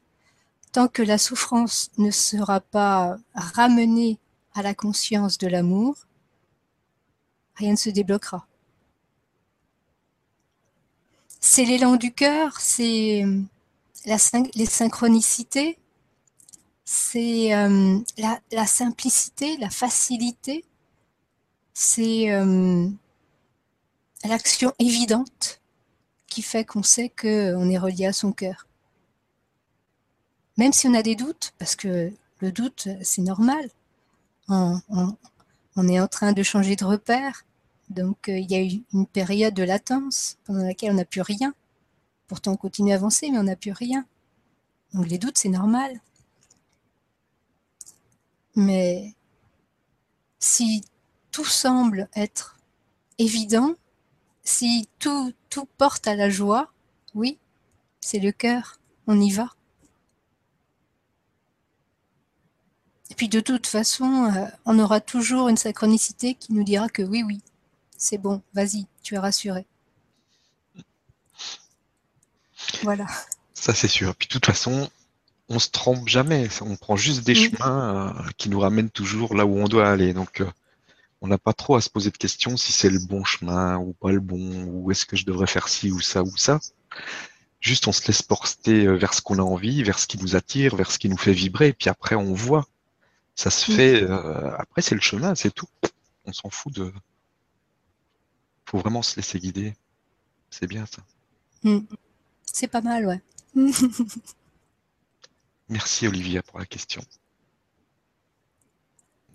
tant 0.73 0.89
que 0.89 1.03
la 1.03 1.17
souffrance 1.17 1.91
ne 1.97 2.11
sera 2.11 2.61
pas 2.61 3.17
ramenée 3.35 4.19
à 4.55 4.63
la 4.63 4.75
conscience 4.75 5.39
de 5.39 5.49
l'amour, 5.49 5.97
rien 7.55 7.73
ne 7.73 7.77
se 7.77 7.89
débloquera. 7.89 8.47
C'est 11.59 11.65
l'élan 11.65 11.97
du 11.97 12.13
cœur, 12.13 12.61
c'est 12.61 13.25
les 14.07 14.67
synchronicités, 14.67 15.77
c'est 16.85 17.53
euh, 17.53 17.99
la, 18.53 18.67
simplicité, 18.69 19.57
la 19.57 19.69
facilité, 19.69 20.65
c'est 21.75 22.31
euh, 22.31 22.87
l'action 24.23 24.73
évidente 24.79 25.61
qui 26.29 26.43
fait 26.43 26.65
qu'on 26.65 26.85
sait 26.85 27.09
qu'on 27.09 27.69
est 27.69 27.79
relié 27.79 28.07
à 28.07 28.13
son 28.13 28.31
cœur. 28.31 28.69
Même 30.59 30.73
si 30.73 30.87
on 30.87 30.95
a 30.95 31.03
des 31.03 31.17
doutes, 31.17 31.55
parce 31.59 31.75
que 31.75 32.13
le 32.39 32.53
doute, 32.53 32.87
c'est 33.03 33.23
normal. 33.23 33.69
On, 34.49 34.81
est 35.89 35.99
en 35.99 36.07
train 36.07 36.33
de 36.33 36.45
changer 36.45 36.77
de 36.77 36.85
repère, 36.85 37.45
donc 37.91 38.29
euh, 38.29 38.39
il 38.39 38.51
y 38.51 38.55
a 38.55 38.63
eu 38.63 38.83
une 38.93 39.07
période 39.07 39.55
de 39.55 39.63
latence 39.63 40.39
pendant 40.45 40.63
laquelle 40.65 40.93
on 40.93 40.95
n'a 40.95 41.05
plus 41.05 41.23
rien. 41.23 41.55
Pourtant, 42.27 42.53
on 42.53 42.57
continue 42.57 42.93
à 42.93 42.97
avancer, 42.97 43.31
mais 43.31 43.39
on 43.39 43.45
n'a 43.45 43.57
plus 43.57 43.73
rien. 43.73 44.07
Donc 44.93 45.09
les 45.09 45.19
doutes, 45.19 45.39
c'est 45.39 45.49
normal. 45.49 46.01
Mais 48.57 49.15
si 50.39 50.85
tout 51.31 51.45
semble 51.45 52.09
être 52.15 52.59
évident, 53.19 53.75
si 54.43 54.89
tout, 54.99 55.33
tout 55.51 55.67
porte 55.79 56.07
à 56.07 56.17
la 56.17 56.31
joie, 56.31 56.73
oui, 57.15 57.39
c'est 58.01 58.19
le 58.19 58.33
cœur, 58.33 58.81
on 59.07 59.21
y 59.21 59.31
va. 59.31 59.55
Et 63.11 63.15
puis 63.15 63.29
de 63.29 63.41
toute 63.41 63.67
façon, 63.67 64.25
euh, 64.25 64.47
on 64.65 64.79
aura 64.79 65.01
toujours 65.01 65.49
une 65.49 65.57
synchronicité 65.57 66.35
qui 66.35 66.53
nous 66.53 66.65
dira 66.65 66.89
que 66.89 67.03
oui, 67.03 67.23
oui, 67.23 67.41
c'est 67.99 68.19
bon, 68.19 68.41
vas-y, 68.55 68.87
tu 69.03 69.17
es 69.17 69.19
rassuré. 69.19 69.67
Voilà. 72.83 73.07
Ça, 73.55 73.75
c'est 73.75 73.89
sûr. 73.89 74.15
Puis 74.15 74.29
de 74.29 74.33
toute 74.33 74.47
façon, 74.47 74.89
on 75.49 75.59
se 75.59 75.69
trompe 75.69 76.09
jamais. 76.09 76.49
On 76.61 76.77
prend 76.77 76.97
juste 76.97 77.25
des 77.25 77.35
chemins 77.35 78.15
euh, 78.17 78.31
qui 78.37 78.49
nous 78.49 78.61
ramènent 78.61 78.91
toujours 78.91 79.35
là 79.35 79.45
où 79.45 79.57
on 79.57 79.69
doit 79.69 79.89
aller. 79.89 80.13
Donc, 80.13 80.41
euh, 80.41 80.51
on 81.21 81.27
n'a 81.27 81.39
pas 81.39 81.53
trop 81.53 81.75
à 81.75 81.81
se 81.81 81.91
poser 81.91 82.11
de 82.11 82.17
questions 82.17 82.57
si 82.57 82.73
c'est 82.73 82.91
le 82.91 83.01
bon 83.01 83.25
chemin 83.25 83.77
ou 83.79 83.93
pas 83.93 84.13
le 84.13 84.21
bon, 84.21 84.65
ou 84.65 84.91
est-ce 84.93 85.05
que 85.05 85.17
je 85.17 85.27
devrais 85.27 85.49
faire 85.49 85.69
ci 85.69 85.91
ou 85.91 86.01
ça 86.01 86.23
ou 86.23 86.37
ça. 86.37 86.61
Juste, 87.61 87.89
on 87.89 87.93
se 87.93 88.07
laisse 88.07 88.23
porter 88.23 88.87
euh, 88.87 88.97
vers 88.97 89.15
ce 89.15 89.21
qu'on 89.21 89.39
a 89.39 89.43
envie, 89.43 89.83
vers 89.83 89.99
ce 89.99 90.07
qui 90.07 90.19
nous 90.19 90.37
attire, 90.37 90.77
vers 90.77 90.93
ce 90.93 90.99
qui 90.99 91.09
nous 91.09 91.17
fait 91.17 91.33
vibrer, 91.33 91.69
et 91.69 91.73
puis 91.73 91.91
après, 91.91 92.15
on 92.15 92.33
voit. 92.35 92.67
Ça 93.35 93.51
se 93.51 93.71
fait. 93.71 94.03
après, 94.59 94.83
c'est 94.83 94.97
le 94.97 95.01
chemin, 95.01 95.37
c'est 95.37 95.53
tout. 95.53 95.69
On 96.25 96.33
s'en 96.33 96.51
fout 96.51 96.75
de. 96.75 96.93
Faut 98.69 98.77
vraiment 98.77 99.01
se 99.01 99.17
laisser 99.17 99.39
guider. 99.39 99.73
C'est 100.51 100.67
bien 100.67 100.85
ça. 100.85 101.03
Mm. 101.63 101.87
C'est 102.45 102.69
pas 102.69 102.83
mal, 102.83 103.07
ouais. 103.07 103.23
Merci 105.71 106.07
Olivia 106.07 106.43
pour 106.43 106.59
la 106.59 106.67
question. 106.67 107.03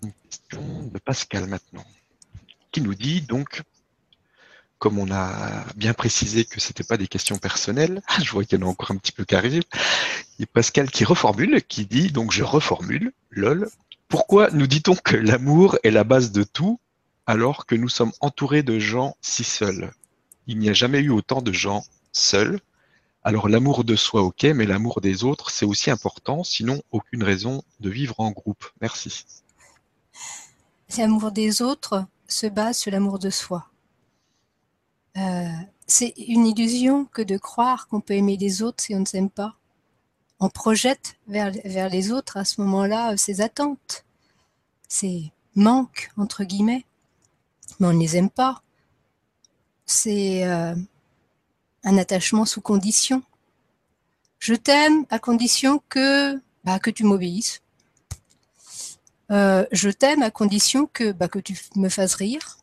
Une 0.04 0.12
question 0.30 0.84
de 0.84 0.98
Pascal 1.00 1.48
maintenant, 1.48 1.84
qui 2.70 2.80
nous 2.80 2.94
dit 2.94 3.22
donc, 3.22 3.62
comme 4.78 5.00
on 5.00 5.10
a 5.10 5.64
bien 5.74 5.94
précisé 5.94 6.44
que 6.44 6.60
ce 6.60 6.68
n'était 6.68 6.84
pas 6.84 6.96
des 6.96 7.08
questions 7.08 7.38
personnelles, 7.38 8.02
je 8.22 8.30
vois 8.30 8.44
qu'il 8.44 8.60
y 8.60 8.62
en 8.62 8.68
a 8.68 8.70
encore 8.70 8.92
un 8.92 8.98
petit 8.98 9.10
peu 9.10 9.24
qui 9.24 9.34
arrivent, 9.34 9.64
il 10.38 10.42
y 10.42 10.44
a 10.44 10.46
Pascal 10.46 10.88
qui 10.92 11.04
reformule, 11.04 11.60
qui 11.64 11.86
dit, 11.86 12.12
donc 12.12 12.30
je 12.30 12.44
reformule, 12.44 13.12
lol, 13.30 13.68
pourquoi 14.06 14.52
nous 14.52 14.68
dit-on 14.68 14.94
que 14.94 15.16
l'amour 15.16 15.76
est 15.82 15.90
la 15.90 16.04
base 16.04 16.30
de 16.30 16.44
tout 16.44 16.78
alors 17.26 17.66
que 17.66 17.74
nous 17.74 17.88
sommes 17.88 18.12
entourés 18.20 18.62
de 18.62 18.78
gens 18.78 19.16
si 19.20 19.44
seuls 19.44 19.92
Il 20.46 20.58
n'y 20.58 20.68
a 20.68 20.74
jamais 20.74 21.00
eu 21.00 21.10
autant 21.10 21.42
de 21.42 21.52
gens 21.52 21.84
seuls 22.12 22.60
alors 23.26 23.48
l'amour 23.48 23.84
de 23.84 23.96
soi, 23.96 24.22
ok, 24.22 24.44
mais 24.54 24.66
l'amour 24.66 25.00
des 25.00 25.24
autres, 25.24 25.50
c'est 25.50 25.64
aussi 25.64 25.90
important, 25.90 26.44
sinon 26.44 26.82
aucune 26.90 27.22
raison 27.22 27.62
de 27.80 27.88
vivre 27.88 28.20
en 28.20 28.30
groupe. 28.30 28.66
Merci. 28.82 29.24
L'amour 30.98 31.32
des 31.32 31.62
autres 31.62 32.04
se 32.28 32.46
base 32.46 32.76
sur 32.76 32.92
l'amour 32.92 33.18
de 33.18 33.30
soi. 33.30 33.70
Euh, 35.16 35.48
c'est 35.86 36.12
une 36.18 36.46
illusion 36.46 37.06
que 37.06 37.22
de 37.22 37.38
croire 37.38 37.88
qu'on 37.88 38.02
peut 38.02 38.12
aimer 38.12 38.36
les 38.36 38.60
autres 38.60 38.84
si 38.84 38.94
on 38.94 39.00
ne 39.00 39.06
s'aime 39.06 39.30
pas. 39.30 39.56
On 40.38 40.50
projette 40.50 41.16
vers, 41.26 41.50
vers 41.64 41.88
les 41.88 42.12
autres 42.12 42.36
à 42.36 42.44
ce 42.44 42.60
moment-là 42.60 43.16
ses 43.16 43.40
attentes, 43.40 44.04
ses 44.86 45.32
manques, 45.54 46.10
entre 46.18 46.44
guillemets, 46.44 46.84
mais 47.78 47.88
on 47.88 47.92
ne 47.92 48.00
les 48.00 48.16
aime 48.16 48.30
pas. 48.30 48.62
C'est 49.86 50.46
euh, 50.46 50.74
un 51.84 51.98
attachement 51.98 52.44
sous 52.44 52.60
condition. 52.60 53.22
Je 54.38 54.54
t'aime 54.54 55.06
à 55.10 55.18
condition 55.18 55.82
que, 55.88 56.40
bah, 56.64 56.78
que 56.78 56.90
tu 56.90 57.04
m'obéisses. 57.04 57.62
Euh, 59.30 59.64
je 59.72 59.90
t'aime 59.90 60.22
à 60.22 60.30
condition 60.30 60.86
que, 60.86 61.12
bah, 61.12 61.28
que 61.28 61.38
tu 61.38 61.58
me 61.76 61.88
fasses 61.88 62.14
rire. 62.14 62.58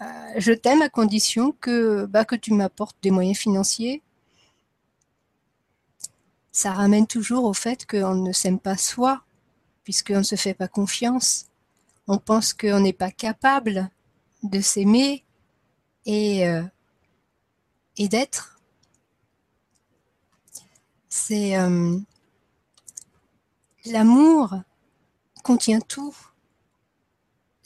Euh, 0.00 0.04
je 0.36 0.52
t'aime 0.52 0.82
à 0.82 0.88
condition 0.88 1.52
que, 1.60 2.06
bah, 2.06 2.24
que 2.24 2.34
tu 2.34 2.52
m'apportes 2.52 2.96
des 3.02 3.10
moyens 3.10 3.38
financiers. 3.38 4.02
Ça 6.50 6.72
ramène 6.72 7.06
toujours 7.06 7.44
au 7.44 7.54
fait 7.54 7.86
qu'on 7.86 8.14
ne 8.14 8.32
s'aime 8.32 8.58
pas 8.58 8.76
soi, 8.76 9.22
puisqu'on 9.84 10.18
ne 10.18 10.22
se 10.22 10.36
fait 10.36 10.54
pas 10.54 10.68
confiance. 10.68 11.46
On 12.08 12.18
pense 12.18 12.52
qu'on 12.52 12.80
n'est 12.80 12.92
pas 12.92 13.10
capable 13.10 13.88
de 14.42 14.60
s'aimer 14.60 15.24
et, 16.06 16.46
euh, 16.48 16.62
et 17.96 18.08
d'être. 18.08 18.60
C'est 21.08 21.56
euh, 21.58 21.98
l'amour 23.84 24.54
contient 25.42 25.80
tout. 25.80 26.16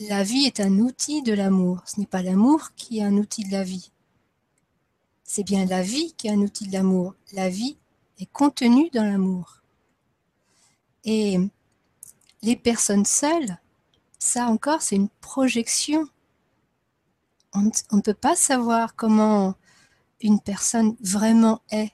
La 0.00 0.22
vie 0.22 0.44
est 0.44 0.60
un 0.60 0.78
outil 0.78 1.22
de 1.22 1.32
l'amour. 1.32 1.82
Ce 1.86 2.00
n'est 2.00 2.06
pas 2.06 2.22
l'amour 2.22 2.70
qui 2.76 2.98
est 2.98 3.04
un 3.04 3.16
outil 3.16 3.44
de 3.44 3.52
la 3.52 3.62
vie. 3.62 3.92
C'est 5.24 5.44
bien 5.44 5.64
la 5.64 5.82
vie 5.82 6.12
qui 6.16 6.28
est 6.28 6.32
un 6.32 6.40
outil 6.40 6.66
de 6.66 6.72
l'amour. 6.72 7.14
La 7.32 7.48
vie 7.48 7.76
est 8.18 8.30
contenue 8.30 8.90
dans 8.90 9.04
l'amour. 9.04 9.62
Et 11.04 11.38
les 12.42 12.56
personnes 12.56 13.04
seules, 13.04 13.58
ça 14.18 14.46
encore, 14.46 14.82
c'est 14.82 14.96
une 14.96 15.08
projection. 15.20 16.08
On, 17.56 17.96
ne 17.96 18.02
peut 18.02 18.12
pas 18.12 18.36
savoir 18.36 18.94
comment 18.96 19.54
une 20.20 20.40
personne 20.40 20.94
vraiment 21.00 21.62
est. 21.70 21.90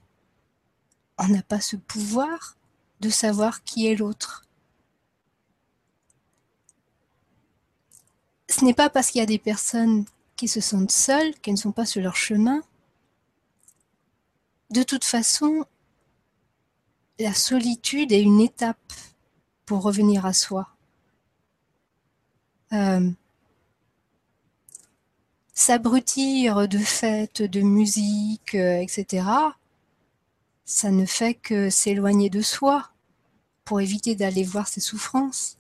On 1.19 1.29
n'a 1.29 1.43
pas 1.43 1.61
ce 1.61 1.77
pouvoir 1.77 2.57
de 3.01 3.09
savoir 3.11 3.63
qui 3.63 3.87
est 3.87 3.95
l'autre. 3.95 4.45
Ce 8.49 8.65
n'est 8.65 8.75
pas 8.75 8.91
parce 8.91 9.11
qu'il 9.11 9.21
y 9.21 9.23
a 9.23 9.27
des 9.27 9.39
personnes 9.39 10.05
qui 10.35 10.49
se 10.49 10.61
sentent 10.61 10.91
seules, 10.91 11.33
qu'elles 11.39 11.55
ne 11.55 11.59
sont 11.59 11.73
pas 11.73 11.87
sur 11.87 12.03
leur 12.03 12.17
chemin. 12.17 12.61
De 14.71 14.83
toute 14.83 15.05
façon, 15.05 15.65
la 17.21 17.35
solitude 17.35 18.11
est 18.11 18.23
une 18.23 18.41
étape 18.41 18.93
pour 19.65 19.83
revenir 19.83 20.27
à 20.27 20.33
soi. 20.33 20.75
Euh, 22.73 23.11
s'abrutir 25.55 26.69
de 26.69 26.79
fêtes, 26.79 27.43
de 27.43 27.61
musique, 27.61 28.55
euh, 28.55 28.81
etc., 28.81 29.25
ça 30.65 30.91
ne 30.91 31.05
fait 31.05 31.35
que 31.35 31.71
s'éloigner 31.71 32.31
de 32.31 32.41
soi 32.41 32.91
pour 33.65 33.81
éviter 33.81 34.15
d'aller 34.15 34.45
voir 34.45 34.69
ses 34.69 34.81
souffrances. 34.81 35.59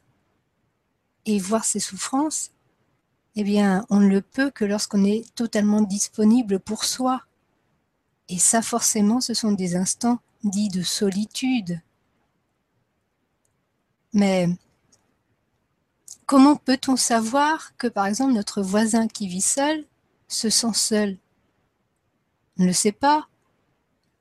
Et 1.24 1.38
voir 1.38 1.64
ses 1.64 1.78
souffrances, 1.78 2.50
eh 3.36 3.44
bien, 3.44 3.86
on 3.90 4.00
ne 4.00 4.08
le 4.08 4.22
peut 4.22 4.50
que 4.50 4.64
lorsqu'on 4.64 5.04
est 5.04 5.24
totalement 5.34 5.82
disponible 5.82 6.58
pour 6.58 6.84
soi. 6.84 7.22
Et 8.28 8.38
ça, 8.38 8.60
forcément, 8.60 9.20
ce 9.20 9.34
sont 9.34 9.52
des 9.52 9.76
instants 9.76 10.18
dits 10.42 10.68
de 10.68 10.82
solitude. 10.82 11.80
Mais 14.12 14.48
Comment 16.26 16.56
peut-on 16.56 16.96
savoir 16.96 17.76
que, 17.76 17.86
par 17.86 18.06
exemple, 18.06 18.32
notre 18.32 18.62
voisin 18.62 19.08
qui 19.08 19.26
vit 19.26 19.40
seul 19.40 19.84
se 20.28 20.50
sent 20.50 20.74
seul? 20.74 21.18
On 22.58 22.62
ne 22.62 22.68
le 22.68 22.72
sait 22.72 22.92
pas. 22.92 23.28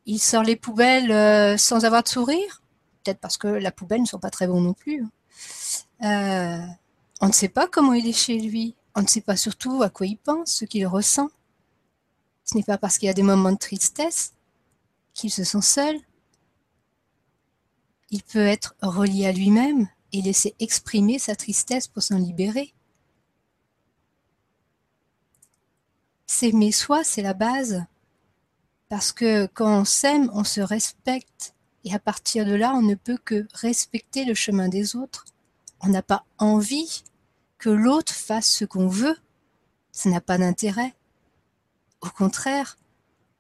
Il 0.06 0.20
sort 0.20 0.44
les 0.44 0.56
poubelles 0.56 1.12
euh, 1.12 1.58
sans 1.58 1.86
avoir 1.86 2.04
de 2.04 2.08
sourire? 2.08 2.62
Peut-être 3.04 3.20
parce 3.20 3.38
que 3.38 3.48
la 3.48 3.72
poubelle 3.72 4.02
ne 4.02 4.06
sont 4.08 4.20
pas 4.20 4.30
très 4.30 4.48
bons 4.48 4.62
non 4.62 4.74
plus. 4.74 5.04
Hein. 5.04 5.12
Euh, 6.04 6.66
on 7.22 7.28
ne 7.28 7.34
sait 7.34 7.50
pas 7.50 7.68
comment 7.68 7.94
il 7.94 8.08
est 8.08 8.14
chez 8.14 8.40
lui. 8.40 8.76
On 8.96 9.02
ne 9.02 9.08
sait 9.08 9.22
pas 9.22 9.38
surtout 9.38 9.84
à 9.84 9.90
quoi 9.90 10.08
il 10.08 10.18
pense, 10.18 10.52
ce 10.52 10.66
qu'il 10.66 10.86
ressent. 10.88 11.30
Ce 12.44 12.58
n'est 12.58 12.64
pas 12.64 12.78
parce 12.78 12.98
qu'il 12.98 13.08
y 13.08 13.10
a 13.10 13.14
des 13.14 13.24
moments 13.24 13.52
de 13.52 13.58
tristesse 13.58 14.34
qu'il 15.14 15.32
se 15.32 15.44
sent 15.44 15.62
seul. 15.62 16.00
Il 18.10 18.24
peut 18.24 18.46
être 18.46 18.76
relié 18.82 19.28
à 19.28 19.32
lui-même, 19.32 19.88
et 20.14 20.22
laisser 20.22 20.56
exprimer 20.60 21.20
sa 21.20 21.36
tristesse 21.36 21.88
pour 21.88 22.04
s'en 22.04 22.18
libérer. 22.18 22.74
S'aimer 26.28 26.72
soi, 26.72 27.04
c'est 27.04 27.22
la 27.22 27.34
base. 27.34 27.86
Parce 28.90 29.12
que 29.12 29.48
quand 29.48 29.82
on 29.82 29.86
s'aime, 29.86 30.30
on 30.34 30.44
se 30.44 30.62
respecte. 30.62 31.56
Et 31.84 31.94
à 31.94 32.00
partir 32.00 32.46
de 32.46 32.54
là, 32.54 32.74
on 32.76 32.82
ne 32.82 32.96
peut 32.96 33.18
que 33.18 33.48
respecter 33.54 34.26
le 34.26 34.34
chemin 34.34 34.68
des 34.68 34.96
autres. 34.96 35.26
On 35.82 35.88
n'a 35.88 36.02
pas 36.02 36.26
envie 36.38 37.04
que 37.58 37.70
l'autre 37.70 38.14
fasse 38.14 38.48
ce 38.48 38.66
qu'on 38.66 38.88
veut. 38.88 39.18
Ça 39.92 40.10
n'a 40.10 40.22
pas 40.22 40.38
d'intérêt. 40.38 40.94
Au 42.02 42.10
contraire, 42.10 42.78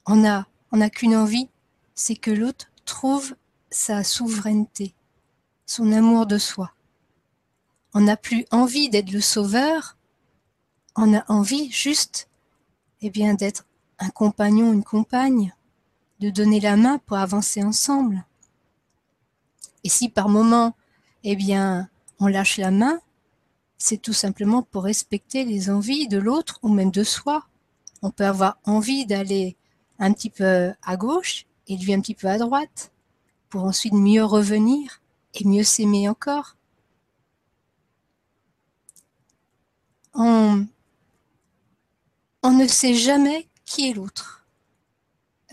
on 0.05 0.17
n'a 0.17 0.47
on 0.71 0.89
qu'une 0.89 1.15
envie, 1.15 1.49
c'est 1.95 2.15
que 2.15 2.31
l'autre 2.31 2.71
trouve 2.85 3.35
sa 3.69 4.03
souveraineté 4.03 4.93
son 5.71 5.93
amour 5.93 6.25
de 6.25 6.37
soi. 6.37 6.73
On 7.93 8.01
n'a 8.01 8.17
plus 8.17 8.45
envie 8.51 8.89
d'être 8.89 9.09
le 9.09 9.21
sauveur, 9.21 9.95
on 10.97 11.13
a 11.13 11.23
envie 11.31 11.71
juste 11.71 12.27
eh 12.99 13.09
bien, 13.09 13.35
d'être 13.35 13.65
un 13.97 14.09
compagnon, 14.09 14.73
une 14.73 14.83
compagne, 14.83 15.55
de 16.19 16.29
donner 16.29 16.59
la 16.59 16.75
main 16.75 16.97
pour 16.97 17.17
avancer 17.17 17.63
ensemble. 17.63 18.25
Et 19.85 19.89
si 19.89 20.09
par 20.09 20.27
moment, 20.27 20.75
eh 21.23 21.37
bien, 21.37 21.89
on 22.19 22.27
lâche 22.27 22.57
la 22.57 22.71
main, 22.71 22.99
c'est 23.77 24.01
tout 24.01 24.13
simplement 24.13 24.63
pour 24.63 24.83
respecter 24.83 25.45
les 25.45 25.69
envies 25.69 26.09
de 26.09 26.17
l'autre 26.17 26.59
ou 26.63 26.67
même 26.67 26.91
de 26.91 27.05
soi. 27.05 27.47
On 28.01 28.11
peut 28.11 28.25
avoir 28.25 28.57
envie 28.65 29.05
d'aller 29.05 29.55
un 29.99 30.11
petit 30.11 30.29
peu 30.29 30.73
à 30.83 30.97
gauche 30.97 31.45
et 31.69 31.77
lui 31.77 31.93
un 31.93 32.01
petit 32.01 32.15
peu 32.15 32.27
à 32.27 32.37
droite, 32.37 32.91
pour 33.49 33.63
ensuite 33.63 33.93
mieux 33.93 34.25
revenir 34.25 35.00
et 35.33 35.45
mieux 35.45 35.63
s'aimer 35.63 36.09
encore. 36.09 36.55
On, 40.13 40.67
ne 42.43 42.67
sait 42.67 42.93
jamais 42.93 43.47
qui 43.65 43.89
est 43.89 43.93
l'autre. 43.93 44.45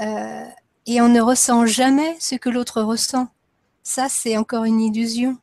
Euh, 0.00 0.44
et 0.86 1.00
on 1.00 1.08
ne 1.08 1.20
ressent 1.20 1.66
jamais 1.66 2.16
ce 2.20 2.34
que 2.34 2.48
l'autre 2.48 2.82
ressent. 2.82 3.28
Ça, 3.82 4.08
c'est 4.08 4.36
encore 4.36 4.64
une 4.64 4.80
illusion. 4.80 5.38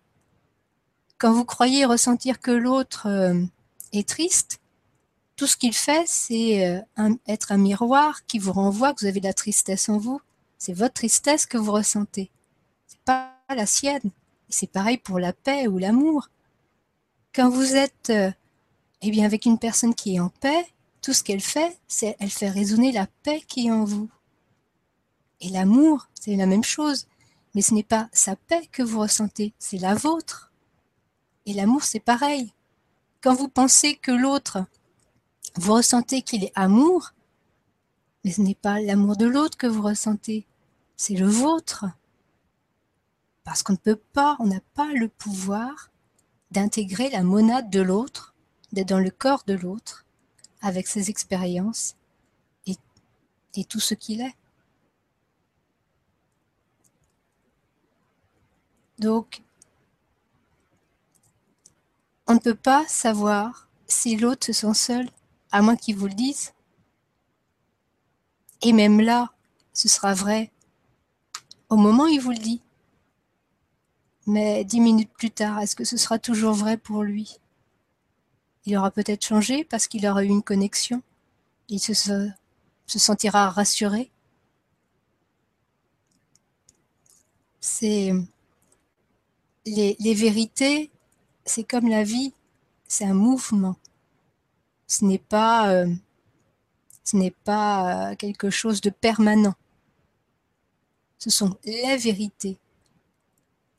Quand 1.17 1.33
vous 1.33 1.45
croyez 1.45 1.85
ressentir 1.85 2.39
que 2.39 2.51
l'autre 2.51 3.07
euh, 3.07 3.41
est 3.93 4.07
triste, 4.07 4.59
tout 5.35 5.47
ce 5.47 5.57
qu'il 5.57 5.73
fait, 5.73 6.03
c'est 6.07 6.67
euh, 6.67 7.15
être 7.27 7.51
un 7.51 7.57
miroir 7.57 8.25
qui 8.25 8.39
vous 8.39 8.53
renvoie 8.53 8.93
que 8.93 9.01
vous 9.01 9.07
avez 9.07 9.19
de 9.19 9.27
la 9.27 9.33
tristesse 9.33 9.89
en 9.89 9.97
vous. 9.97 10.21
C'est 10.57 10.73
votre 10.73 10.93
tristesse 10.93 11.45
que 11.45 11.57
vous 11.57 11.71
ressentez. 11.71 12.31
C'est 12.87 13.01
pas 13.01 13.33
la 13.49 13.65
sienne. 13.65 14.11
C'est 14.55 14.67
pareil 14.67 14.97
pour 14.97 15.19
la 15.19 15.33
paix 15.33 15.67
ou 15.67 15.77
l'amour. 15.77 16.29
Quand 17.33 17.49
vous 17.49 17.75
êtes 17.75 18.09
euh, 18.09 18.31
eh 19.01 19.11
bien, 19.11 19.25
avec 19.25 19.45
une 19.45 19.59
personne 19.59 19.93
qui 19.93 20.15
est 20.15 20.21
en 20.21 20.29
paix, 20.29 20.65
tout 21.01 21.11
ce 21.11 21.23
qu'elle 21.23 21.41
fait, 21.41 21.77
c'est 21.89 22.15
elle 22.21 22.29
fait 22.29 22.47
résonner 22.47 22.93
la 22.93 23.05
paix 23.23 23.43
qui 23.45 23.67
est 23.67 23.71
en 23.71 23.83
vous. 23.83 24.09
Et 25.41 25.49
l'amour, 25.49 26.07
c'est 26.13 26.37
la 26.37 26.45
même 26.45 26.63
chose. 26.63 27.05
Mais 27.53 27.61
ce 27.61 27.73
n'est 27.73 27.83
pas 27.83 28.07
sa 28.13 28.37
paix 28.37 28.65
que 28.71 28.81
vous 28.81 29.01
ressentez, 29.01 29.51
c'est 29.59 29.77
la 29.77 29.93
vôtre. 29.93 30.53
Et 31.45 31.51
l'amour, 31.51 31.83
c'est 31.83 31.99
pareil. 31.99 32.53
Quand 33.21 33.35
vous 33.35 33.49
pensez 33.49 33.97
que 33.97 34.13
l'autre, 34.13 34.65
vous 35.55 35.73
ressentez 35.73 36.21
qu'il 36.21 36.45
est 36.45 36.53
amour, 36.55 37.11
mais 38.23 38.31
ce 38.31 38.39
n'est 38.39 38.55
pas 38.55 38.79
l'amour 38.79 39.17
de 39.17 39.25
l'autre 39.25 39.57
que 39.57 39.67
vous 39.67 39.81
ressentez, 39.81 40.45
c'est 40.95 41.15
le 41.15 41.27
vôtre. 41.27 41.87
Parce 43.45 43.63
qu'on 43.63 43.73
ne 43.73 43.77
peut 43.77 43.95
pas, 43.95 44.35
on 44.39 44.47
n'a 44.47 44.59
pas 44.73 44.91
le 44.91 45.07
pouvoir 45.07 45.91
d'intégrer 46.51 47.09
la 47.09 47.23
monade 47.23 47.69
de 47.69 47.79
l'autre, 47.79 48.35
d'être 48.73 48.89
dans 48.89 48.99
le 48.99 49.11
corps 49.11 49.43
de 49.47 49.53
l'autre, 49.53 50.05
avec 50.61 50.87
ses 50.87 51.09
expériences 51.09 51.95
et, 52.65 52.75
et 53.55 53.63
tout 53.63 53.79
ce 53.79 53.93
qu'il 53.93 54.19
est. 54.19 54.35
Donc, 58.97 59.43
on 62.27 62.33
ne 62.33 62.39
peut 62.39 62.55
pas 62.55 62.87
savoir 62.87 63.69
si 63.85 64.17
l'autre 64.17 64.47
se 64.47 64.53
sent 64.53 64.73
seul, 64.73 65.09
à 65.51 65.61
moins 65.61 65.75
qu'il 65.75 65.95
vous 65.95 66.07
le 66.07 66.13
dise. 66.13 66.53
Et 68.63 68.73
même 68.73 68.99
là, 68.99 69.31
ce 69.73 69.87
sera 69.87 70.15
vrai 70.15 70.51
au 71.69 71.75
moment 71.75 72.05
où 72.05 72.07
il 72.07 72.19
vous 72.19 72.31
le 72.31 72.37
dit. 72.37 72.61
Mais 74.27 74.63
dix 74.63 74.79
minutes 74.79 75.11
plus 75.17 75.31
tard, 75.31 75.59
est-ce 75.61 75.75
que 75.75 75.83
ce 75.83 75.97
sera 75.97 76.17
toujours 76.17 76.53
vrai 76.53 76.77
pour 76.77 77.03
lui? 77.03 77.39
Il 78.65 78.75
aura 78.77 78.89
peut-être 78.89 79.23
changé 79.23 79.63
parce 79.63 79.87
qu'il 79.87 80.07
aura 80.07 80.23
eu 80.23 80.27
une 80.27 80.41
connexion. 80.41 81.03
Il 81.69 81.79
se, 81.79 81.93
se 81.93 82.99
sentira 82.99 83.49
rassuré. 83.51 84.09
C'est 87.59 88.11
les, 89.65 89.95
les 89.99 90.13
vérités, 90.13 90.91
c'est 91.45 91.63
comme 91.63 91.87
la 91.87 92.03
vie, 92.03 92.33
c'est 92.87 93.05
un 93.05 93.13
mouvement. 93.13 93.75
Ce 94.87 95.05
n'est 95.05 95.19
pas, 95.19 95.69
euh, 95.71 95.93
ce 97.03 97.17
n'est 97.17 97.31
pas 97.31 98.11
euh, 98.11 98.15
quelque 98.15 98.49
chose 98.49 98.81
de 98.81 98.89
permanent. 98.89 99.55
Ce 101.17 101.29
sont 101.29 101.57
les 101.65 101.97
vérités 101.97 102.57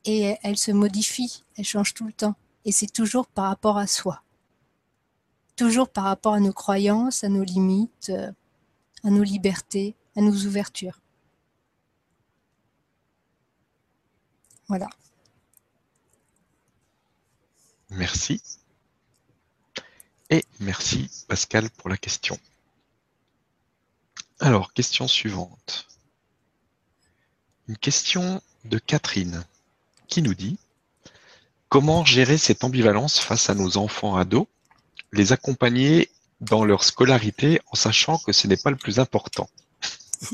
et 0.07 0.37
elle 0.41 0.57
se 0.57 0.71
modifie, 0.71 1.43
elle 1.57 1.65
change 1.65 1.93
tout 1.93 2.07
le 2.07 2.13
temps. 2.13 2.35
Et 2.65 2.71
c'est 2.71 2.91
toujours 2.91 3.27
par 3.27 3.45
rapport 3.45 3.77
à 3.77 3.87
soi. 3.87 4.23
Toujours 5.57 5.89
par 5.89 6.05
rapport 6.05 6.33
à 6.33 6.39
nos 6.39 6.53
croyances, 6.53 7.23
à 7.23 7.29
nos 7.29 7.43
limites, 7.43 8.09
euh, 8.09 8.31
à 9.03 9.09
nos 9.09 9.23
libertés, 9.23 9.95
à 10.15 10.21
nos 10.21 10.33
ouvertures. 10.45 11.01
Voilà. 14.67 14.87
Merci. 17.89 18.41
Et 20.29 20.45
merci 20.59 21.09
Pascal 21.27 21.69
pour 21.71 21.89
la 21.89 21.97
question. 21.97 22.37
Alors, 24.39 24.73
question 24.73 25.07
suivante. 25.07 25.87
Une 27.67 27.77
question 27.77 28.41
de 28.65 28.77
Catherine 28.77 29.45
qui 30.07 30.21
nous 30.21 30.33
dit 30.33 30.57
Comment 31.69 32.05
gérer 32.05 32.37
cette 32.37 32.63
ambivalence 32.63 33.19
face 33.19 33.49
à 33.49 33.55
nos 33.55 33.77
enfants 33.77 34.15
ados, 34.15 34.47
les 35.11 35.33
accompagner 35.33 36.09
dans 36.39 36.63
leur 36.63 36.83
scolarité 36.83 37.59
en 37.71 37.75
sachant 37.75 38.19
que 38.19 38.31
ce 38.31 38.47
n'est 38.47 38.57
pas 38.57 38.69
le 38.69 38.77
plus 38.77 38.99
important 38.99 39.49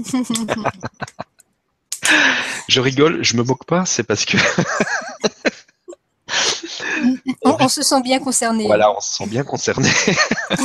Je 2.67 2.79
rigole, 2.79 3.23
je 3.23 3.35
me 3.35 3.43
moque 3.43 3.65
pas, 3.65 3.85
c'est 3.85 4.03
parce 4.03 4.25
que. 4.25 4.37
on, 7.43 7.67
se 7.67 7.81
sent 7.81 8.01
bien 8.01 8.19
concerné. 8.19 8.67
Voilà, 8.67 8.95
on 8.95 9.01
se 9.01 9.15
sent 9.15 9.27
bien 9.27 9.43
concerné. 9.43 9.89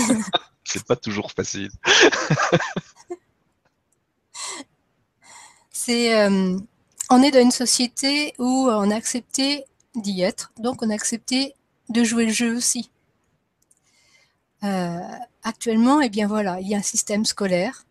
c'est 0.64 0.84
pas 0.84 0.96
toujours 0.96 1.32
facile. 1.32 1.70
c'est. 5.72 6.14
Euh, 6.14 6.58
on 7.10 7.22
est 7.22 7.30
dans 7.30 7.40
une 7.40 7.50
société 7.50 8.34
où 8.38 8.68
on 8.70 8.90
a 8.90 8.94
accepté 8.94 9.64
d'y 9.94 10.22
être, 10.22 10.52
donc 10.58 10.82
on 10.82 10.90
a 10.90 10.94
accepté 10.94 11.54
de 11.88 12.04
jouer 12.04 12.26
le 12.26 12.32
jeu 12.32 12.56
aussi. 12.56 12.90
Euh, 14.64 14.98
actuellement, 15.42 16.00
eh 16.00 16.08
bien 16.08 16.26
voilà, 16.26 16.60
il 16.60 16.68
y 16.68 16.74
a 16.74 16.78
un 16.78 16.82
système 16.82 17.24
scolaire 17.24 17.84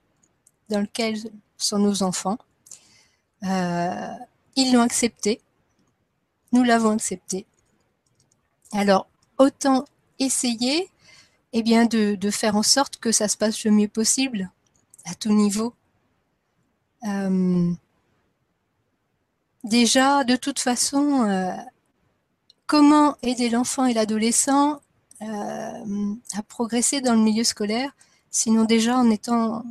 dans 0.70 0.82
lequel 0.82 1.18
sont 1.57 1.80
nos 1.80 2.03
enfants. 2.03 2.38
Euh, 3.43 4.13
ils 4.55 4.74
l'ont 4.74 4.82
accepté, 4.82 5.41
nous 6.51 6.63
l'avons 6.63 6.91
accepté. 6.91 7.45
Alors, 8.74 9.07
autant 9.38 9.86
essayer 10.20 10.89
eh 11.53 11.63
bien, 11.63 11.86
de, 11.86 12.30
faire 12.30 12.55
en 12.55 12.63
sorte 12.63 12.97
que 12.97 13.11
ça 13.11 13.28
se 13.28 13.38
passe 13.38 13.63
le 13.63 13.72
mieux 13.72 13.88
possible 13.88 14.51
à 15.05 15.15
tout 15.15 15.32
niveau. 15.32 15.74
Euh, 17.07 17.72
Déjà, 19.68 20.24
de 20.24 20.38
toute 20.38 20.59
façon, 20.59 21.24
euh, 21.24 21.51
comment 22.68 23.18
aider 23.22 23.49
l'enfant 23.49 23.86
et 23.86 23.93
l'adolescent 23.93 24.80
euh, 25.22 26.15
à 26.38 26.43
progresser 26.47 27.01
dans 27.01 27.15
le 27.15 27.20
milieu 27.20 27.43
scolaire, 27.43 27.91
sinon 28.32 28.63
déjà 28.63 28.97
en 28.97 29.09
étant 29.09 29.65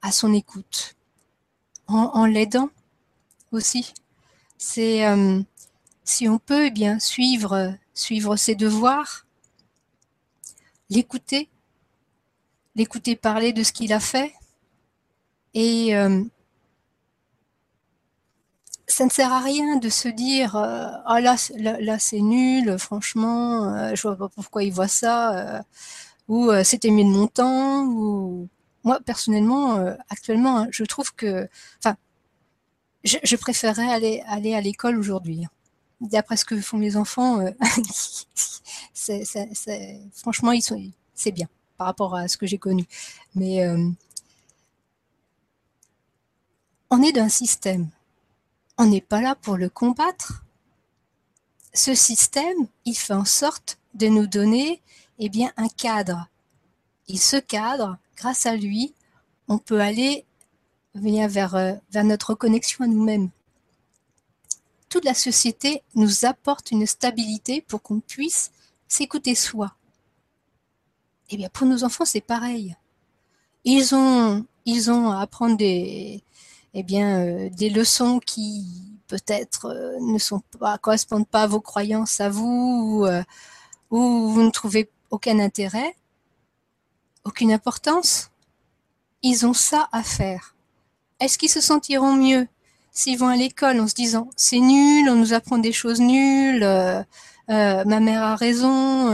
à 0.00 0.10
son 0.10 0.32
écoute, 0.32 0.96
en, 1.86 2.24
l'aidant 2.24 2.70
aussi. 3.52 3.92
C'est 4.56 5.06
euh, 5.06 5.42
si 6.02 6.30
on 6.30 6.38
peut, 6.38 6.66
eh 6.66 6.70
bien 6.70 6.98
suivre 6.98 7.74
suivre 7.92 8.36
ses 8.36 8.54
devoirs, 8.54 9.26
l'écouter, 10.88 11.50
l'écouter 12.74 13.16
parler 13.16 13.52
de 13.52 13.62
ce 13.62 13.72
qu'il 13.72 13.92
a 13.92 14.00
fait 14.00 14.32
et 15.52 15.94
ça 18.88 19.04
ne 19.04 19.10
sert 19.10 19.32
à 19.32 19.40
rien 19.40 19.76
de 19.78 19.88
se 19.88 20.08
dire 20.08 20.56
euh, 20.56 20.88
ah 21.06 21.20
là 21.20 21.36
là, 21.80 21.98
c'est 21.98 22.20
nul 22.20 22.78
franchement 22.78 23.74
euh, 23.74 23.94
je 23.94 24.02
vois 24.02 24.16
pas 24.16 24.28
pourquoi 24.28 24.62
il 24.62 24.72
voit 24.72 24.88
ça 24.88 25.56
euh, 25.58 25.62
ou 26.28 26.50
c'était 26.64 26.90
mieux 26.90 27.04
de 27.04 27.08
mon 27.08 27.26
temps 27.26 27.84
ou 27.84 28.48
moi 28.84 29.00
personnellement 29.04 29.76
actuellement 30.08 30.58
hein, 30.60 30.68
je 30.70 30.84
trouve 30.84 31.14
que 31.14 31.48
enfin 31.78 31.96
je, 33.04 33.36
préférerais 33.36 33.88
aller 33.92 34.22
aller 34.26 34.54
à 34.54 34.60
l'école 34.60 34.98
aujourd'hui 34.98 35.44
hein. 35.44 35.50
d'après 36.00 36.36
ce 36.36 36.44
que 36.44 36.60
font 36.60 36.78
mes 36.78 36.96
enfants 36.96 37.40
franchement 40.14 40.52
ils 40.52 40.62
sont 40.62 40.82
c'est 41.14 41.32
bien 41.32 41.48
par 41.78 41.86
rapport 41.88 42.16
à 42.16 42.28
ce 42.28 42.36
que 42.36 42.46
j'ai 42.46 42.58
connu 42.58 42.86
mais 43.34 43.64
on 46.90 47.02
est 47.02 47.12
d'un 47.12 47.28
système 47.28 47.88
on 48.78 48.86
n'est 48.86 49.00
pas 49.00 49.20
là 49.20 49.34
pour 49.34 49.56
le 49.56 49.68
combattre. 49.68 50.44
Ce 51.72 51.94
système, 51.94 52.66
il 52.84 52.94
fait 52.94 53.14
en 53.14 53.24
sorte 53.24 53.78
de 53.94 54.06
nous 54.08 54.26
donner 54.26 54.82
eh 55.18 55.28
bien, 55.28 55.52
un 55.56 55.68
cadre. 55.68 56.28
Et 57.08 57.16
ce 57.16 57.36
cadre, 57.36 57.98
grâce 58.16 58.46
à 58.46 58.56
lui, 58.56 58.94
on 59.48 59.58
peut 59.58 59.80
aller 59.80 60.24
vers, 60.94 61.54
euh, 61.54 61.74
vers 61.90 62.04
notre 62.04 62.34
connexion 62.34 62.84
à 62.84 62.88
nous-mêmes. 62.88 63.30
Toute 64.88 65.04
la 65.04 65.14
société 65.14 65.82
nous 65.94 66.24
apporte 66.24 66.70
une 66.70 66.86
stabilité 66.86 67.60
pour 67.60 67.82
qu'on 67.82 68.00
puisse 68.00 68.50
s'écouter 68.88 69.34
soi. 69.34 69.74
Eh 71.30 71.36
bien, 71.36 71.48
pour 71.48 71.66
nos 71.66 71.84
enfants, 71.84 72.04
c'est 72.04 72.20
pareil. 72.20 72.76
Ils 73.64 73.94
ont, 73.94 74.46
ils 74.64 74.90
ont 74.90 75.10
à 75.10 75.20
apprendre 75.20 75.56
des, 75.56 76.22
eh 76.78 76.82
bien, 76.82 77.20
euh, 77.20 77.48
des 77.48 77.70
leçons 77.70 78.20
qui 78.20 78.66
peut-être 79.08 79.64
euh, 79.64 79.96
ne 79.98 80.18
sont 80.18 80.42
pas 80.60 80.76
correspondent 80.76 81.26
pas 81.26 81.44
à 81.44 81.46
vos 81.46 81.62
croyances 81.62 82.20
à 82.20 82.28
vous 82.28 83.00
ou, 83.00 83.06
euh, 83.06 83.22
vous 83.88 84.42
ne 84.42 84.50
trouvez 84.50 84.90
aucun 85.10 85.38
intérêt, 85.38 85.96
aucune 87.24 87.50
importance. 87.50 88.30
Ils 89.22 89.46
ont 89.46 89.54
ça 89.54 89.88
à 89.90 90.02
faire. 90.02 90.54
Est-ce 91.18 91.38
qu'ils 91.38 91.48
se 91.48 91.62
sentiront 91.62 92.12
mieux 92.14 92.46
s'ils 92.92 93.18
vont 93.18 93.28
à 93.28 93.36
l'école 93.36 93.80
en 93.80 93.88
se 93.88 93.94
disant 93.94 94.28
c'est 94.36 94.60
nul, 94.60 95.08
on 95.08 95.16
nous 95.16 95.32
apprend 95.32 95.56
des 95.56 95.72
choses 95.72 96.00
nulles, 96.00 96.66
ma 97.48 98.00
mère 98.00 98.22
a 98.22 98.36
raison, 98.36 99.10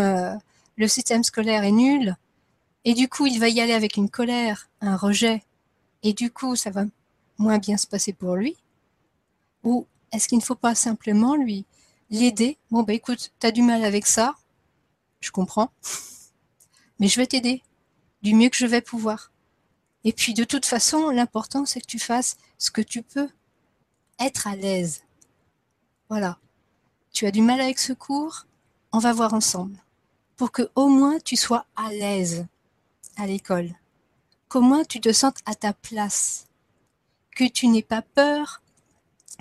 le 0.77 0.89
système 0.89 1.23
scolaire 1.23 1.65
est 1.65 1.73
nul, 1.73 2.17
et 2.85 2.95
du 2.95 3.09
coup 3.09 3.27
il 3.27 3.41
va 3.41 3.49
y 3.49 3.61
aller 3.61 3.73
avec 3.73 3.97
une 3.97 4.09
colère, 4.09 4.69
un 4.81 4.97
rejet, 4.97 5.43
et 6.03 6.13
du 6.13 6.31
coup 6.31 6.55
ça 6.55 6.71
va 6.71 6.85
moins 7.43 7.59
bien 7.59 7.77
se 7.77 7.87
passer 7.87 8.13
pour 8.13 8.37
lui 8.37 8.57
Ou 9.65 9.87
est-ce 10.13 10.29
qu'il 10.29 10.39
ne 10.39 10.43
faut 10.43 10.55
pas 10.55 10.75
simplement 10.75 11.37
lui 11.37 11.67
l'aider 12.11 12.59
Bon, 12.71 12.83
bah 12.83 12.95
écoute, 12.95 13.33
tu 13.41 13.47
as 13.47 13.51
du 13.51 13.63
mal 13.63 13.85
avec 13.85 14.07
ça, 14.07 14.35
je 15.21 15.31
comprends, 15.31 15.71
mais 16.99 17.09
je 17.09 17.21
vais 17.21 17.27
t'aider 17.27 17.63
du 18.23 18.35
mieux 18.35 18.49
que 18.49 18.57
je 18.57 18.67
vais 18.67 18.81
pouvoir. 18.81 19.33
Et 20.05 20.13
puis 20.13 20.35
de 20.35 20.45
toute 20.45 20.67
façon, 20.67 21.11
l'important 21.11 21.67
c'est 21.67 21.81
que 21.81 21.87
tu 21.87 21.99
fasses 21.99 22.37
ce 22.59 22.71
que 22.71 22.81
tu 22.81 23.03
peux, 23.03 23.29
être 24.19 24.47
à 24.47 24.57
l'aise. 24.57 25.03
Voilà. 26.09 26.39
Tu 27.13 27.27
as 27.27 27.31
du 27.31 27.43
mal 27.43 27.61
avec 27.61 27.79
ce 27.79 27.93
cours, 27.93 28.47
on 28.93 28.99
va 28.99 29.13
voir 29.13 29.35
ensemble. 29.35 29.77
Pour 30.37 30.53
que 30.53 30.71
au 30.75 30.89
moins 30.89 31.19
tu 31.19 31.37
sois 31.37 31.67
à 31.77 31.91
l'aise 31.91 32.47
à 33.17 33.27
l'école. 33.27 33.75
Qu'au 34.49 34.61
moins 34.61 34.85
tu 34.85 35.01
te 35.01 35.13
sentes 35.13 35.39
à 35.47 35.55
ta 35.55 35.73
place 35.73 36.47
que 37.35 37.45
tu 37.45 37.69
n'aies 37.69 37.83
pas 37.83 38.03
peur 38.03 38.63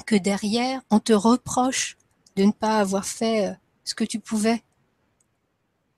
que 0.06 0.16
derrière 0.16 0.82
on 0.90 1.00
te 1.00 1.14
reproche 1.14 1.98
de 2.36 2.44
ne 2.44 2.52
pas 2.52 2.80
avoir 2.80 3.06
fait 3.06 3.48
euh, 3.48 3.54
ce 3.84 3.94
que 3.94 4.04
tu 4.04 4.20
pouvais, 4.20 4.64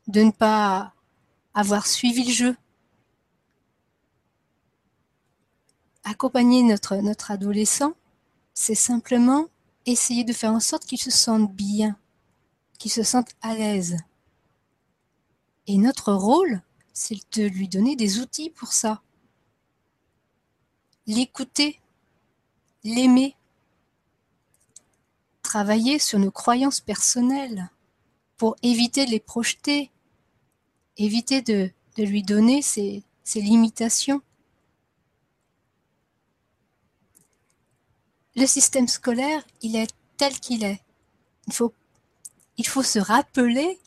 de 0.07 0.21
ne 0.21 0.31
pas 0.31 0.93
avoir 1.53 1.87
suivi 1.87 2.25
le 2.25 2.31
jeu. 2.31 2.57
Accompagner 6.03 6.63
notre, 6.63 6.97
notre 6.97 7.31
adolescent, 7.31 7.93
c'est 8.53 8.75
simplement 8.75 9.47
essayer 9.85 10.23
de 10.23 10.33
faire 10.33 10.51
en 10.51 10.59
sorte 10.59 10.85
qu'il 10.85 10.97
se 10.97 11.11
sente 11.11 11.53
bien, 11.53 11.97
qu'il 12.77 12.91
se 12.91 13.03
sente 13.03 13.29
à 13.41 13.53
l'aise. 13.53 13.97
Et 15.67 15.77
notre 15.77 16.11
rôle, 16.13 16.61
c'est 16.91 17.17
de 17.37 17.43
lui 17.43 17.67
donner 17.67 17.95
des 17.95 18.19
outils 18.19 18.49
pour 18.49 18.73
ça 18.73 19.01
l'écouter, 21.07 21.79
l'aimer, 22.84 23.36
travailler 25.41 25.99
sur 25.99 26.19
nos 26.19 26.31
croyances 26.31 26.81
personnelles 26.81 27.69
pour 28.38 28.55
éviter 28.63 29.05
de 29.05 29.11
les 29.11 29.19
projeter, 29.19 29.91
éviter 30.97 31.41
de, 31.41 31.71
lui 31.97 32.23
donner 32.23 32.61
ses, 32.61 33.03
limitations. 33.36 34.21
Le 38.36 38.47
système 38.47 38.88
scolaire, 38.88 39.45
il 39.61 39.75
est 39.75 39.93
tel 40.17 40.39
qu'il 40.39 40.63
est. 40.63 40.81
Il 41.47 41.53
faut, 41.53 41.73
il 42.57 42.67
faut 42.67 42.84
se 42.84 42.99
rappeler 42.99 43.79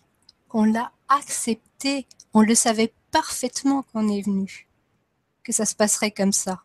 qu'on 0.48 0.64
l'a 0.64 0.92
accepté, 1.08 2.06
on 2.32 2.42
le 2.42 2.54
savait 2.54 2.92
parfaitement 3.10 3.82
quand 3.82 4.04
on 4.04 4.08
est 4.08 4.22
venu, 4.22 4.68
que 5.42 5.52
ça 5.52 5.66
se 5.66 5.74
passerait 5.74 6.12
comme 6.12 6.32
ça. 6.32 6.62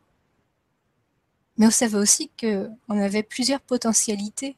Mais 1.57 1.67
on 1.67 1.71
savait 1.71 1.97
aussi 1.97 2.31
qu'on 2.39 2.77
avait 2.89 3.23
plusieurs 3.23 3.61
potentialités. 3.61 4.55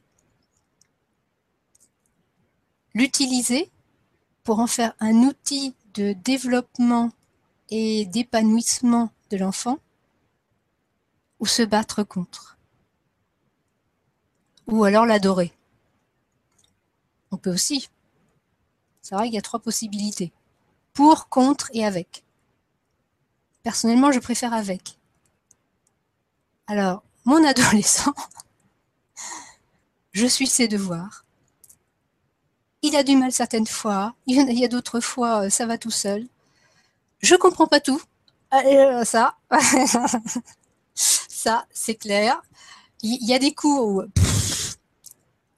L'utiliser 2.94 3.70
pour 4.44 4.60
en 4.60 4.66
faire 4.66 4.94
un 5.00 5.14
outil 5.24 5.74
de 5.94 6.12
développement 6.12 7.10
et 7.70 8.06
d'épanouissement 8.06 9.10
de 9.30 9.36
l'enfant 9.36 9.78
ou 11.40 11.46
se 11.46 11.62
battre 11.62 12.02
contre. 12.04 12.58
Ou 14.66 14.84
alors 14.84 15.06
l'adorer. 15.06 15.52
On 17.30 17.36
peut 17.36 17.52
aussi. 17.52 17.88
C'est 19.02 19.14
vrai 19.14 19.26
qu'il 19.26 19.34
y 19.34 19.38
a 19.38 19.42
trois 19.42 19.60
possibilités. 19.60 20.32
Pour, 20.92 21.28
contre 21.28 21.68
et 21.74 21.84
avec. 21.84 22.24
Personnellement, 23.62 24.12
je 24.12 24.20
préfère 24.20 24.54
avec. 24.54 24.98
Alors, 26.66 27.02
mon 27.24 27.44
adolescent, 27.46 28.14
je 30.12 30.26
suis 30.26 30.46
ses 30.46 30.68
devoirs. 30.68 31.24
Il 32.82 32.96
a 32.96 33.02
du 33.02 33.16
mal 33.16 33.32
certaines 33.32 33.66
fois, 33.66 34.14
il 34.26 34.58
y 34.58 34.64
a 34.64 34.68
d'autres 34.68 35.00
fois, 35.00 35.44
euh, 35.44 35.50
ça 35.50 35.66
va 35.66 35.78
tout 35.78 35.90
seul. 35.90 36.26
Je 37.20 37.34
comprends 37.34 37.66
pas 37.66 37.80
tout. 37.80 38.00
Euh, 38.52 39.04
ça, 39.04 39.36
ça, 40.94 41.66
c'est 41.72 41.94
clair. 41.94 42.40
Il 43.02 43.26
y 43.26 43.34
a 43.34 43.38
des 43.38 43.54
cours 43.54 44.04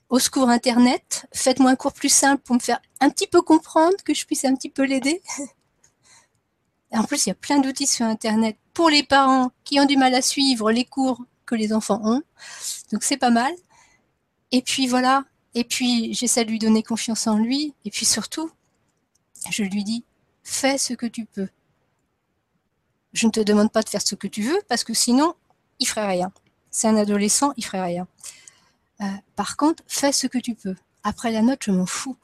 au 0.09 0.19
secours 0.19 0.49
Internet, 0.49 1.27
faites-moi 1.33 1.71
un 1.71 1.77
cours 1.77 1.93
plus 1.93 2.09
simple 2.09 2.43
pour 2.43 2.55
me 2.55 2.61
faire 2.61 2.81
un 3.01 3.11
petit 3.11 3.27
peu 3.27 3.43
comprendre, 3.43 3.97
que 4.05 4.15
je 4.15 4.25
puisse 4.25 4.45
un 4.45 4.55
petit 4.55 4.71
peu 4.71 4.85
l'aider. 4.85 5.21
En 6.97 7.05
plus, 7.05 7.27
il 7.27 7.29
y 7.29 7.33
a 7.33 7.37
plein 7.37 7.59
d'outils 7.59 7.87
sur 7.87 8.07
Internet 8.07 8.57
pour 8.73 8.89
les 8.89 9.03
parents 9.03 9.53
qui 9.65 9.79
ont 9.79 9.85
du 9.85 9.97
mal 9.97 10.15
à 10.15 10.23
suivre 10.23 10.73
les 10.73 10.85
cours 10.85 11.23
que 11.45 11.55
les 11.55 11.73
enfants 11.73 12.01
ont. 12.03 12.23
Donc 12.93 13.05
c'est 13.05 13.19
pas 13.19 13.31
mal. 13.31 13.53
Et 14.51 14.63
puis 14.63 14.87
voilà. 14.87 15.25
Et 15.55 15.65
puis 15.65 16.15
j'essaie 16.15 16.45
de 16.45 16.51
lui 16.51 16.59
donner 16.59 16.83
confiance 16.83 17.27
en 17.27 17.39
lui. 17.39 17.75
Et 17.85 17.91
puis 17.91 18.07
surtout, 18.07 18.51
je 19.51 19.63
lui 19.63 19.85
dis, 19.85 20.05
fais 20.43 20.79
ce 20.79 20.95
que 20.95 21.07
tu 21.07 21.27
peux. 21.27 21.49
Je 23.13 23.27
ne 23.27 23.33
te 23.33 23.41
demande 23.41 23.73
pas 23.73 23.83
de 23.83 23.89
faire 23.89 24.03
ce 24.03 24.15
que 24.15 24.27
tu 24.27 24.43
veux 24.43 24.61
parce 24.69 24.85
que 24.85 24.95
sinon, 24.95 25.35
il 25.79 25.87
ferait 25.87 26.07
rien. 26.07 26.33
C'est 26.71 26.89
un 26.89 26.97
adolescent, 26.97 27.53
il 27.57 27.65
ferait 27.65 27.83
rien. 27.83 28.09
Euh, 29.03 29.07
par 29.35 29.57
contre, 29.57 29.83
fais 29.87 30.13
ce 30.13 30.27
que 30.27 30.39
tu 30.39 30.55
peux. 30.55 30.77
Après 31.05 31.31
la 31.31 31.43
note, 31.43 31.61
je 31.63 31.71
m'en 31.71 31.87
fous. 31.87 32.17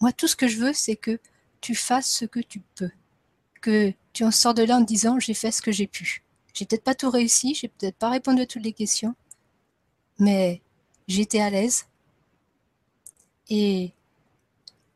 Moi, 0.00 0.12
tout 0.12 0.28
ce 0.28 0.36
que 0.36 0.48
je 0.48 0.58
veux, 0.58 0.72
c'est 0.72 0.96
que 0.96 1.18
tu 1.60 1.74
fasses 1.74 2.10
ce 2.10 2.24
que 2.24 2.40
tu 2.40 2.60
peux. 2.74 2.90
Que 3.64 3.94
tu 4.12 4.24
en 4.24 4.30
sors 4.30 4.52
de 4.52 4.62
là 4.62 4.76
en 4.76 4.82
disant 4.82 5.18
j'ai 5.18 5.32
fait 5.32 5.50
ce 5.50 5.62
que 5.62 5.72
j'ai 5.72 5.86
pu. 5.86 6.22
J'ai 6.52 6.66
peut-être 6.66 6.84
pas 6.84 6.94
tout 6.94 7.08
réussi, 7.08 7.54
j'ai 7.54 7.68
peut-être 7.68 7.96
pas 7.96 8.10
répondu 8.10 8.42
à 8.42 8.46
toutes 8.46 8.62
les 8.62 8.74
questions, 8.74 9.14
mais 10.18 10.60
j'étais 11.08 11.40
à 11.40 11.48
l'aise 11.48 11.86
et 13.48 13.94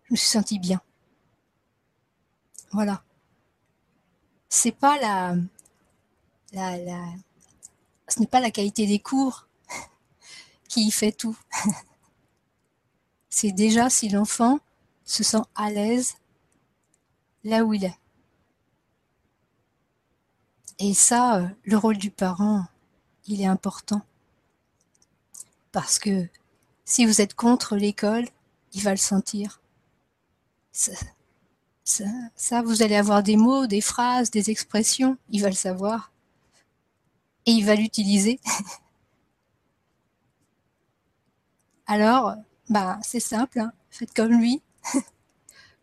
je 0.05 0.13
me 0.13 0.17
suis 0.17 0.29
sentie 0.29 0.59
bien. 0.59 0.83
Voilà. 2.73 3.03
C'est 4.51 4.73
pas 4.73 4.99
la, 5.01 5.35
la, 6.53 6.77
la 6.77 7.07
ce 8.07 8.21
n'est 8.21 8.27
pas 8.27 8.41
la 8.41 8.51
qualité 8.51 8.87
des 8.87 8.99
cours 8.99 9.49
qui 10.69 10.91
fait 10.91 11.13
tout. 11.13 11.39
C'est 13.31 13.53
déjà 13.53 13.89
si 13.89 14.11
l'enfant 14.11 14.61
se 15.07 15.25
sent 15.25 15.43
à 15.55 15.71
l'aise 15.71 16.17
là 17.45 17.65
où 17.65 17.73
il 17.73 17.87
est. 17.87 17.99
Et 20.81 20.95
ça, 20.95 21.39
euh, 21.39 21.49
le 21.65 21.77
rôle 21.77 21.99
du 21.99 22.11
parent, 22.11 22.67
il 23.27 23.41
est 23.41 23.47
important. 23.47 24.03
Parce 25.73 25.99
que 25.99 26.29
si 26.85 27.05
vous 27.05 27.21
êtes 27.21 27.35
contre 27.35 27.77
l'école, 27.77 28.27
il 28.73 28.83
va 28.83 28.93
le 28.93 28.97
sentir. 28.97 29.61
Ça, 30.73 32.63
vous 32.63 32.83
allez 32.83 32.97
avoir 32.97 33.23
des 33.23 33.37
mots, 33.37 33.67
des 33.67 33.81
phrases, 33.81 34.31
des 34.31 34.51
expressions, 34.51 35.17
il 35.31 35.43
va 35.43 35.49
le 35.49 35.55
savoir. 35.55 36.13
Et 37.47 37.53
il 37.53 37.65
va 37.65 37.75
l'utiliser. 37.75 38.41
Alors, 41.87 42.35
bah, 42.69 42.99
c'est 43.03 43.21
simple, 43.21 43.61
hein. 43.61 43.73
faites 43.91 44.15
comme 44.15 44.33
lui. 44.33 44.63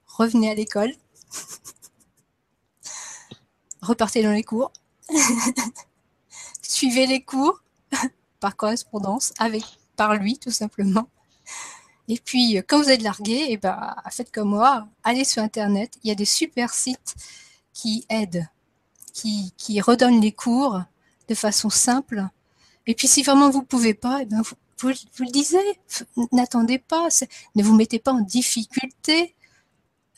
Revenez 0.07 0.51
à 0.51 0.55
l'école. 0.55 0.93
Repartez 3.81 4.23
dans 4.23 4.31
les 4.31 4.43
cours. 4.43 4.71
Suivez 6.61 7.07
les 7.07 7.23
cours 7.23 7.61
par 8.39 8.55
correspondance, 8.55 9.33
avec, 9.39 9.63
par 9.95 10.15
lui 10.15 10.37
tout 10.37 10.51
simplement. 10.51 11.09
Et 12.07 12.19
puis, 12.19 12.61
quand 12.67 12.81
vous 12.81 12.89
êtes 12.89 13.01
largué, 13.01 13.33
et 13.33 13.53
eh 13.53 13.57
ben, 13.57 13.95
faites 14.11 14.31
comme 14.31 14.49
moi, 14.49 14.87
allez 15.03 15.23
sur 15.23 15.41
Internet. 15.41 15.97
Il 16.03 16.09
y 16.09 16.11
a 16.11 16.15
des 16.15 16.25
super 16.25 16.73
sites 16.73 17.15
qui 17.73 18.05
aident, 18.09 18.47
qui, 19.13 19.53
qui 19.57 19.81
redonnent 19.81 20.21
les 20.21 20.31
cours 20.31 20.81
de 21.27 21.35
façon 21.35 21.69
simple. 21.69 22.27
Et 22.85 22.93
puis, 22.93 23.07
si 23.07 23.23
vraiment 23.23 23.49
vous 23.49 23.63
pouvez 23.63 23.95
pas, 23.95 24.19
et 24.19 24.23
eh 24.23 24.25
ben, 24.25 24.41
vous, 24.43 24.55
vous, 24.79 24.89
le 25.23 25.31
disiez, 25.31 25.79
n'attendez 26.31 26.77
pas, 26.77 27.07
ne 27.55 27.63
vous 27.63 27.75
mettez 27.75 27.99
pas 27.99 28.11
en 28.11 28.21
difficulté. 28.21 29.35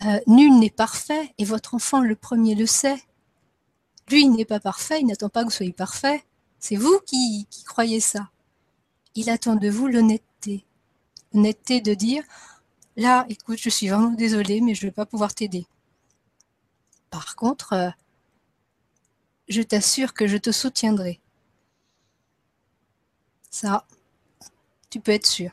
Euh, 0.05 0.19
nul 0.27 0.59
n'est 0.59 0.69
parfait 0.69 1.33
et 1.37 1.45
votre 1.45 1.73
enfant 1.73 2.01
le 2.01 2.15
premier 2.15 2.53
le 2.53 2.65
sait. 2.65 3.01
Lui, 4.09 4.21
il 4.21 4.31
n'est 4.31 4.45
pas 4.45 4.59
parfait, 4.59 5.01
il 5.01 5.07
n'attend 5.07 5.29
pas 5.29 5.41
que 5.41 5.49
vous 5.49 5.55
soyez 5.55 5.73
parfait. 5.73 6.23
C'est 6.59 6.75
vous 6.75 6.99
qui, 7.05 7.47
croyez 7.65 7.99
ça. 7.99 8.29
Il 9.15 9.29
attend 9.29 9.55
de 9.55 9.69
vous 9.69 9.87
l'honnêteté. 9.87 10.65
L'honnêteté 11.33 11.81
de 11.81 11.93
dire, 11.93 12.23
là, 12.95 13.25
écoute, 13.29 13.59
je 13.59 13.69
suis 13.69 13.89
vraiment 13.89 14.11
désolée, 14.11 14.61
mais 14.61 14.75
je 14.75 14.85
ne 14.85 14.89
vais 14.89 14.93
pas 14.93 15.05
pouvoir 15.05 15.33
t'aider. 15.33 15.67
Par 17.09 17.35
contre, 17.35 17.73
euh, 17.73 17.89
je 19.49 19.61
t'assure 19.61 20.13
que 20.13 20.27
je 20.27 20.37
te 20.37 20.51
soutiendrai. 20.51 21.19
Ça, 23.49 23.85
tu 24.89 24.99
peux 24.99 25.11
être 25.11 25.25
sûr. 25.25 25.51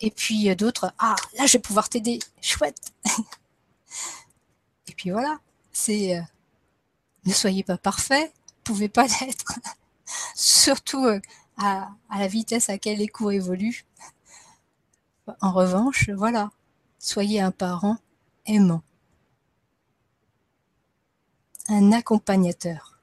Et 0.00 0.10
puis 0.10 0.54
d'autres, 0.56 0.92
ah, 0.98 1.16
là, 1.38 1.46
je 1.46 1.54
vais 1.54 1.62
pouvoir 1.62 1.88
t'aider. 1.88 2.18
Chouette. 2.42 2.92
Et 4.88 4.92
puis 4.92 5.10
voilà, 5.10 5.40
c'est 5.76 6.18
euh, 6.18 6.22
ne 7.24 7.32
soyez 7.32 7.62
pas 7.62 7.78
parfait, 7.78 8.26
vous 8.26 8.62
pouvez 8.64 8.88
pas 8.88 9.06
l'être. 9.20 9.58
Surtout 10.34 11.04
euh, 11.04 11.20
à, 11.58 11.88
la 12.10 12.26
vitesse 12.28 12.68
à 12.68 12.72
laquelle 12.72 12.98
les 12.98 13.08
cours 13.08 13.32
évoluent. 13.32 13.84
En 15.40 15.52
revanche, 15.52 16.10
voilà, 16.10 16.50
soyez 16.98 17.40
un 17.40 17.50
parent 17.50 17.98
aimant, 18.46 18.82
un 21.68 21.90
accompagnateur 21.92 22.96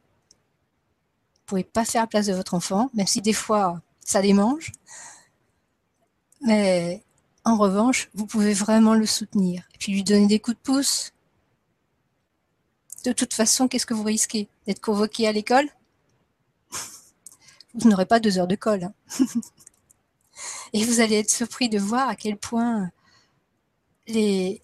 pouvez 1.54 1.64
pas 1.64 1.86
faire 1.86 2.02
la 2.02 2.08
place 2.08 2.26
de 2.26 2.34
votre 2.34 2.56
enfant, 2.56 2.90
même 2.96 3.06
si 3.06 3.22
des 3.22 3.34
fois 3.34 3.80
ça 4.04 4.24
démange. 4.24 4.72
Mais 6.42 7.04
en 7.46 7.58
revanche, 7.58 8.10
vous 8.16 8.26
pouvez 8.26 8.54
vraiment 8.54 8.96
le 8.96 9.06
soutenir 9.06 9.62
et 9.76 9.78
puis 9.78 9.92
lui 9.92 10.04
donner 10.04 10.26
des 10.26 10.40
coups 10.40 10.58
de 10.58 10.62
pouce. 10.62 11.14
De 13.04 13.12
toute 13.12 13.34
façon, 13.34 13.68
qu'est-ce 13.68 13.86
que 13.86 13.94
vous 13.94 14.04
risquez 14.04 14.48
D'être 14.66 14.82
convoqué 14.82 15.28
à 15.28 15.32
l'école? 15.32 15.70
Vous 17.76 17.90
n'aurez 17.90 18.06
pas 18.06 18.20
deux 18.20 18.38
heures 18.38 18.48
de 18.48 18.56
colle. 18.56 18.84
Hein. 18.84 18.94
et 20.74 20.86
vous 20.86 21.00
allez 21.00 21.20
être 21.20 21.32
surpris 21.32 21.70
de 21.70 21.80
voir 21.80 22.08
à 22.08 22.16
quel 22.16 22.38
point 22.38 22.92
les, 24.08 24.62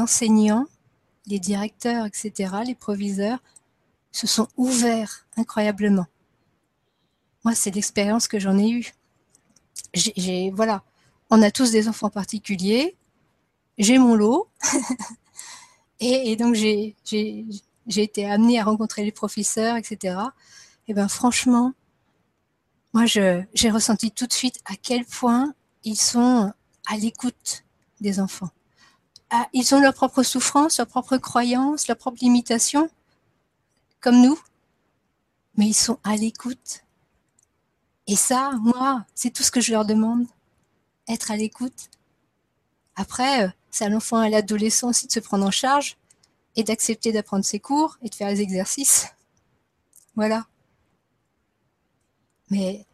enseignants, 0.00 0.66
les 1.26 1.38
directeurs, 1.38 2.06
etc., 2.06 2.54
les 2.64 2.74
proviseurs 2.74 3.38
se 4.12 4.26
sont 4.26 4.48
ouverts 4.56 5.26
incroyablement. 5.36 6.06
Moi, 7.44 7.54
c'est 7.54 7.74
l'expérience 7.74 8.28
que 8.28 8.38
j'en 8.38 8.58
ai 8.58 8.70
eue. 8.70 8.92
Voilà, 10.52 10.82
on 11.30 11.42
a 11.42 11.50
tous 11.50 11.72
des 11.72 11.88
enfants 11.88 12.10
particuliers. 12.10 12.96
J'ai 13.76 13.98
mon 13.98 14.14
lot. 14.14 14.48
et, 16.00 16.36
donc, 16.36 16.54
j'ai, 16.54 16.96
été 17.86 18.28
amenée 18.28 18.58
à 18.58 18.64
rencontrer 18.64 19.04
les 19.04 19.12
professeurs, 19.12 19.76
etc. 19.76 20.16
Et 20.88 20.94
ben 20.94 21.08
franchement, 21.08 21.72
moi 22.92 23.06
j'ai 23.06 23.70
ressenti 23.70 24.10
tout 24.10 24.26
de 24.26 24.32
suite 24.32 24.60
à 24.66 24.74
quel 24.76 25.04
point 25.04 25.54
ils 25.82 25.96
sont 25.96 26.52
à 26.86 26.96
l'écoute 26.96 27.64
des 28.00 28.20
enfants. 28.20 28.50
Ah, 29.30 29.48
ils 29.52 29.74
ont 29.74 29.80
leur 29.80 29.94
propre 29.94 30.22
souffrance, 30.22 30.78
leur 30.78 30.86
propre 30.86 31.16
croyance, 31.16 31.88
leur 31.88 31.96
propre 31.96 32.18
limitation, 32.20 32.90
comme 34.00 34.20
nous, 34.20 34.38
mais 35.56 35.66
ils 35.66 35.74
sont 35.74 35.98
à 36.04 36.16
l'écoute. 36.16 36.84
Et 38.06 38.16
ça, 38.16 38.52
moi, 38.60 39.06
c'est 39.14 39.30
tout 39.30 39.42
ce 39.42 39.50
que 39.50 39.60
je 39.60 39.72
leur 39.72 39.86
demande, 39.86 40.26
être 41.08 41.30
à 41.30 41.36
l'écoute. 41.36 41.88
Après, 42.96 43.44
euh, 43.44 43.48
c'est 43.74 43.84
à 43.84 43.88
l'enfant 43.88 44.22
et 44.22 44.26
à 44.26 44.30
l'adolescent 44.30 44.90
aussi 44.90 45.08
de 45.08 45.12
se 45.12 45.18
prendre 45.18 45.44
en 45.44 45.50
charge 45.50 45.96
et 46.54 46.62
d'accepter 46.62 47.10
d'apprendre 47.10 47.44
ses 47.44 47.58
cours 47.58 47.98
et 48.02 48.08
de 48.08 48.14
faire 48.14 48.28
les 48.28 48.40
exercices. 48.40 49.08
Voilà. 50.14 50.46
Mais 52.50 52.86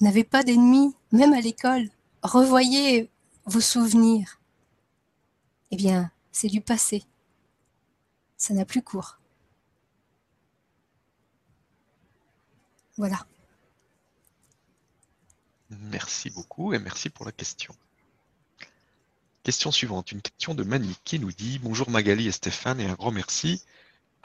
n'avez 0.00 0.24
pas 0.24 0.42
d'ennemis, 0.42 0.96
même 1.12 1.32
à 1.32 1.40
l'école. 1.40 1.88
Revoyez 2.24 3.08
vos 3.44 3.60
souvenirs. 3.60 4.40
Eh 5.70 5.76
bien, 5.76 6.10
c'est 6.32 6.48
du 6.48 6.60
passé. 6.60 7.04
Ça 8.36 8.52
n'a 8.52 8.64
plus 8.64 8.82
cours. 8.82 9.20
Voilà. 12.96 13.24
Merci 15.70 16.30
beaucoup 16.30 16.72
et 16.72 16.80
merci 16.80 17.10
pour 17.10 17.24
la 17.24 17.30
question. 17.30 17.76
Question 19.46 19.70
suivante, 19.70 20.10
une 20.10 20.22
question 20.22 20.54
de 20.54 20.64
Mani 20.64 20.96
qui 21.04 21.20
nous 21.20 21.30
dit 21.30 21.60
Bonjour 21.60 21.88
Magali 21.88 22.26
et 22.26 22.32
Stéphane 22.32 22.80
et 22.80 22.86
un 22.86 22.94
grand 22.94 23.12
merci. 23.12 23.62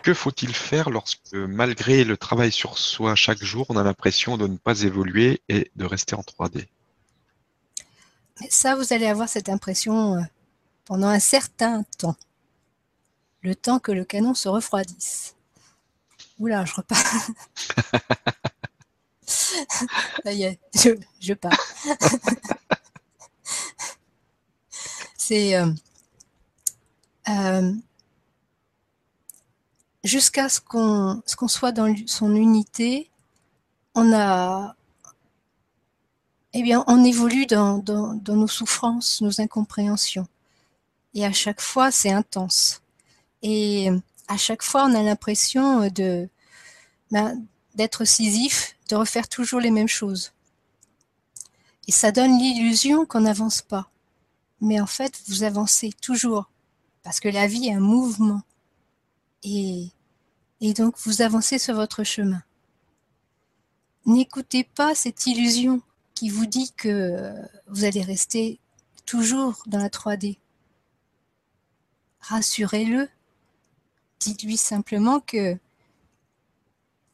Que 0.02 0.16
faut-il 0.16 0.52
faire 0.52 0.90
lorsque, 0.90 1.34
malgré 1.34 2.04
le 2.04 2.18
travail 2.18 2.52
sur 2.52 2.80
soi 2.80 3.14
chaque 3.14 3.44
jour, 3.44 3.68
on 3.70 3.78
a 3.78 3.84
l'impression 3.84 4.36
de 4.36 4.48
ne 4.48 4.58
pas 4.58 4.82
évoluer 4.82 5.44
et 5.48 5.70
de 5.76 5.86
rester 5.86 6.16
en 6.16 6.22
3D 6.22 6.66
Ça, 8.50 8.74
vous 8.74 8.94
allez 8.94 9.06
avoir 9.06 9.30
cette 9.30 9.48
impression 9.48 10.16
euh, 10.16 10.22
pendant 10.86 11.10
un 11.10 11.20
certain 11.20 11.84
temps. 12.00 12.18
Le 13.44 13.54
temps 13.54 13.78
que 13.78 13.92
le 13.92 14.06
canon 14.06 14.34
se 14.34 14.50
refroidisse. 14.50 15.36
Oula, 16.40 16.66
je 16.66 16.74
repars. 16.74 16.98
Ça 19.28 20.34
y 20.34 20.46
est, 20.46 20.60
je, 20.74 20.90
je 21.20 21.36
pars. 21.36 21.52
C'est 25.24 25.56
euh, 25.56 25.68
euh, 27.30 27.74
jusqu'à 30.04 30.50
ce 30.50 30.60
qu'on 30.60 31.48
soit 31.48 31.72
dans 31.72 31.96
son 32.08 32.36
unité, 32.36 33.12
on 33.94 34.14
a 34.14 34.76
eh 36.54 36.64
bien, 36.64 36.84
on 36.88 37.04
évolue 37.04 37.46
dans, 37.46 37.84
nos 38.28 38.48
souffrances, 38.48 39.22
nos 39.22 39.40
incompréhensions. 39.40 40.28
Et 41.14 41.24
à 41.24 41.32
chaque 41.32 41.62
fois, 41.62 41.92
c'est 41.92 42.12
intense. 42.12 42.82
Et 43.44 43.90
à 44.28 44.38
chaque 44.38 44.64
fois, 44.64 44.86
on 44.86 44.96
a 44.96 45.04
l'impression 45.04 45.88
de 45.90 46.30
ben, 47.12 47.40
d'être 47.76 48.06
scisif, 48.06 48.76
de 48.90 48.96
refaire 48.96 49.30
toujours 49.30 49.60
les 49.60 49.72
mêmes 49.72 49.88
choses. 49.88 50.34
Et 51.88 51.92
ça 51.92 52.12
donne 52.12 52.40
l'illusion 52.40 53.06
qu'on 53.06 53.22
n'avance 53.22 53.62
pas. 53.62 53.91
Mais 54.62 54.80
en 54.80 54.86
fait, 54.86 55.22
vous 55.28 55.44
avancez 55.44 55.92
toujours. 56.02 56.50
Parce 57.04 57.20
que 57.20 57.28
la 57.28 57.48
vie 57.48 57.68
est 57.68 57.74
un 57.74 57.80
mouvement. 57.80 58.44
Et, 59.44 59.90
donc, 60.62 60.96
vous 61.00 61.24
avancez 61.24 61.58
sur 61.58 61.74
votre 61.74 62.04
chemin. 62.04 62.44
N'écoutez 64.06 64.64
pas 64.64 64.94
cette 64.94 65.26
illusion 65.26 65.82
qui 66.14 66.30
vous 66.30 66.46
dit 66.46 66.72
que 66.74 67.34
vous 67.68 67.84
allez 67.84 68.04
rester 68.04 68.60
toujours 69.06 69.64
dans 69.66 69.80
la 69.80 69.90
3D. 69.90 70.38
Rassurez-le. 72.20 73.10
Dites-lui 74.20 74.58
simplement 74.58 75.20
que 75.20 75.58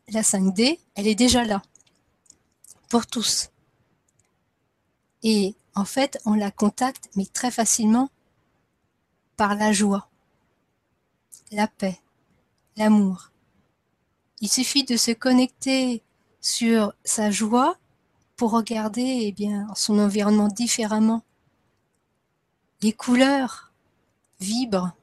la 0.10 0.22
5D, 0.22 0.80
elle 0.96 1.08
est 1.08 1.16
déjà 1.16 1.46
là. 1.46 1.62
Pour 2.90 3.08
tous. 3.08 3.50
Et 5.24 5.56
en 5.78 5.86
fait, 5.86 6.20
on 6.26 6.34
la 6.34 6.50
contacte, 6.50 7.08
mais 7.16 7.28
très 7.28 7.52
facilement, 7.52 8.10
par 9.36 9.54
la 9.54 9.72
joie, 9.72 10.10
la 11.52 11.68
paix, 11.68 12.02
l'amour. 12.78 13.30
Il 14.42 14.50
suffit 14.50 14.86
de 14.86 14.98
se 14.98 15.12
connecter 15.12 16.02
sur 16.42 16.94
sa 17.04 17.30
joie 17.30 17.78
pour 18.38 18.52
regarder 18.52 19.20
eh 19.22 19.32
bien, 19.32 19.68
son 19.76 20.00
environnement 20.00 20.48
différemment. 20.48 21.24
Les 22.82 22.94
couleurs 22.94 23.72
vibrent. 24.40 24.94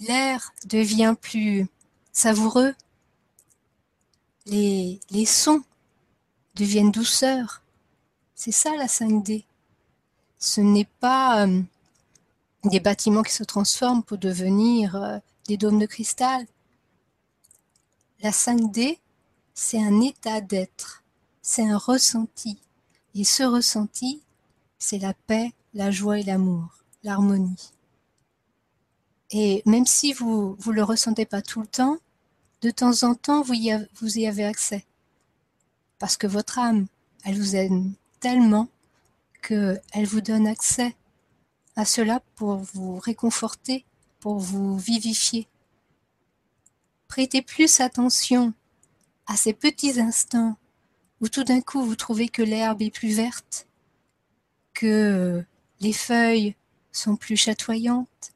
L'air 0.00 0.52
devient 0.66 1.14
plus 1.18 1.66
savoureux. 2.12 2.74
Les, 4.44 5.00
les 5.08 5.26
sons 5.26 5.62
deviennent 6.56 6.92
douceurs. 6.92 7.62
C'est 8.40 8.52
ça 8.52 8.76
la 8.76 8.86
5D. 8.86 9.42
Ce 10.38 10.60
n'est 10.60 10.88
pas 11.00 11.44
euh, 11.44 11.60
des 12.62 12.78
bâtiments 12.78 13.24
qui 13.24 13.32
se 13.32 13.42
transforment 13.42 14.04
pour 14.04 14.16
devenir 14.16 14.94
euh, 14.94 15.18
des 15.48 15.56
dômes 15.56 15.80
de 15.80 15.86
cristal. 15.86 16.46
La 18.22 18.30
5D, 18.30 19.00
c'est 19.54 19.82
un 19.82 20.00
état 20.02 20.40
d'être, 20.40 21.02
c'est 21.42 21.68
un 21.68 21.76
ressenti. 21.76 22.60
Et 23.16 23.24
ce 23.24 23.42
ressenti, 23.42 24.22
c'est 24.78 25.00
la 25.00 25.14
paix, 25.14 25.52
la 25.74 25.90
joie 25.90 26.20
et 26.20 26.22
l'amour, 26.22 26.84
l'harmonie. 27.02 27.72
Et 29.32 29.64
même 29.66 29.86
si 29.86 30.12
vous 30.12 30.56
ne 30.64 30.72
le 30.72 30.84
ressentez 30.84 31.26
pas 31.26 31.42
tout 31.42 31.60
le 31.60 31.66
temps, 31.66 31.98
de 32.62 32.70
temps 32.70 33.02
en 33.02 33.16
temps, 33.16 33.42
vous 33.42 33.54
y, 33.54 33.76
vous 34.00 34.16
y 34.16 34.28
avez 34.28 34.44
accès. 34.44 34.86
Parce 35.98 36.16
que 36.16 36.28
votre 36.28 36.60
âme, 36.60 36.86
elle 37.24 37.36
vous 37.36 37.56
aime 37.56 37.94
tellement 38.20 38.68
qu'elle 39.42 40.06
vous 40.06 40.20
donne 40.20 40.46
accès 40.46 40.94
à 41.76 41.84
cela 41.84 42.20
pour 42.34 42.56
vous 42.56 42.98
réconforter, 42.98 43.84
pour 44.20 44.38
vous 44.38 44.78
vivifier. 44.78 45.46
Prêtez 47.06 47.40
plus 47.40 47.80
attention 47.80 48.52
à 49.26 49.36
ces 49.36 49.52
petits 49.52 50.00
instants 50.00 50.56
où 51.20 51.28
tout 51.28 51.44
d'un 51.44 51.60
coup 51.60 51.82
vous 51.82 51.96
trouvez 51.96 52.28
que 52.28 52.42
l'herbe 52.42 52.82
est 52.82 52.90
plus 52.90 53.14
verte, 53.14 53.66
que 54.74 55.44
les 55.80 55.92
feuilles 55.92 56.54
sont 56.92 57.16
plus 57.16 57.36
chatoyantes, 57.36 58.32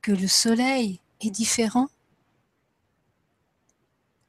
que 0.00 0.12
le 0.12 0.28
soleil 0.28 1.00
est 1.20 1.30
différent, 1.30 1.88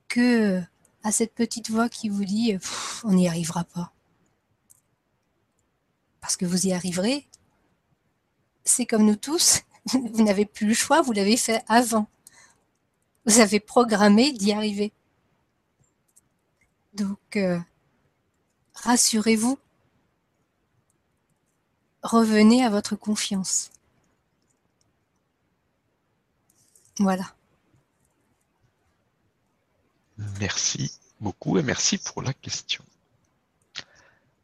que 0.08 0.62
à 1.04 1.12
cette 1.12 1.34
petite 1.34 1.70
voix 1.70 1.90
qui 1.90 2.10
vous 2.10 2.26
dit 2.26 2.58
on 3.04 3.14
n'y 3.14 3.28
arrivera 3.28 3.64
pas 3.64 3.92
parce 6.24 6.38
que 6.38 6.46
vous 6.46 6.68
y 6.68 6.72
arriverez. 6.72 7.28
C'est 8.64 8.86
comme 8.86 9.06
nous 9.06 9.18
tous, 9.18 9.60
vous 9.94 10.24
n'avez 10.24 10.46
plus 10.46 10.66
le 10.66 10.74
choix, 10.74 11.02
vous 11.02 11.12
l'avez 11.12 11.36
fait 11.36 11.62
avant. 11.68 12.08
Vous 13.26 13.40
avez 13.40 13.60
programmé 13.60 14.32
d'y 14.32 14.54
arriver. 14.54 14.94
Donc, 16.94 17.36
euh, 17.36 17.60
rassurez-vous, 18.74 19.60
revenez 22.04 22.64
à 22.64 22.70
votre 22.70 22.96
confiance. 22.96 23.70
Voilà. 27.00 27.36
Merci 30.40 30.94
beaucoup 31.20 31.58
et 31.58 31.64
merci 31.64 31.98
pour 31.98 32.22
la 32.22 32.34
question. 32.34 32.86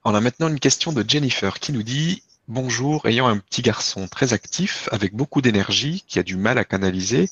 On 0.10 0.16
a 0.16 0.22
maintenant 0.22 0.48
une 0.48 0.60
question 0.60 0.92
de 0.92 1.08
Jennifer 1.08 1.60
qui 1.60 1.72
nous 1.72 1.84
dit 1.84 2.24
Bonjour, 2.48 3.06
ayant 3.06 3.28
un 3.28 3.38
petit 3.38 3.62
garçon 3.62 4.08
très 4.08 4.34
actif, 4.34 4.90
avec 4.92 5.14
beaucoup 5.14 5.40
d'énergie, 5.40 6.04
qui 6.08 6.18
a 6.18 6.24
du 6.24 6.36
mal 6.36 6.58
à 6.58 6.66
canaliser, 6.66 7.30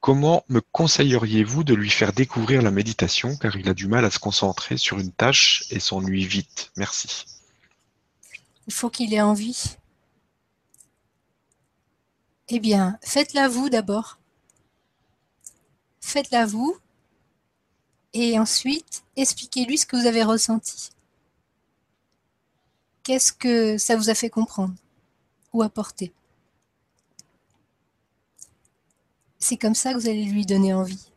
comment 0.00 0.44
me 0.50 0.60
conseilleriez-vous 0.60 1.64
de 1.64 1.72
lui 1.72 1.88
faire 1.88 2.12
découvrir 2.12 2.60
la 2.60 2.70
méditation 2.70 3.38
car 3.38 3.56
il 3.56 3.70
a 3.70 3.72
du 3.72 3.86
mal 3.86 4.04
à 4.04 4.10
se 4.10 4.18
concentrer 4.18 4.76
sur 4.76 4.98
une 4.98 5.12
tâche 5.12 5.64
et 5.70 5.80
s'ennuie 5.80 6.26
vite? 6.26 6.72
Merci. 6.76 7.24
Il 8.66 8.74
faut 8.74 8.90
qu'il 8.90 9.14
ait 9.14 9.22
envie. 9.22 9.76
Eh 12.50 12.60
bien, 12.60 12.98
faites-la 13.00 13.48
vous 13.48 13.70
d'abord. 13.70 14.18
Faites-la 16.02 16.44
vous. 16.44 16.76
Et 18.12 18.38
ensuite, 18.38 19.04
expliquez-lui 19.16 19.78
ce 19.78 19.86
que 19.86 19.96
vous 19.96 20.06
avez 20.06 20.22
ressenti 20.22 20.90
qu'est-ce 23.04 23.32
que 23.32 23.78
ça 23.78 23.96
vous 23.96 24.10
a 24.10 24.14
fait 24.14 24.30
comprendre 24.30 24.74
ou 25.52 25.62
apporter? 25.62 26.12
C'est 29.38 29.58
comme 29.58 29.74
ça 29.74 29.92
que 29.92 29.98
vous 29.98 30.08
allez 30.08 30.24
lui 30.24 30.46
donner 30.46 30.74
envie. 30.74 31.12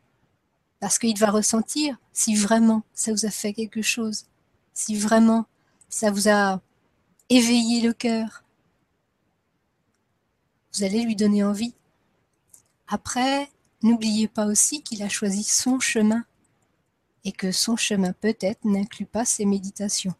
Parce 0.80 1.00
qu'il 1.00 1.18
va 1.18 1.32
ressentir 1.32 1.98
si 2.14 2.36
vraiment 2.36 2.84
ça 2.94 3.12
vous 3.12 3.26
a 3.26 3.32
fait 3.32 3.54
quelque 3.54 3.82
chose, 3.82 4.28
si 4.74 4.96
vraiment 4.96 5.48
ça 5.90 6.12
vous 6.12 6.30
a 6.30 6.62
éveillé 7.30 7.82
le 7.82 7.94
cœur. 7.94 8.44
Vous 10.74 10.84
allez 10.84 11.02
lui 11.04 11.16
donner 11.16 11.44
envie. 11.44 11.74
Après, 12.88 13.50
n'oubliez 13.82 14.28
pas 14.28 14.46
aussi 14.46 14.84
qu'il 14.84 15.02
a 15.02 15.10
choisi 15.10 15.44
son 15.44 15.80
chemin 15.80 16.26
et 17.24 17.32
que 17.32 17.52
son 17.52 17.76
chemin 17.76 18.14
peut-être 18.14 18.64
n'inclut 18.66 19.08
pas 19.08 19.26
ses 19.26 19.46
méditations. 19.46 20.14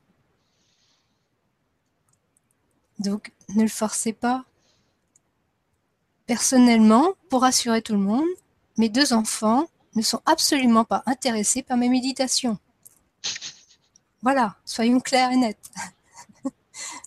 Donc 3.00 3.32
ne 3.50 3.64
le 3.64 3.70
forcez 3.70 4.14
pas. 4.14 4.46
Personnellement, 6.26 7.14
pour 7.30 7.42
rassurer 7.42 7.82
tout 7.82 7.94
le 7.94 8.00
monde, 8.00 8.28
mes 8.78 8.90
deux 8.90 9.14
enfants 9.14 9.68
ne 9.96 10.02
sont 10.02 10.22
absolument 10.26 10.84
pas 10.84 11.04
intéressés 11.06 11.64
par 11.64 11.78
mes 11.78 11.90
méditations. 11.90 12.60
Voilà, 14.22 14.58
soyons 14.66 15.00
clairs 15.00 15.32
et 15.32 15.38
nets. 15.38 15.72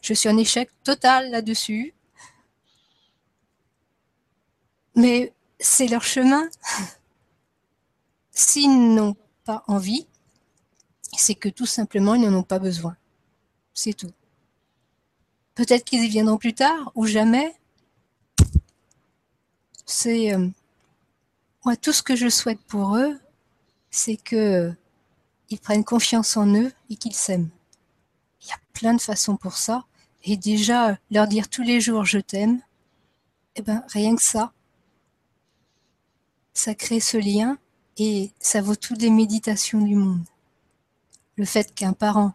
Je 0.03 0.15
suis 0.15 0.29
en 0.29 0.39
échec 0.39 0.71
total 0.85 1.31
là-dessus. 1.31 1.95
Mais 4.95 5.33
c'est 5.59 5.89
leur 5.89 6.03
chemin. 6.03 6.49
S'ils 8.33 8.95
n'ont 8.95 9.17
pas 9.45 9.65
envie, 9.67 10.07
c'est 11.17 11.35
que 11.35 11.49
tout 11.49 11.67
simplement, 11.67 12.15
ils 12.15 12.23
n'en 12.23 12.39
ont 12.39 12.43
pas 12.43 12.59
besoin. 12.59 12.97
C'est 13.75 13.93
tout. 13.93 14.13
Peut-être 15.61 15.85
qu'ils 15.85 16.05
y 16.05 16.09
viendront 16.09 16.39
plus 16.39 16.55
tard 16.55 16.91
ou 16.95 17.05
jamais. 17.05 17.55
C'est 19.85 20.33
euh, 20.33 20.49
moi 21.67 21.77
tout 21.77 21.93
ce 21.93 22.03
que 22.03 22.17
je 22.17 22.31
souhaite 22.31 22.63
pour 22.63 22.97
eux, 22.97 23.21
c'est 23.91 24.17
que 24.17 24.73
ils 25.51 25.59
prennent 25.61 25.85
confiance 25.85 26.39
en 26.39 26.47
eux 26.55 26.73
et 26.89 26.97
qu'ils 26.97 27.15
s'aiment. 27.15 27.51
Il 28.41 28.49
y 28.49 28.53
a 28.53 28.61
plein 28.73 28.95
de 28.95 29.03
façons 29.03 29.37
pour 29.37 29.59
ça. 29.59 29.85
Et 30.25 30.39
déjà, 30.39 30.97
leur 31.11 31.29
dire 31.29 31.51
tous 31.51 31.63
les 31.63 31.79
jours 31.79 32.07
je 32.07 32.21
t'aime, 32.21 32.63
eh 33.55 33.61
ben, 33.61 33.85
rien 33.89 34.17
que 34.17 34.23
ça, 34.23 34.55
ça 36.55 36.75
crée 36.75 37.01
ce 37.01 37.19
lien 37.19 37.59
et 37.99 38.31
ça 38.41 38.63
vaut 38.63 38.77
toutes 38.77 39.03
les 39.03 39.11
méditations 39.11 39.83
du 39.83 39.95
monde. 39.95 40.25
Le 41.37 41.45
fait 41.45 41.75
qu'un 41.75 41.93
parent 41.93 42.33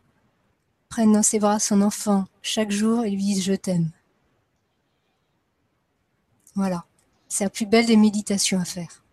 prenne 0.96 1.12
dans 1.12 1.24
ses 1.24 1.40
bras 1.40 1.60
son 1.60 1.82
enfant 1.82 2.26
chaque 2.42 2.72
jour 2.72 3.04
et 3.04 3.12
lui 3.12 3.18
dise 3.18 3.44
je 3.44 3.52
t'aime. 3.52 3.92
Voilà, 6.56 6.86
c'est 7.28 7.44
la 7.44 7.50
plus 7.50 7.66
belle 7.66 7.86
des 7.86 7.98
méditations 7.98 8.62
à 8.62 8.64
faire. 8.64 9.04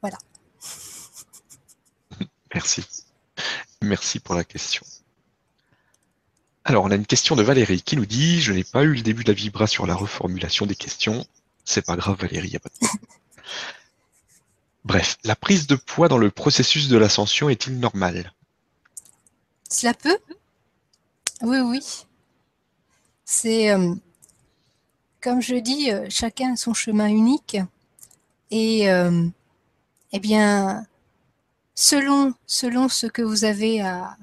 Voilà. 0.00 0.16
Merci. 2.54 2.86
Merci 3.82 4.18
pour 4.18 4.34
la 4.34 4.44
question. 4.44 4.86
Alors, 6.64 6.84
on 6.84 6.90
a 6.90 6.94
une 6.94 7.04
question 7.04 7.36
de 7.36 7.42
Valérie 7.42 7.82
qui 7.82 7.98
nous 7.98 8.06
dit 8.06 8.40
Je 8.40 8.54
n'ai 8.54 8.64
pas 8.64 8.82
eu 8.84 8.94
le 8.94 9.02
début 9.02 9.24
de 9.24 9.30
la 9.30 9.34
vibra 9.34 9.66
sur 9.66 9.86
la 9.86 9.94
reformulation 9.94 10.64
des 10.64 10.76
questions. 10.76 11.26
C'est 11.66 11.84
pas 11.84 11.96
grave, 11.96 12.18
Valérie, 12.18 12.48
il 12.48 12.56
a 12.56 12.60
pas 12.60 12.70
de 12.70 12.86
Bref, 14.84 15.16
la 15.22 15.36
prise 15.36 15.66
de 15.66 15.76
poids 15.76 16.08
dans 16.08 16.18
le 16.18 16.30
processus 16.30 16.88
de 16.88 16.96
l'ascension 16.96 17.48
est-il 17.48 17.78
normal 17.78 18.32
Cela 19.70 19.94
peut? 19.94 20.18
Oui, 21.40 21.58
oui. 21.60 21.80
C'est, 23.24 23.70
euh, 23.70 23.94
comme 25.20 25.40
je 25.40 25.54
dis, 25.54 25.92
euh, 25.92 26.06
chacun 26.08 26.56
son 26.56 26.74
chemin 26.74 27.06
unique. 27.06 27.56
Et, 28.50 28.90
euh, 28.90 29.28
eh 30.10 30.20
bien, 30.20 30.84
selon, 31.74 32.34
selon 32.46 32.88
ce 32.88 33.06
que 33.06 33.22
vous 33.22 33.44
avez 33.44 33.80
à, 33.80 34.16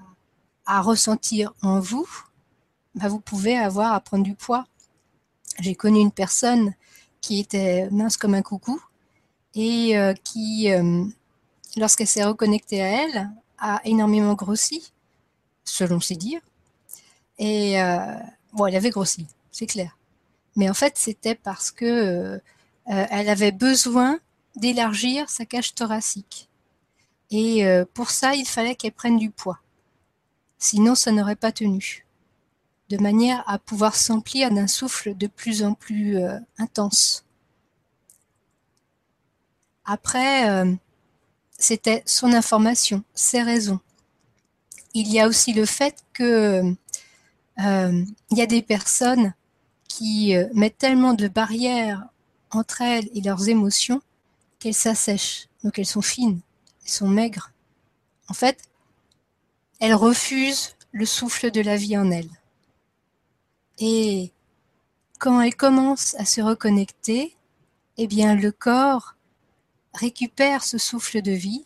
à 0.66 0.82
ressentir 0.82 1.54
en 1.62 1.80
vous, 1.80 2.08
bah, 2.96 3.08
vous 3.08 3.20
pouvez 3.20 3.58
avoir 3.58 3.94
à 3.94 4.00
prendre 4.02 4.24
du 4.26 4.36
poids. 4.36 4.68
J'ai 5.60 5.76
connu 5.76 6.00
une 6.00 6.12
personne 6.12 6.74
qui 7.22 7.40
était 7.40 7.90
mince 7.92 8.18
comme 8.18 8.34
un 8.34 8.42
coucou 8.42 8.82
et 9.60 9.98
euh, 9.98 10.14
qui, 10.24 10.72
euh, 10.72 11.04
lorsqu'elle 11.76 12.08
s'est 12.08 12.24
reconnectée 12.24 12.82
à 12.82 13.04
elle, 13.04 13.30
a 13.58 13.82
énormément 13.84 14.34
grossi, 14.34 14.94
selon 15.66 16.00
ses 16.00 16.16
dires. 16.16 16.42
Et 17.40 17.82
euh, 17.82 18.14
bon, 18.54 18.68
elle 18.68 18.78
avait 18.78 18.90
grossi, 18.90 19.28
c'est 19.52 19.66
clair. 19.66 19.98
Mais 20.56 20.70
en 20.70 20.74
fait, 20.74 20.98
c'était 20.98 21.36
parce 21.36 21.72
que 21.72 22.42
elle 22.86 23.30
avait 23.30 23.52
besoin 23.52 24.20
d'élargir 24.56 25.30
sa 25.30 25.46
cage 25.46 25.76
thoracique. 25.76 26.50
Et 27.30 27.64
pour 27.94 28.10
ça, 28.10 28.34
il 28.34 28.48
fallait 28.48 28.74
qu'elle 28.74 28.94
prenne 28.94 29.20
du 29.20 29.30
poids. 29.30 29.60
Sinon, 30.58 30.96
ça 30.96 31.12
n'aurait 31.12 31.36
pas 31.36 31.52
tenu 31.52 32.08
de 32.90 32.98
manière 32.98 33.44
à 33.48 33.60
pouvoir 33.60 33.96
s'emplir 33.96 34.50
d'un 34.50 34.66
souffle 34.66 35.16
de 35.16 35.28
plus 35.28 35.62
en 35.64 35.76
plus 35.76 36.18
intense. 36.58 37.26
Après, 39.92 40.48
euh, 40.48 40.72
c'était 41.58 42.04
son 42.06 42.32
information, 42.34 43.04
ses 43.16 43.42
raisons. 43.42 43.80
Il 44.94 45.12
y 45.12 45.20
a 45.20 45.28
aussi 45.28 45.52
le 45.52 45.66
fait 45.66 46.04
que 46.14 46.76
euh, 47.60 48.06
y 48.30 48.42
a 48.42 48.46
des 48.46 48.62
personnes 48.62 49.34
qui 49.88 50.36
mettent 50.54 50.78
tellement 50.78 51.16
de 51.16 51.28
barrières 51.28 52.08
entre 52.52 52.84
elles 52.84 53.10
et 53.16 53.22
leurs 53.22 53.50
émotions 53.50 54.00
qu'elles 54.60 54.76
s'assèchent. 54.76 55.48
Donc 55.64 55.80
elles 55.80 55.88
sont 55.88 56.04
fines, 56.04 56.40
elles 56.84 56.92
sont 56.92 57.08
maigres. 57.08 57.52
En 58.28 58.36
fait, 58.36 58.62
elles 59.80 59.96
refusent 59.96 60.76
le 60.92 61.08
souffle 61.08 61.50
de 61.50 61.62
la 61.62 61.78
vie 61.78 61.98
en 61.98 62.12
elles. 62.12 62.30
Et 63.80 64.32
quand 65.18 65.42
elle 65.42 65.56
commence 65.56 66.14
à 66.20 66.26
se 66.26 66.42
reconnecter, 66.42 67.36
eh 67.98 68.06
bien 68.06 68.36
le 68.36 68.52
corps 68.52 69.16
récupère 70.00 70.64
ce 70.64 70.78
souffle 70.78 71.22
de 71.22 71.32
vie 71.32 71.66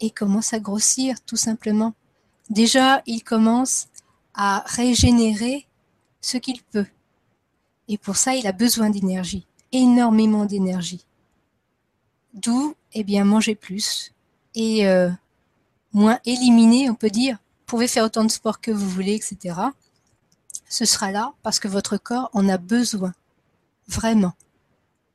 et 0.00 0.10
commence 0.10 0.52
à 0.52 0.60
grossir 0.60 1.20
tout 1.24 1.36
simplement. 1.36 1.94
Déjà, 2.50 3.02
il 3.06 3.22
commence 3.22 3.88
à 4.34 4.64
régénérer 4.66 5.66
ce 6.20 6.36
qu'il 6.36 6.62
peut. 6.62 6.86
Et 7.88 7.98
pour 7.98 8.16
ça, 8.16 8.34
il 8.34 8.46
a 8.46 8.52
besoin 8.52 8.90
d'énergie, 8.90 9.46
énormément 9.72 10.44
d'énergie. 10.44 11.04
D'où, 12.34 12.74
eh 12.92 13.04
bien, 13.04 13.24
manger 13.24 13.54
plus 13.54 14.12
et 14.54 14.86
euh, 14.86 15.10
moins 15.92 16.18
éliminer, 16.24 16.90
on 16.90 16.94
peut 16.94 17.10
dire. 17.10 17.38
Pouvez 17.66 17.88
faire 17.88 18.04
autant 18.04 18.24
de 18.24 18.30
sport 18.30 18.60
que 18.60 18.70
vous 18.70 18.88
voulez, 18.88 19.14
etc 19.14 19.70
ce 20.68 20.84
sera 20.84 21.10
là 21.10 21.32
parce 21.42 21.58
que 21.58 21.68
votre 21.68 21.96
corps 21.96 22.30
en 22.32 22.48
a 22.48 22.58
besoin. 22.58 23.14
Vraiment. 23.88 24.34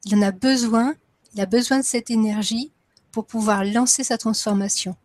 Il 0.05 0.15
en 0.15 0.21
a 0.21 0.31
besoin, 0.31 0.95
il 1.33 1.41
a 1.41 1.45
besoin 1.45 1.79
de 1.79 1.85
cette 1.85 2.09
énergie 2.09 2.71
pour 3.11 3.25
pouvoir 3.25 3.63
lancer 3.63 4.03
sa 4.03 4.17
transformation. 4.17 4.95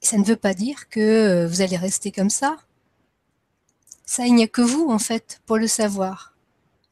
ça 0.00 0.18
ne 0.18 0.24
veut 0.24 0.36
pas 0.36 0.54
dire 0.54 0.88
que 0.88 1.00
euh, 1.00 1.48
vous 1.48 1.62
allez 1.62 1.76
rester 1.76 2.12
comme 2.12 2.30
ça. 2.30 2.56
Ça, 4.04 4.24
il 4.26 4.34
n'y 4.34 4.44
a 4.44 4.48
que 4.48 4.62
vous, 4.62 4.88
en 4.88 5.00
fait, 5.00 5.40
pour 5.46 5.58
le 5.58 5.66
savoir. 5.66 6.32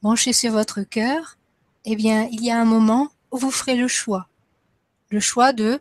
Branchez 0.01 0.33
sur 0.33 0.51
votre 0.51 0.81
cœur, 0.83 1.37
eh 1.85 1.95
bien, 1.95 2.27
il 2.31 2.43
y 2.43 2.51
a 2.51 2.59
un 2.59 2.65
moment 2.65 3.09
où 3.31 3.37
vous 3.37 3.51
ferez 3.51 3.75
le 3.75 3.87
choix. 3.87 4.27
Le 5.09 5.21
choix 5.21 5.53
de 5.53 5.79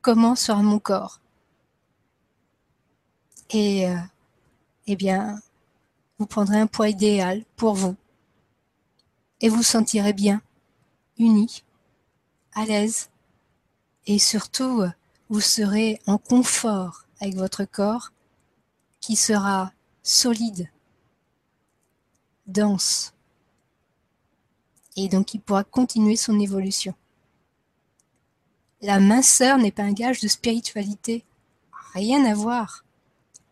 comment 0.00 0.34
sera 0.34 0.62
mon 0.62 0.78
corps. 0.78 1.20
Et 3.50 3.86
euh, 3.88 3.96
eh 4.86 4.96
bien, 4.96 5.40
vous 6.18 6.26
prendrez 6.26 6.58
un 6.58 6.66
poids 6.66 6.88
idéal 6.88 7.44
pour 7.56 7.74
vous. 7.74 7.96
Et 9.44 9.50
vous 9.50 9.62
sentirez 9.62 10.14
bien, 10.14 10.40
uni, 11.18 11.64
à 12.54 12.64
l'aise. 12.64 13.10
Et 14.06 14.18
surtout, 14.18 14.84
vous 15.28 15.42
serez 15.42 16.00
en 16.06 16.16
confort 16.16 17.04
avec 17.20 17.34
votre 17.34 17.66
corps 17.66 18.10
qui 19.02 19.16
sera 19.16 19.70
solide, 20.02 20.70
dense. 22.46 23.12
Et 24.96 25.10
donc 25.10 25.34
il 25.34 25.42
pourra 25.42 25.62
continuer 25.62 26.16
son 26.16 26.40
évolution. 26.40 26.94
La 28.80 28.98
minceur 28.98 29.58
n'est 29.58 29.72
pas 29.72 29.82
un 29.82 29.92
gage 29.92 30.20
de 30.20 30.28
spiritualité. 30.28 31.22
Rien 31.92 32.24
à 32.24 32.32
voir 32.32 32.82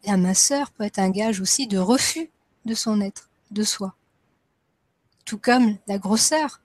la 0.04 0.16
minceur 0.16 0.70
peut 0.70 0.84
être 0.84 1.00
un 1.00 1.10
gage 1.10 1.42
aussi 1.42 1.66
de 1.66 1.76
refus 1.76 2.30
de 2.64 2.74
son 2.74 3.02
être, 3.02 3.28
de 3.50 3.62
soi. 3.62 3.94
Tout 5.24 5.38
comme 5.38 5.76
la 5.86 5.98
grosseur. 5.98 6.60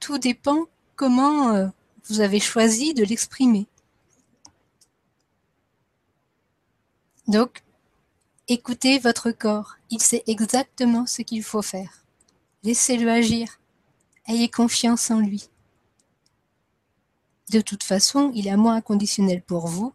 Tout 0.00 0.18
dépend 0.18 0.64
comment 0.96 1.50
euh, 1.50 1.66
vous 2.06 2.20
avez 2.20 2.40
choisi 2.40 2.94
de 2.94 3.04
l'exprimer. 3.04 3.66
Donc, 7.26 7.62
écoutez 8.48 8.98
votre 8.98 9.30
corps. 9.30 9.76
Il 9.90 10.02
sait 10.02 10.22
exactement 10.26 11.06
ce 11.06 11.22
qu'il 11.22 11.42
faut 11.42 11.62
faire. 11.62 12.04
Laissez-le 12.62 13.10
agir. 13.10 13.60
Ayez 14.26 14.48
confiance 14.48 15.10
en 15.10 15.20
lui. 15.20 15.48
De 17.50 17.60
toute 17.60 17.82
façon, 17.82 18.32
il 18.34 18.46
est 18.46 18.50
à 18.50 18.56
moi 18.56 18.72
inconditionnel 18.72 19.42
pour 19.42 19.66
vous. 19.66 19.92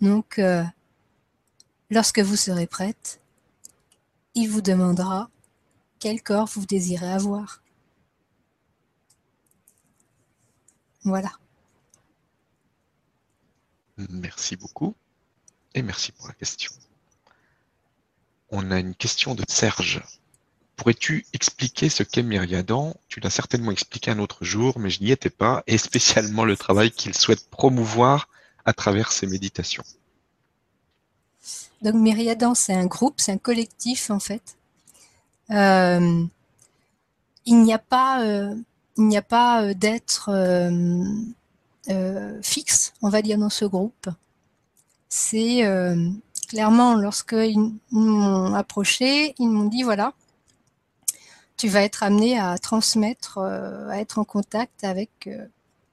Donc, 0.00 0.38
euh, 0.38 0.64
lorsque 1.90 2.20
vous 2.20 2.36
serez 2.36 2.66
prête, 2.66 3.20
il 4.34 4.48
vous 4.50 4.60
demandera 4.60 5.30
quel 5.98 6.22
corps 6.22 6.46
vous 6.46 6.66
désirez 6.66 7.10
avoir? 7.10 7.62
Voilà. 11.02 11.32
Merci 14.10 14.56
beaucoup 14.56 14.94
et 15.74 15.82
merci 15.82 16.12
pour 16.12 16.26
la 16.28 16.34
question. 16.34 16.72
On 18.50 18.70
a 18.70 18.78
une 18.78 18.94
question 18.94 19.34
de 19.34 19.44
Serge. 19.48 20.02
Pourrais-tu 20.76 21.26
expliquer 21.32 21.88
ce 21.88 22.02
qu'est 22.02 22.22
Myriadan? 22.22 22.94
Tu 23.08 23.20
l'as 23.20 23.30
certainement 23.30 23.70
expliqué 23.70 24.10
un 24.10 24.18
autre 24.18 24.44
jour, 24.44 24.78
mais 24.78 24.90
je 24.90 25.02
n'y 25.02 25.10
étais 25.10 25.30
pas, 25.30 25.62
et 25.66 25.78
spécialement 25.78 26.44
le 26.44 26.56
travail 26.56 26.90
qu'il 26.90 27.14
souhaite 27.14 27.48
promouvoir 27.48 28.28
à 28.64 28.72
travers 28.74 29.12
ses 29.12 29.26
méditations. 29.26 29.84
Donc 31.82 31.94
Myriadan, 31.94 32.54
c'est 32.54 32.74
un 32.74 32.86
groupe, 32.86 33.20
c'est 33.20 33.32
un 33.32 33.38
collectif 33.38 34.10
en 34.10 34.20
fait. 34.20 34.56
Euh, 35.50 36.24
il 37.44 37.62
n'y 37.62 37.72
a 37.72 37.78
pas, 37.78 38.22
euh, 38.22 38.54
euh, 38.98 39.74
d'être 39.74 40.30
fixe, 42.42 42.94
on 43.02 43.08
va 43.08 43.22
dire, 43.22 43.38
dans 43.38 43.50
ce 43.50 43.64
groupe. 43.64 44.08
C'est 45.08 45.62
clairement 46.48 46.94
lorsqu'ils 46.96 47.72
m'ont 47.90 48.54
approché, 48.54 49.34
ils 49.38 49.48
m'ont 49.48 49.68
dit 49.68 49.82
voilà, 49.82 50.12
tu 51.56 51.68
vas 51.68 51.82
être 51.82 52.02
amené 52.02 52.38
à 52.38 52.58
transmettre, 52.58 53.38
à 53.38 53.98
être 54.00 54.18
en 54.18 54.24
contact 54.24 54.84
avec 54.84 55.28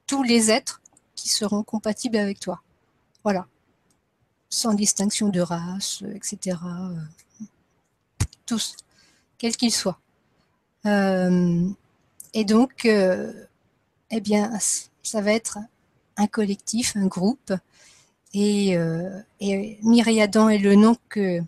tous 0.06 0.22
les 0.22 0.50
êtres 0.50 0.80
qui 1.14 1.28
seront 1.28 1.62
compatibles 1.62 2.16
avec 2.16 2.40
toi. 2.40 2.60
Voilà 3.22 3.46
sans 4.54 4.74
distinction 4.74 5.28
de 5.28 5.40
race, 5.40 6.02
etc. 6.14 6.56
Tous, 8.46 8.76
quels 9.38 9.56
qu'ils 9.56 9.72
soient. 9.72 9.98
Euh, 10.86 11.68
et 12.32 12.44
donc, 12.44 12.84
euh, 12.86 13.32
eh 14.10 14.20
bien, 14.20 14.52
ça 15.02 15.20
va 15.20 15.32
être 15.32 15.58
un 16.16 16.26
collectif, 16.26 16.96
un 16.96 17.06
groupe. 17.06 17.52
Et, 18.36 18.76
et 19.40 19.78
Myriadan 19.82 20.48
est 20.48 20.58
le 20.58 20.74
nom 20.74 20.96
que, 21.08 21.40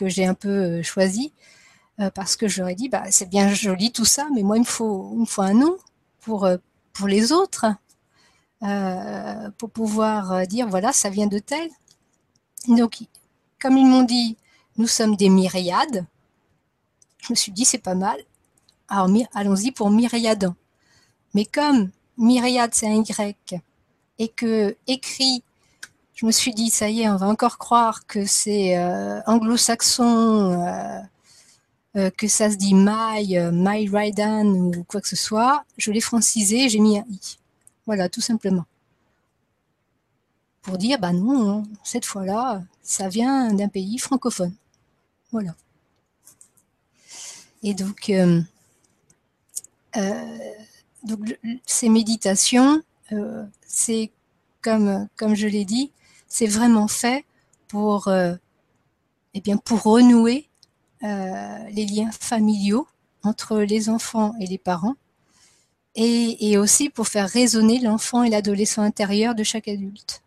j'ai 0.00 0.24
un 0.24 0.34
peu 0.34 0.80
choisi 0.82 1.32
parce 2.14 2.36
que 2.36 2.46
j'aurais 2.46 2.76
dit, 2.76 2.88
bah, 2.88 3.02
c'est 3.10 3.28
bien 3.28 3.52
joli 3.52 3.90
tout 3.90 4.04
ça, 4.04 4.28
mais 4.32 4.44
moi, 4.44 4.58
il 4.58 4.60
me 4.60 4.64
faut, 4.64 5.10
il 5.14 5.20
me 5.20 5.40
un 5.44 5.54
nom 5.54 5.76
pour, 6.20 6.46
les 7.08 7.32
autres. 7.32 7.66
Euh, 8.62 9.50
pour 9.58 9.70
pouvoir 9.70 10.32
euh, 10.32 10.44
dire 10.44 10.66
voilà, 10.66 10.92
ça 10.92 11.10
vient 11.10 11.26
de 11.26 11.38
tel. 11.38 11.68
Donc, 12.68 13.02
comme 13.60 13.76
ils 13.76 13.86
m'ont 13.86 14.02
dit, 14.02 14.36
nous 14.78 14.86
sommes 14.86 15.14
des 15.14 15.28
myriades, 15.28 16.06
je 17.26 17.32
me 17.32 17.36
suis 17.36 17.52
dit 17.52 17.64
c'est 17.64 17.78
pas 17.78 17.94
mal. 17.94 18.18
Alors, 18.88 19.10
allons-y 19.34 19.72
pour 19.72 19.90
myriadan. 19.90 20.54
Mais 21.34 21.44
comme 21.44 21.90
myriade 22.16 22.72
c'est 22.72 22.86
un 22.86 23.02
Y 23.02 23.60
et 24.18 24.28
que 24.28 24.76
écrit, 24.86 25.42
je 26.14 26.24
me 26.24 26.30
suis 26.30 26.54
dit 26.54 26.70
ça 26.70 26.88
y 26.88 27.02
est, 27.02 27.08
on 27.08 27.16
va 27.16 27.26
encore 27.26 27.58
croire 27.58 28.06
que 28.06 28.24
c'est 28.24 28.78
euh, 28.78 29.20
anglo-saxon, 29.26 31.02
que 32.16 32.28
ça 32.28 32.50
se 32.50 32.56
dit 32.56 32.74
my, 32.74 33.38
my 33.52 33.90
ou 33.90 34.84
quoi 34.84 35.00
que 35.00 35.08
ce 35.08 35.16
soit. 35.16 35.64
Je 35.78 35.90
l'ai 35.90 36.00
francisé, 36.00 36.68
j'ai 36.68 36.78
mis 36.78 36.98
un 36.98 37.04
i. 37.10 37.38
Voilà, 37.86 38.08
tout 38.08 38.20
simplement. 38.20 38.64
Pour 40.62 40.78
dire, 40.78 40.98
bah 40.98 41.12
non, 41.12 41.62
cette 41.84 42.04
fois-là, 42.04 42.62
ça 42.82 43.08
vient 43.08 43.52
d'un 43.54 43.68
pays 43.68 43.98
francophone. 43.98 44.54
Voilà. 45.32 45.54
Et 47.66 47.74
donc, 47.74 48.10
euh, 48.10 48.40
euh, 49.96 50.38
donc 51.02 51.36
ces 51.66 51.88
méditations, 51.88 52.80
euh, 53.10 53.44
c'est 53.66 54.12
comme, 54.62 55.08
comme 55.16 55.34
je 55.34 55.48
l'ai 55.48 55.64
dit, 55.64 55.90
c'est 56.28 56.46
vraiment 56.46 56.86
fait 56.86 57.24
pour, 57.66 58.08
eh 58.08 59.40
bien, 59.40 59.56
pour 59.56 59.82
renouer 59.82 60.48
les 61.02 61.86
liens 61.86 62.12
familiaux 62.12 62.86
entre 63.24 63.58
les 63.58 63.88
enfants 63.88 64.34
et 64.40 64.46
les 64.46 64.58
parents 64.58 64.94
et, 65.96 66.58
aussi 66.58 66.88
pour 66.88 67.08
faire 67.08 67.28
résonner 67.28 67.80
l'enfant 67.80 68.22
et 68.22 68.30
l'adolescent 68.30 68.82
intérieur 68.82 69.34
de 69.34 69.42
chaque 69.42 69.66
adulte. 69.66 70.22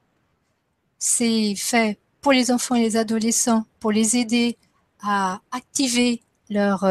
C'est 0.98 1.56
fait 1.56 1.99
pour 2.20 2.34
les 2.34 2.52
enfants 2.52 2.76
et 2.76 2.82
les 2.82 2.98
adolescents, 2.98 3.64
pour 3.80 3.94
les 3.94 4.18
aider 4.18 4.57
à 5.02 5.40
activer 5.52 6.22
leur 6.49 6.84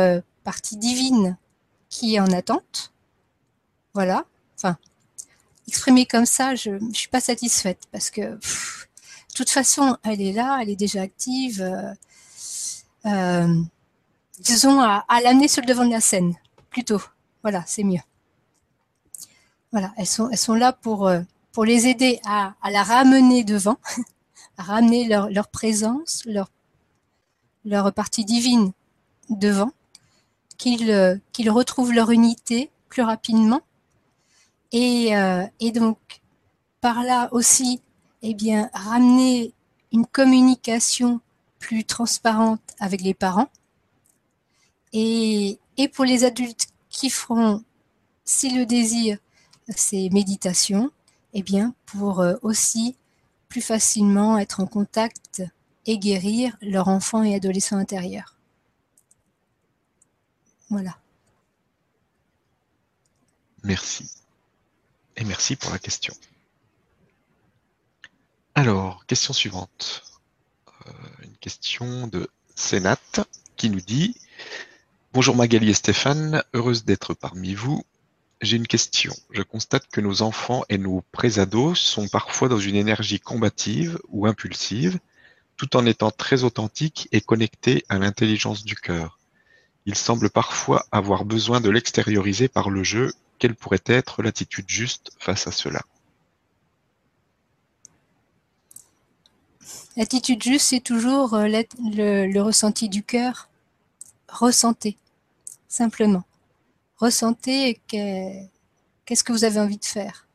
partie 0.49 0.79
divine 0.79 1.37
qui 1.91 2.15
est 2.15 2.21
en 2.21 2.33
attente. 2.33 2.95
Voilà. 3.93 4.25
Enfin, 4.57 4.79
exprimé 5.67 6.07
comme 6.07 6.25
ça, 6.25 6.55
je 6.55 6.71
ne 6.71 6.95
suis 6.95 7.09
pas 7.09 7.21
satisfaite 7.21 7.83
parce 7.93 8.09
que 8.09 8.23
de 8.23 9.35
toute 9.35 9.51
façon, 9.51 9.99
elle 10.05 10.23
est 10.23 10.33
là, 10.33 10.59
elle 10.63 10.71
est 10.71 10.83
déjà 10.87 11.03
active. 11.03 11.61
Euh, 11.61 11.93
euh, 13.05 13.63
disons, 14.41 14.81
à, 14.81 15.05
l'amener 15.23 15.49
sur 15.49 15.61
le 15.61 15.67
devant 15.67 15.85
de 15.85 15.91
la 15.91 16.01
scène, 16.01 16.35
plutôt. 16.71 17.03
Voilà, 17.43 17.63
c'est 17.67 17.85
mieux. 17.85 18.01
Voilà, 19.71 19.93
elles 19.99 20.07
sont, 20.07 20.55
là 20.55 20.73
pour, 20.73 21.09
euh, 21.09 21.21
pour 21.53 21.67
les 21.67 21.89
aider 21.89 22.21
à, 22.25 22.55
la 22.71 22.83
ramener 22.83 23.45
devant, 23.45 23.77
à 24.57 24.63
ramener 24.63 25.07
leur, 25.09 25.29
leur 25.29 25.49
présence, 25.49 26.27
leur 27.65 27.93
partie 27.93 28.25
divine 28.25 28.73
devant, 29.29 29.73
qu'ils 30.59 30.91
euh, 30.91 31.17
qu'ils 31.33 31.51
retrouvent 31.51 31.93
leur 31.93 32.11
unité 32.11 32.71
plus 32.89 33.03
rapidement. 33.03 33.63
Et, 34.73 35.17
euh, 35.17 35.45
et 35.61 35.73
donc, 35.73 35.99
par 36.81 37.03
là 37.03 37.29
aussi, 37.33 37.81
eh 38.23 38.35
bien, 38.35 38.69
ramener 38.75 39.55
une 39.93 40.07
communication 40.07 41.21
plus 41.59 41.85
transparente 41.85 42.61
avec 42.79 43.01
les 43.01 43.15
parents. 43.15 43.49
Et, 44.93 45.59
et 45.77 45.89
pour 45.89 46.05
les 46.05 46.25
adultes 46.25 46.69
qui 46.91 47.09
feront, 47.09 47.63
si 48.25 48.51
le 48.51 48.67
désir, 48.67 49.19
ces 49.75 50.11
méditations, 50.11 50.91
eh 51.35 51.43
bien, 51.43 51.75
pour 51.87 52.21
euh, 52.21 52.35
aussi 52.43 52.97
plus 53.49 53.61
facilement 53.63 54.39
être 54.39 54.61
en 54.61 54.67
contact 54.67 55.43
et 55.87 55.99
guérir 55.99 56.57
leur 56.61 56.89
enfant 56.89 57.23
et 57.23 57.35
adolescent 57.35 57.77
intérieur. 57.77 58.38
Voilà. 60.71 60.99
Merci. 63.63 64.11
Et 65.17 65.25
merci 65.25 65.57
pour 65.57 65.71
la 65.73 65.79
question. 65.79 66.15
Alors, 68.55 69.07
question 69.07 69.33
suivante. 69.33 70.03
Euh, 70.87 70.93
une 71.23 71.37
question 71.37 72.07
de 72.07 72.29
Sénat 72.55 72.99
qui 73.57 73.71
nous 73.71 73.81
dit 73.81 74.17
Bonjour 75.13 75.37
Magali 75.37 75.71
et 75.71 75.75
Stéphane, 75.75 76.43
heureuse 76.55 76.85
d'être 76.85 77.15
parmi 77.15 77.55
vous. 77.55 77.85
J'ai 78.41 78.57
une 78.57 78.67
question. 78.67 79.13
Je 79.31 79.43
constate 79.43 79.89
que 79.89 80.01
nos 80.01 80.23
enfants 80.23 80.65
et 80.69 80.79
nos 80.79 81.03
présados 81.13 81.75
sont 81.75 82.09
parfois 82.09 82.49
dans 82.49 82.61
une 82.61 82.77
énergie 82.77 83.19
combative 83.19 83.99
ou 84.09 84.27
impulsive, 84.27 85.01
tout 85.57 85.77
en 85.77 85.87
étant 85.87 86.11
très 86.11 86.45
authentiques 86.45 87.09
et 87.11 87.21
connectés 87.21 87.85
à 87.89 87.99
l'intelligence 87.99 88.65
du 88.65 88.77
cœur. 88.77 89.19
Ils 89.89 89.95
semblent 89.95 90.29
parfois 90.29 90.85
avoir 90.93 91.25
besoin 91.25 91.63
de 91.63 91.71
l'extérioriser 91.71 92.47
par 92.47 92.69
le 92.69 92.85
jeu. 92.85 93.15
Quelle 93.39 93.55
pourrait 93.55 93.81
être 93.87 94.23
l'attitude 94.23 94.69
juste 94.69 95.13
face 95.19 95.47
à 95.47 95.51
cela? 95.51 95.81
L'attitude 99.97 100.43
juste, 100.43 100.67
c'est 100.67 100.81
toujours 100.81 101.33
euh, 101.33 101.49
le, 101.49 102.41
ressenti 102.41 102.91
du 102.91 103.03
cœur. 103.03 103.49
Ressentez, 104.29 104.99
simplement 105.69 106.25
ressentez 106.99 107.81
qu'est-ce 107.87 109.25
que 109.25 109.33
vous 109.33 109.45
avez 109.45 109.61
envie 109.61 109.79
de 109.79 109.85
faire. 109.85 110.27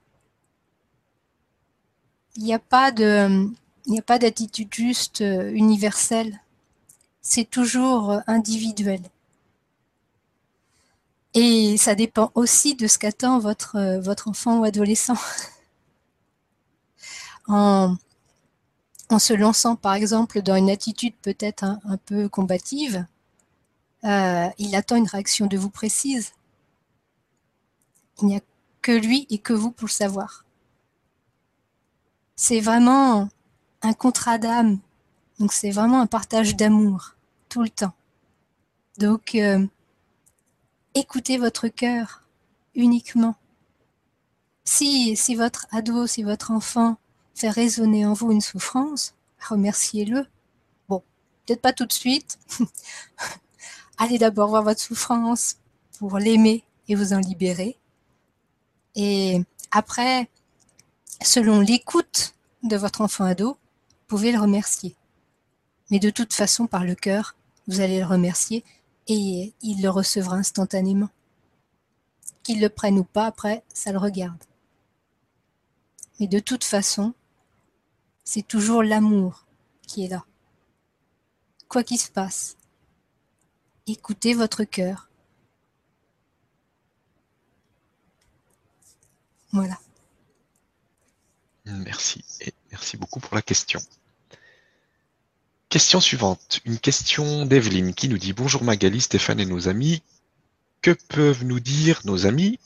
Il 2.36 2.44
n'y 2.44 2.54
a 2.54 2.60
pas 2.60 2.92
de, 2.92 3.48
il 3.86 3.92
n'y 3.92 4.00
a 4.00 4.04
pas 4.04 4.18
d'attitude 4.18 4.74
juste 4.74 5.22
euh, 5.22 5.52
universelle. 5.54 6.40
C'est 7.22 7.48
toujours 7.50 8.12
euh, 8.12 8.20
individuel. 8.26 9.02
Et 11.34 11.78
ça 11.78 11.96
dépend 11.96 12.32
aussi 12.36 12.76
de 12.76 12.88
ce 12.88 12.98
qu'attend 13.00 13.40
votre, 13.40 13.76
euh, 13.78 14.16
enfant 14.26 14.60
ou 14.60 14.64
adolescent. 14.64 15.18
En, 17.46 17.98
en 19.10 19.20
se 19.20 19.34
lançant 19.34 19.76
par 19.76 19.94
exemple 19.96 20.42
dans 20.42 20.56
une 20.56 20.70
attitude 20.70 21.14
peut-être 21.22 21.64
un, 21.64 21.98
peu 22.06 22.30
combative, 22.30 23.06
euh, 24.06 24.48
il 24.58 24.76
attend 24.76 24.96
une 24.96 25.08
réaction 25.08 25.46
de 25.48 25.58
vous 25.58 25.70
précise. 25.70 26.32
Il 28.22 28.28
n'y 28.28 28.38
a 28.38 28.42
que 28.82 28.92
lui 28.92 29.28
et 29.30 29.38
que 29.38 29.54
vous 29.54 29.72
pour 29.72 29.88
le 29.88 29.92
savoir. 29.92 30.46
C'est 32.36 32.60
vraiment 32.60 33.30
un 33.82 33.94
contrat 33.94 34.38
d'âme. 34.38 34.80
Donc 35.40 35.54
c'est 35.54 35.72
vraiment 35.72 36.02
un 36.02 36.08
partage 36.08 36.56
d'amour 36.56 37.16
tout 37.50 37.62
le 37.62 37.70
temps. 37.70 37.94
Donc 38.98 39.36
euh, 39.36 39.66
écoutez 40.96 41.38
votre 41.38 41.68
cœur 41.68 42.24
uniquement. 42.76 43.36
Si, 44.64 45.16
si 45.16 45.36
votre 45.36 45.68
ado, 45.72 46.08
si 46.08 46.24
votre 46.24 46.52
enfant 46.52 46.98
fait 47.36 47.50
résonner 47.50 48.06
en 48.06 48.14
vous 48.14 48.32
une 48.32 48.42
souffrance, 48.42 49.16
remerciez-le. 49.48 50.26
Bon, 50.88 51.04
peut-être 51.46 51.62
pas 51.62 51.74
tout 51.74 51.86
de 51.86 51.94
suite. 51.94 52.40
Allez 53.98 54.18
d'abord 54.18 54.50
voir 54.50 54.64
votre 54.64 54.80
souffrance 54.80 55.58
pour 56.00 56.18
l'aimer 56.18 56.64
et 56.88 56.96
vous 56.96 57.14
en 57.14 57.20
libérer. 57.20 57.78
Et 58.96 59.42
après, 59.72 60.30
selon 61.22 61.60
l'écoute 61.60 62.36
de 62.62 62.78
votre 62.78 63.02
enfant 63.02 63.26
ado, 63.26 63.50
vous 63.50 64.08
pouvez 64.08 64.32
le 64.32 64.40
remercier. 64.40 64.96
Mais 65.90 66.00
de 66.00 66.10
toute 66.10 66.34
façon, 66.34 66.68
par 66.68 66.86
le 66.86 66.96
cœur, 66.96 67.36
vous 67.68 67.82
allez 67.82 68.00
le 68.00 68.06
remercier 68.06 68.64
et 69.08 69.54
il 69.62 69.82
le 69.82 69.90
recevra 69.90 70.36
instantanément. 70.36 71.10
Qu'il 72.44 72.62
le 72.62 72.70
prenne 72.70 73.00
ou 73.00 73.04
pas, 73.04 73.26
après, 73.26 73.64
ça 73.74 73.92
le 73.92 73.98
regarde. 73.98 74.44
Mais 76.20 76.28
de 76.28 76.40
toute 76.40 76.64
façon, 76.64 77.14
c'est 78.24 78.48
toujours 78.48 78.84
l'amour 78.84 79.46
qui 79.88 80.06
est 80.06 80.10
là. 80.10 80.26
Quoi 81.68 81.84
qu'il 81.84 82.00
se 82.00 82.12
passe, 82.12 82.58
écoutez 83.88 84.34
votre 84.34 84.64
cœur. 84.64 85.10
Voilà. 89.52 89.80
Merci 91.66 92.24
et 92.42 92.54
merci 92.72 92.98
beaucoup 92.98 93.20
pour 93.20 93.36
la 93.36 93.42
question. 93.42 93.80
Question 95.74 96.00
suivante, 96.00 96.60
une 96.66 96.78
question 96.78 97.48
d'Evelyne 97.48 97.96
qui 97.96 98.08
nous 98.08 98.20
dit 98.20 98.32
Bonjour 98.32 98.64
Magali, 98.64 99.02
Stéphane 99.02 99.40
et 99.40 99.46
nos 99.48 99.68
amis. 99.68 100.04
Que 100.84 100.92
peuvent 100.92 101.44
nous 101.46 101.60
dire 101.60 102.00
nos 102.06 102.28
amis 102.28 102.60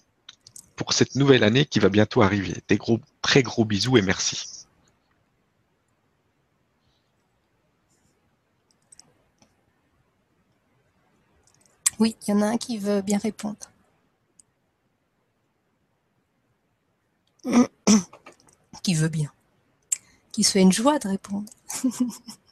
pour 0.75 0.91
cette 0.91 1.15
nouvelle 1.15 1.45
année 1.45 1.63
qui 1.63 1.79
va 1.79 1.87
bientôt 1.87 2.21
arriver? 2.21 2.61
Des 2.67 2.75
gros, 2.75 2.99
très 3.21 3.43
gros 3.43 3.63
bisous 3.63 3.95
et 3.95 4.01
merci. 4.01 4.65
Oui, 11.99 12.17
il 12.27 12.31
y 12.31 12.33
en 12.33 12.41
a 12.41 12.47
un 12.47 12.57
qui 12.57 12.77
veut 12.77 13.01
bien 13.01 13.19
répondre. 13.19 13.71
qui 18.83 18.95
veut 18.95 19.07
bien. 19.07 19.31
Qui 20.33 20.43
soit 20.43 20.59
une 20.59 20.73
joie 20.73 20.99
de 20.99 21.07
répondre. 21.07 21.49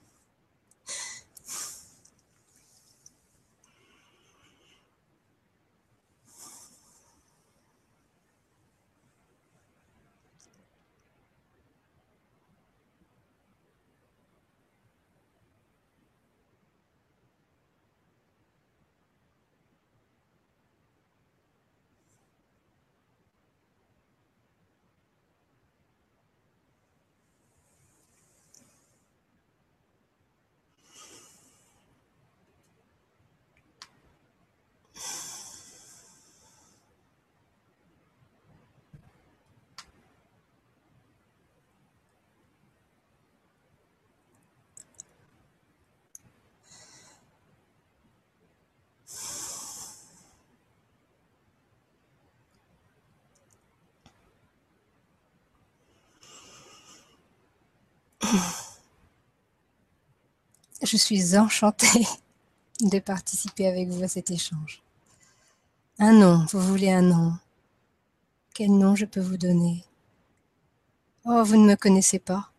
Je 60.95 60.99
suis 61.01 61.38
enchantée 61.38 62.07
de 62.80 62.99
participer 62.99 63.67
avec 63.67 63.89
vous 63.89 64.01
à 64.01 64.07
cet 64.07 64.31
échange. 64.31 64.81
Un 65.99 66.13
nom, 66.13 66.45
vous 66.53 66.61
voulez 66.61 66.89
un 66.89 67.01
nom 67.01 67.34
Quel 68.53 68.72
nom 68.72 68.95
je 68.95 69.03
peux 69.03 69.19
vous 69.19 69.35
donner? 69.35 69.84
Oh, 71.26 71.43
vous 71.43 71.57
ne 71.57 71.67
me 71.67 71.76
connaissez 71.76 72.19
pas 72.19 72.49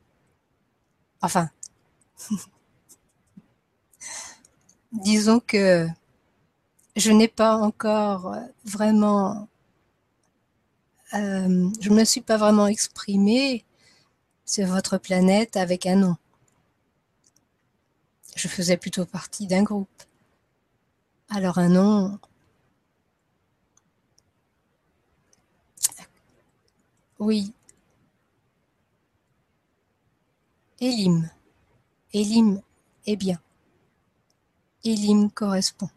Enfin, 1.22 1.48
disons 4.92 5.40
que 5.40 5.88
je 6.94 7.12
n'ai 7.12 7.28
pas 7.28 7.56
encore 7.56 8.36
vraiment, 8.66 9.48
euh, 11.14 11.70
je 11.80 11.88
ne 11.88 11.94
me 11.94 12.04
suis 12.04 12.20
pas 12.20 12.36
vraiment 12.36 12.66
exprimée 12.66 13.64
sur 14.44 14.66
votre 14.66 14.98
planète 14.98 15.56
avec 15.56 15.86
un 15.86 15.96
nom. 15.96 16.16
Je 18.36 18.48
faisais 18.48 18.76
plutôt 18.76 19.06
partie 19.06 19.46
d'un 19.46 19.62
groupe. 19.62 20.02
Alors 21.30 21.58
un 21.58 21.70
nom... 21.70 22.20
Oui. 27.18 27.54
Elim. 30.80 31.30
Elim 32.12 32.60
est 33.06 33.16
bien. 33.16 33.40
Elim 34.84 35.30
correspond. 35.30 35.88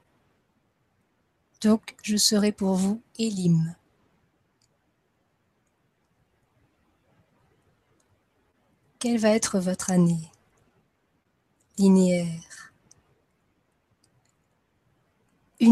Donc 1.61 1.97
je 2.01 2.15
serai 2.15 2.53
pour 2.53 2.75
vous 2.75 3.01
Elim. 3.17 3.75
Quelle 8.99 9.17
va 9.17 9.29
être 9.31 9.59
votre 9.59 9.91
année? 9.91 10.31
Une 11.81 12.19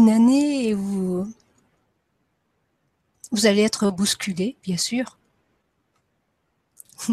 année 0.08 0.74
où 0.74 1.26
vous 3.30 3.44
allez 3.46 3.60
être 3.60 3.90
bousculé, 3.90 4.56
bien 4.62 4.78
sûr. 4.78 5.18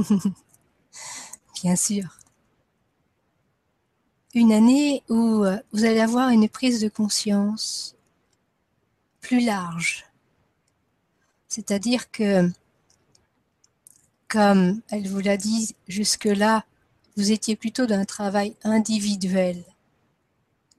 bien 1.61 1.75
sûr. 1.75 2.17
Une 4.33 4.53
année 4.53 5.03
où 5.09 5.43
vous 5.73 5.83
allez 5.83 5.99
avoir 5.99 6.29
une 6.29 6.47
prise 6.47 6.79
de 6.79 6.87
conscience 6.87 7.97
plus 9.19 9.41
large. 9.41 10.05
C'est-à-dire 11.49 12.09
que 12.11 12.49
comme 14.29 14.81
elle 14.89 15.07
vous 15.09 15.19
l'a 15.19 15.35
dit 15.35 15.75
jusque-là, 15.87 16.65
vous 17.15 17.31
étiez 17.31 17.55
plutôt 17.55 17.85
dans 17.85 17.99
un 17.99 18.05
travail 18.05 18.55
individuel, 18.63 19.63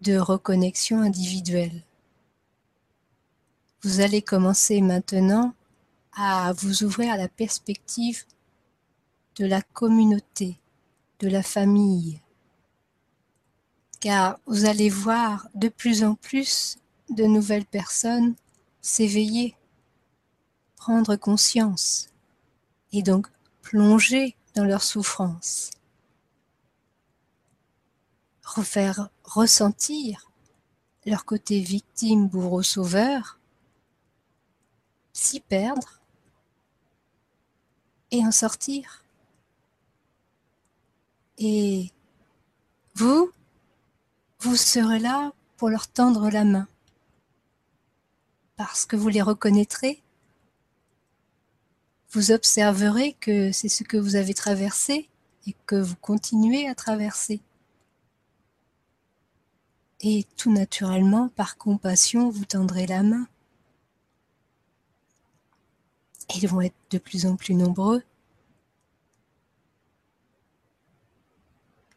de 0.02 0.18
reconnexion 0.18 1.00
individuelle. 1.00 1.82
Vous 3.82 4.00
allez 4.00 4.20
commencer 4.20 4.80
maintenant 4.80 5.54
à 6.12 6.52
vous 6.52 6.82
ouvrir 6.82 7.12
à 7.12 7.16
la 7.16 7.28
perspective 7.28 8.24
de 9.36 9.46
la 9.46 9.62
communauté, 9.62 10.58
de 11.20 11.28
la 11.28 11.42
famille, 11.42 12.20
car 14.00 14.38
vous 14.46 14.66
allez 14.66 14.90
voir 14.90 15.48
de 15.54 15.68
plus 15.68 16.04
en 16.04 16.14
plus 16.14 16.78
de 17.10 17.24
nouvelles 17.24 17.66
personnes 17.66 18.34
s'éveiller, 18.80 19.56
prendre 20.76 21.16
conscience 21.16 22.08
et 22.92 23.02
donc 23.02 23.26
plonger 23.62 24.36
dans 24.54 24.64
leur 24.64 24.82
souffrance, 24.82 25.70
refaire 28.46 29.10
ressentir 29.24 30.30
leur 31.04 31.24
côté 31.24 31.60
victime, 31.60 32.28
bourreau, 32.28 32.62
sauveur, 32.62 33.38
s'y 35.12 35.40
perdre 35.40 36.00
et 38.10 38.24
en 38.24 38.30
sortir. 38.32 39.02
Et 41.38 41.90
vous, 42.94 43.30
vous 44.40 44.56
serez 44.56 45.00
là 45.00 45.32
pour 45.56 45.68
leur 45.68 45.88
tendre 45.88 46.30
la 46.30 46.44
main, 46.44 46.68
parce 48.56 48.86
que 48.86 48.96
vous 48.96 49.08
les 49.08 49.22
reconnaîtrez. 49.22 50.02
Vous 52.10 52.30
observerez 52.30 53.14
que 53.14 53.52
c'est 53.52 53.68
ce 53.68 53.84
que 53.84 53.96
vous 53.96 54.16
avez 54.16 54.34
traversé 54.34 55.08
et 55.46 55.54
que 55.66 55.76
vous 55.76 55.96
continuez 55.96 56.68
à 56.68 56.74
traverser. 56.74 57.40
Et 60.00 60.26
tout 60.36 60.52
naturellement, 60.52 61.28
par 61.28 61.56
compassion, 61.56 62.28
vous 62.28 62.44
tendrez 62.44 62.86
la 62.86 63.02
main. 63.02 63.26
Ils 66.34 66.48
vont 66.48 66.60
être 66.60 66.76
de 66.90 66.98
plus 66.98 67.24
en 67.26 67.36
plus 67.36 67.54
nombreux. 67.54 68.02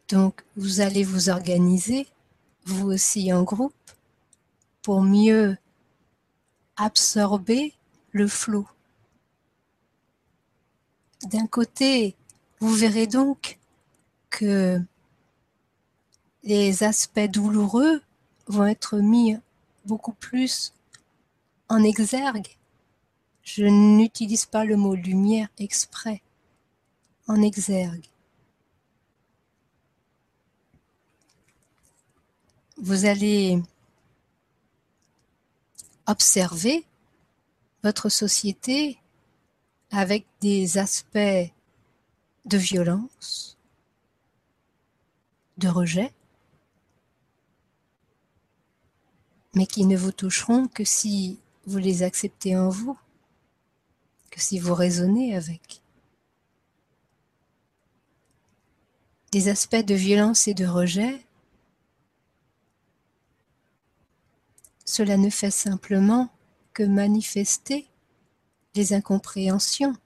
Donc, 0.07 0.43
vous 0.55 0.81
allez 0.81 1.03
vous 1.03 1.29
organiser, 1.29 2.07
vous 2.65 2.87
aussi 2.87 3.31
en 3.33 3.43
groupe, 3.43 3.73
pour 4.81 5.01
mieux 5.01 5.57
absorber 6.77 7.73
le 8.11 8.27
flot. 8.27 8.67
D'un 11.23 11.47
côté, 11.47 12.15
vous 12.59 12.73
verrez 12.73 13.07
donc 13.07 13.59
que 14.29 14.81
les 16.43 16.83
aspects 16.83 17.19
douloureux 17.19 18.01
vont 18.47 18.65
être 18.65 18.97
mis 18.97 19.37
beaucoup 19.85 20.13
plus 20.13 20.73
en 21.67 21.83
exergue. 21.83 22.57
Je 23.43 23.65
n'utilise 23.65 24.45
pas 24.45 24.65
le 24.65 24.75
mot 24.75 24.95
lumière 24.95 25.49
exprès, 25.57 26.21
en 27.27 27.41
exergue. 27.41 28.05
Vous 32.77 33.05
allez 33.05 33.61
observer 36.07 36.85
votre 37.83 38.09
société 38.09 38.99
avec 39.91 40.25
des 40.41 40.77
aspects 40.77 41.51
de 42.45 42.57
violence, 42.57 43.57
de 45.57 45.67
rejet, 45.67 46.13
mais 49.59 49.67
qui 49.67 49.85
ne 49.85 49.97
vous 49.97 50.13
toucheront 50.13 50.69
que 50.69 50.85
si 50.85 51.37
vous 51.65 51.79
les 51.79 52.01
acceptez 52.01 52.55
en 52.55 52.69
vous, 52.69 52.97
que 54.31 54.39
si 54.39 54.57
vous 54.57 54.73
raisonnez 54.73 55.35
avec. 55.35 55.81
Des 59.33 59.49
aspects 59.49 59.75
de 59.75 59.95
violence 59.95 60.47
et 60.47 60.53
de 60.53 60.65
rejet, 60.65 61.25
cela 64.85 65.17
ne 65.17 65.29
fait 65.29 65.51
simplement 65.51 66.29
que 66.71 66.83
manifester 66.83 67.85
les 68.75 68.93
incompréhensions. 68.93 69.97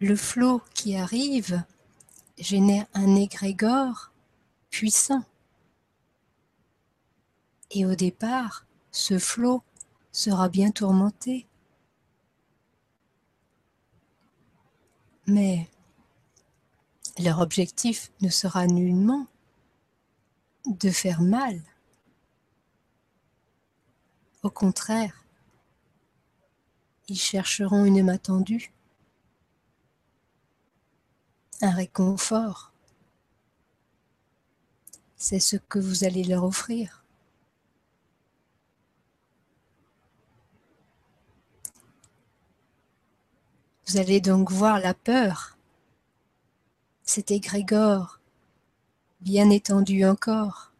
Le 0.00 0.16
flot 0.16 0.60
qui 0.74 0.96
arrive 0.96 1.62
génère 2.36 2.86
un 2.94 3.14
égrégore 3.14 4.10
puissant. 4.70 5.24
Et 7.70 7.84
au 7.84 7.94
départ, 7.94 8.66
ce 8.90 9.18
flot 9.18 9.62
sera 10.12 10.48
bien 10.48 10.70
tourmenté. 10.70 11.46
Mais 15.26 15.68
leur 17.18 17.40
objectif 17.40 18.12
ne 18.20 18.28
sera 18.28 18.66
nullement 18.66 19.26
de 20.66 20.90
faire 20.90 21.22
mal. 21.22 21.60
Au 24.42 24.50
contraire, 24.50 25.24
ils 27.08 27.18
chercheront 27.18 27.84
une 27.84 28.04
main 28.04 28.18
tendue, 28.18 28.72
un 31.62 31.70
réconfort. 31.70 32.72
C'est 35.16 35.40
ce 35.40 35.56
que 35.56 35.78
vous 35.78 36.04
allez 36.04 36.24
leur 36.24 36.44
offrir. 36.44 37.05
Vous 43.88 43.98
allez 43.98 44.20
donc 44.20 44.50
voir 44.50 44.80
la 44.80 44.94
peur, 44.94 45.56
cet 47.04 47.30
égrégore 47.30 48.18
bien 49.20 49.48
étendu 49.48 50.04
encore, 50.04 50.72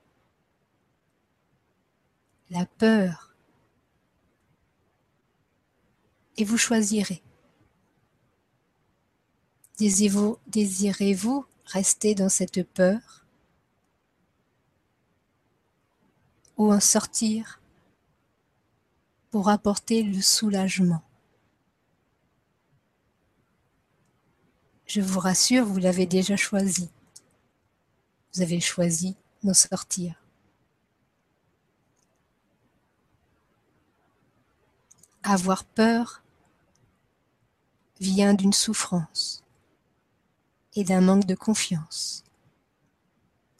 la 2.50 2.66
peur, 2.66 3.34
et 6.36 6.44
vous 6.44 6.58
choisirez. 6.58 7.22
Désirez-vous 9.78 10.38
désirez 10.48 11.16
rester 11.66 12.16
dans 12.16 12.28
cette 12.28 12.64
peur 12.64 13.24
ou 16.56 16.72
en 16.72 16.80
sortir 16.80 17.60
pour 19.30 19.48
apporter 19.48 20.02
le 20.02 20.20
soulagement? 20.20 21.05
Je 24.86 25.00
vous 25.00 25.18
rassure, 25.18 25.66
vous 25.66 25.78
l'avez 25.78 26.06
déjà 26.06 26.36
choisi. 26.36 26.88
Vous 28.32 28.42
avez 28.42 28.60
choisi 28.60 29.16
d'en 29.42 29.54
sortir. 29.54 30.22
Avoir 35.24 35.64
peur 35.64 36.22
vient 38.00 38.34
d'une 38.34 38.52
souffrance 38.52 39.42
et 40.74 40.84
d'un 40.84 41.00
manque 41.00 41.26
de 41.26 41.34
confiance 41.34 42.22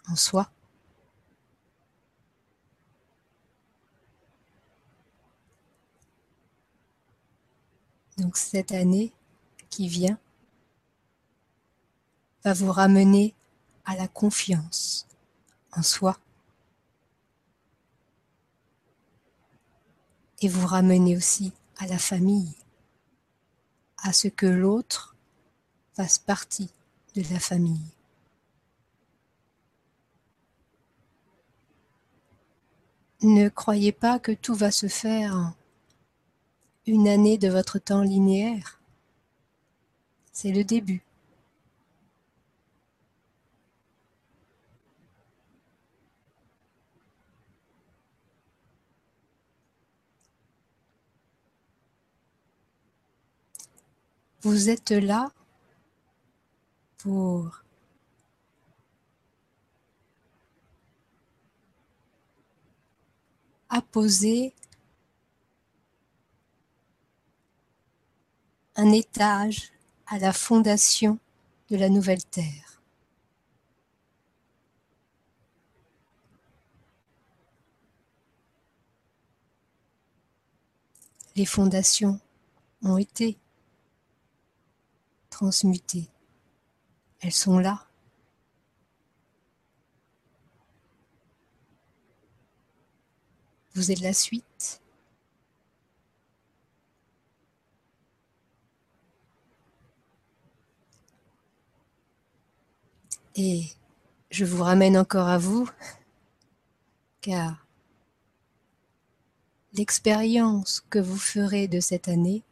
en 0.08 0.14
soi. 0.14 0.50
Donc 8.16 8.36
cette 8.36 8.72
année 8.72 9.12
qui 9.70 9.88
vient 9.88 10.18
va 12.46 12.52
vous 12.52 12.70
ramener 12.70 13.34
à 13.86 13.96
la 13.96 14.06
confiance 14.06 15.08
en 15.72 15.82
soi 15.82 16.16
et 20.40 20.46
vous 20.46 20.64
ramener 20.64 21.16
aussi 21.16 21.52
à 21.78 21.88
la 21.88 21.98
famille, 21.98 22.54
à 23.98 24.12
ce 24.12 24.28
que 24.28 24.46
l'autre 24.46 25.16
fasse 25.94 26.18
partie 26.18 26.70
de 27.16 27.22
la 27.32 27.40
famille. 27.40 27.90
Ne 33.22 33.48
croyez 33.48 33.90
pas 33.90 34.20
que 34.20 34.30
tout 34.30 34.54
va 34.54 34.70
se 34.70 34.86
faire 34.86 35.52
une 36.86 37.08
année 37.08 37.38
de 37.38 37.48
votre 37.48 37.80
temps 37.80 38.02
linéaire. 38.02 38.80
C'est 40.32 40.52
le 40.52 40.62
début. 40.62 41.05
Vous 54.46 54.70
êtes 54.70 54.92
là 54.92 55.32
pour 56.98 57.64
apposer 63.68 64.54
un 68.76 68.92
étage 68.92 69.72
à 70.06 70.20
la 70.20 70.32
fondation 70.32 71.18
de 71.68 71.76
la 71.76 71.88
nouvelle 71.88 72.24
terre. 72.24 72.80
Les 81.34 81.46
fondations 81.46 82.20
ont 82.82 82.96
été 82.96 83.40
transmutées. 85.36 86.08
Elles 87.20 87.30
sont 87.30 87.58
là. 87.58 87.86
Vous 93.74 93.90
êtes 93.92 94.00
la 94.00 94.14
suite. 94.14 94.80
Et 103.34 103.66
je 104.30 104.46
vous 104.46 104.62
ramène 104.62 104.96
encore 104.96 105.28
à 105.28 105.36
vous, 105.36 105.68
car 107.20 107.66
l'expérience 109.74 110.82
que 110.88 110.98
vous 110.98 111.18
ferez 111.18 111.68
de 111.68 111.80
cette 111.80 112.08
année 112.08 112.42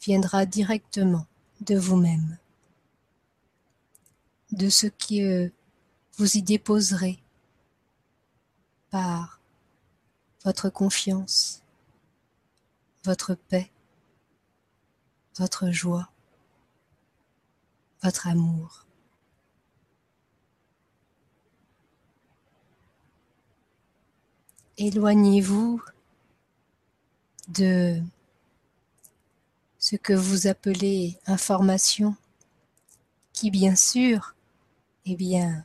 viendra 0.00 0.46
directement 0.46 1.26
de 1.60 1.76
vous-même, 1.76 2.38
de 4.52 4.68
ce 4.68 4.86
que 4.86 5.52
vous 6.16 6.36
y 6.36 6.42
déposerez 6.42 7.18
par 8.90 9.40
votre 10.44 10.70
confiance, 10.70 11.62
votre 13.04 13.34
paix, 13.34 13.70
votre 15.36 15.70
joie, 15.70 16.10
votre 18.02 18.26
amour. 18.28 18.84
Éloignez-vous 24.76 25.82
de 27.48 28.00
ce 29.90 29.96
que 29.96 30.12
vous 30.12 30.46
appelez 30.48 31.18
information, 31.26 32.14
qui 33.32 33.50
bien 33.50 33.74
sûr, 33.74 34.34
eh 35.06 35.16
bien, 35.16 35.64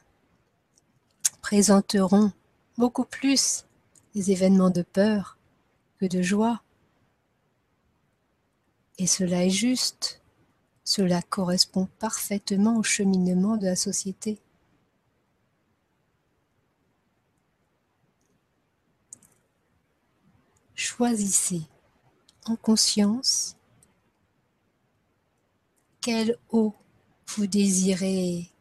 présenteront 1.41 2.31
beaucoup 2.77 3.03
plus 3.03 3.65
les 4.15 4.31
événements 4.31 4.69
de 4.69 4.81
peur 4.81 5.37
que 5.99 6.05
de 6.05 6.21
joie. 6.21 6.63
Et 8.97 9.07
cela 9.07 9.43
est 9.43 9.49
juste, 9.49 10.21
cela 10.85 11.21
correspond 11.21 11.89
parfaitement 11.99 12.77
au 12.77 12.83
cheminement 12.83 13.57
de 13.57 13.65
la 13.65 13.75
société. 13.75 14.39
Choisissez 20.75 21.63
en 22.45 22.55
conscience 22.55 23.57
quelle 26.03 26.37
eau 26.49 26.75
vous 27.27 27.47
désirez 27.47 28.51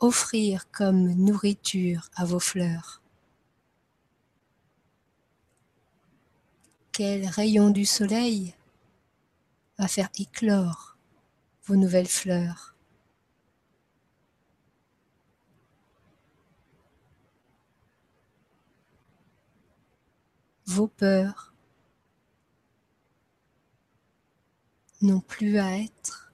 offrir 0.00 0.70
comme 0.70 1.12
nourriture 1.12 2.08
à 2.16 2.24
vos 2.24 2.40
fleurs? 2.40 3.02
Quel 6.90 7.26
rayon 7.26 7.68
du 7.68 7.84
soleil 7.84 8.54
va 9.76 9.86
faire 9.86 10.08
éclore 10.18 10.96
vos 11.66 11.76
nouvelles 11.76 12.08
fleurs? 12.08 12.74
Vos 20.64 20.88
peurs 20.88 21.52
n'ont 25.02 25.20
plus 25.20 25.58
à 25.58 25.78
être. 25.80 26.27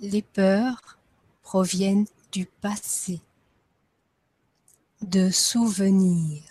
Les 0.00 0.22
peurs 0.22 0.98
proviennent 1.42 2.06
du 2.32 2.46
passé, 2.46 3.20
de 5.00 5.30
souvenirs. 5.30 6.42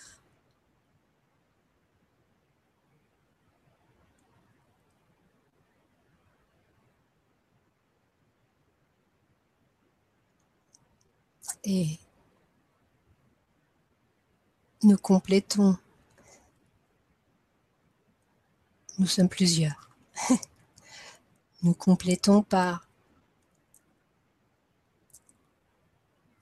Et 11.64 11.98
nous 14.82 14.96
complétons 14.96 15.76
nous 18.98 19.06
sommes 19.06 19.28
plusieurs. 19.28 19.90
nous 21.62 21.74
complétons 21.74 22.42
par 22.42 22.85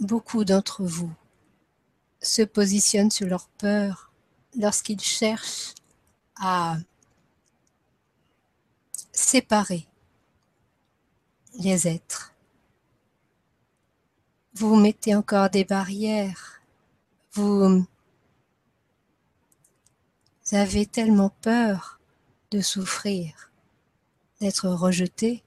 beaucoup 0.04 0.44
d'entre 0.44 0.84
vous 0.84 1.12
se 2.20 2.42
positionnent 2.42 3.10
sur 3.10 3.26
leur 3.26 3.48
peur 3.48 4.12
lorsqu'ils 4.56 5.00
cherchent 5.00 5.74
à 6.36 6.76
séparer 9.12 9.86
les 11.58 11.86
êtres. 11.86 12.32
Vous 14.54 14.76
mettez 14.76 15.14
encore 15.14 15.50
des 15.50 15.64
barrières. 15.64 16.60
Vous 17.32 17.86
avez 20.52 20.86
tellement 20.86 21.30
peur 21.42 21.98
de 22.50 22.60
souffrir, 22.60 23.50
d'être 24.40 24.68
rejeté, 24.68 25.42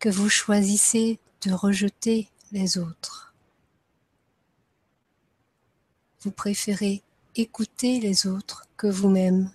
que 0.00 0.08
vous 0.08 0.28
choisissez 0.28 1.20
de 1.42 1.52
rejeter 1.52 2.28
les 2.52 2.78
autres. 2.78 3.34
Vous 6.20 6.30
préférez 6.30 7.02
écouter 7.36 8.00
les 8.00 8.26
autres 8.26 8.66
que 8.76 8.86
vous-même. 8.86 9.50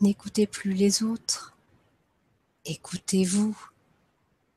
N'écoutez 0.00 0.46
plus 0.46 0.74
les 0.74 1.02
autres, 1.02 1.56
écoutez-vous, 2.64 3.58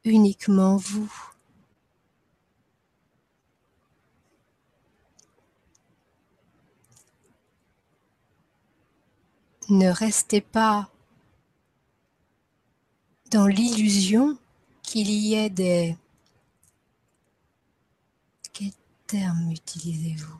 uniquement 0.03 0.77
vous. 0.77 1.11
ne 9.72 9.89
restez 9.89 10.41
pas 10.41 10.89
dans 13.31 13.47
l'illusion 13.47 14.37
qu'il 14.83 15.09
y 15.09 15.35
ait 15.35 15.49
des... 15.49 15.97
Quel 18.51 18.71
terme 19.07 19.51
utilisez-vous? 19.51 20.39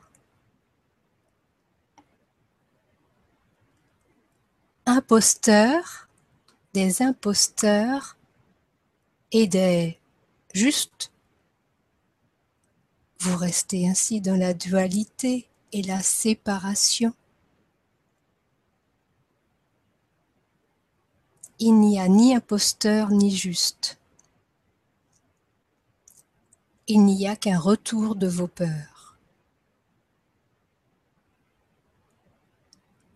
Imposteurs, 4.84 6.08
des 6.74 7.00
imposteurs 7.00 8.18
et 9.30 9.46
des 9.46 9.98
justes. 10.52 11.12
Vous 13.20 13.36
restez 13.36 13.88
ainsi 13.88 14.20
dans 14.20 14.36
la 14.36 14.52
dualité 14.52 15.48
et 15.72 15.82
la 15.82 16.02
séparation. 16.02 17.14
Il 21.64 21.78
n'y 21.78 22.00
a 22.00 22.08
ni 22.08 22.34
imposteur 22.34 23.10
ni 23.10 23.30
juste. 23.30 23.96
Il 26.88 27.04
n'y 27.04 27.28
a 27.28 27.36
qu'un 27.36 27.60
retour 27.60 28.16
de 28.16 28.26
vos 28.26 28.48
peurs. 28.48 29.16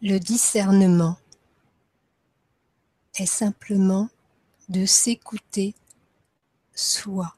Le 0.01 0.19
discernement 0.19 1.19
est 3.17 3.27
simplement 3.27 4.09
de 4.69 4.87
s'écouter 4.87 5.75
soi, 6.73 7.35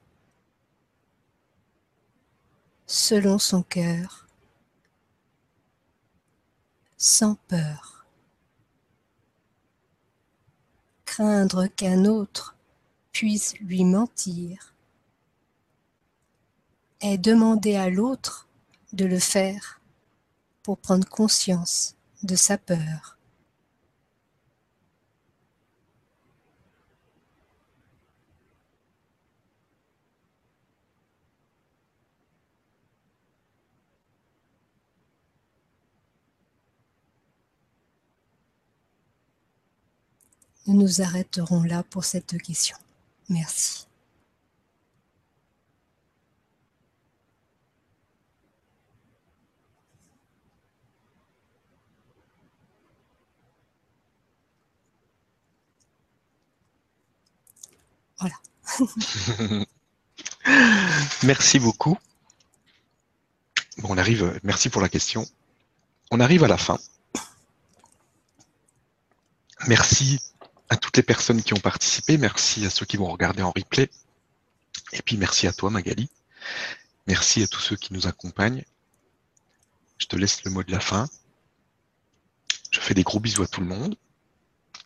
selon 2.87 3.39
son 3.39 3.63
cœur, 3.63 4.29
sans 6.99 7.37
peur. 7.49 7.98
Craindre 11.19 11.67
qu'un 11.67 12.05
autre 12.05 12.55
puisse 13.11 13.59
lui 13.59 13.85
mentir 13.85 14.73
est 17.01 17.19
demander 17.19 17.75
à 17.75 17.91
l'autre 17.91 18.47
de 18.93 19.05
le 19.05 19.19
faire 19.19 19.81
pour 20.63 20.79
prendre 20.79 21.09
conscience 21.09 21.97
de 22.23 22.37
sa 22.37 22.57
peur. 22.57 23.18
Nous 40.69 40.75
nous 40.75 41.01
arrêterons 41.01 41.63
là 41.63 41.83
pour 41.83 42.05
cette 42.05 42.41
question. 42.43 42.77
Merci. 43.31 43.87
Voilà. 58.19 58.35
Merci 61.23 61.59
beaucoup. 61.61 61.97
Bon, 63.79 63.89
on 63.93 63.97
arrive, 63.97 64.39
merci 64.43 64.69
pour 64.69 64.83
la 64.83 64.91
question. 64.91 65.25
On 66.11 66.21
arrive 66.21 66.45
à 66.45 66.49
la 66.49 66.59
fin. 66.59 66.79
Merci 69.67 70.19
à 70.69 70.77
toutes 70.77 70.97
les 70.97 71.03
personnes 71.03 71.43
qui 71.43 71.55
ont 71.55 71.61
participé. 71.61 72.19
Merci 72.19 72.67
à 72.67 72.71
ceux 72.71 72.87
qui 72.87 72.97
vont 72.97 73.11
regarder 73.11 73.43
en 73.43 73.53
replay. 73.53 73.91
Et 74.93 75.03
puis 75.03 75.17
merci 75.17 75.47
à 75.47 75.53
toi, 75.53 75.71
Magali. 75.71 76.09
Merci 77.07 77.43
à 77.43 77.47
tous 77.47 77.61
ceux 77.61 77.77
qui 77.77 77.93
nous 77.93 78.07
accompagnent. 78.07 78.65
Je 79.99 80.07
te 80.07 80.17
laisse 80.17 80.45
le 80.45 80.51
mot 80.51 80.63
de 80.63 80.71
la 80.71 80.81
fin. 80.81 81.09
Je 82.71 82.81
fais 82.81 82.95
des 82.95 83.03
gros 83.03 83.21
bisous 83.21 83.43
à 83.43 83.47
tout 83.47 83.61
le 83.61 83.67
monde. 83.67 83.97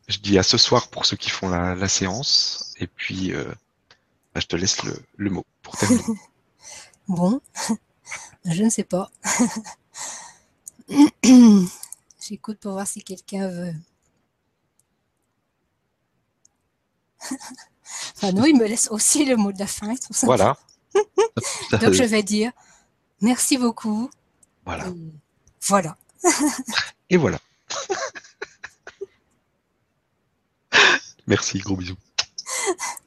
Je 0.08 0.18
dis 0.18 0.38
à 0.38 0.42
ce 0.42 0.56
soir 0.56 0.88
pour 0.88 1.06
ceux 1.06 1.16
qui 1.16 1.30
font 1.30 1.48
la, 1.48 1.88
séance. 1.88 2.74
Et 2.78 2.86
puis, 2.86 3.32
euh, 3.32 3.52
bah, 4.34 4.40
je 4.40 4.46
te 4.46 4.56
laisse 4.56 4.82
le, 4.84 5.30
mot 5.30 5.44
pour 5.62 5.76
terminer. 5.76 6.02
bon, 7.08 7.40
je 8.44 8.62
ne 8.62 8.70
sais 8.70 8.84
pas. 8.84 9.10
J'écoute 12.20 12.58
pour 12.58 12.72
voir 12.72 12.86
si 12.86 13.02
quelqu'un 13.02 13.48
veut. 13.48 13.74
Enfin, 18.16 18.32
il 18.46 18.56
me 18.56 18.66
laisse 18.66 18.88
aussi 18.90 19.24
le 19.24 19.36
mot 19.36 19.52
de 19.52 19.58
la 19.58 19.66
fin. 19.66 19.94
Voilà. 20.22 20.56
Donc, 21.72 21.92
je 21.92 22.04
vais 22.04 22.22
dire 22.22 22.52
merci 23.20 23.58
beaucoup. 23.58 24.10
Voilà. 24.64 24.86
voilà. 25.62 25.96
Et 27.10 27.16
voilà. 27.16 27.38
Merci, 31.26 31.58
gros 31.60 31.76
bisous. 31.76 31.96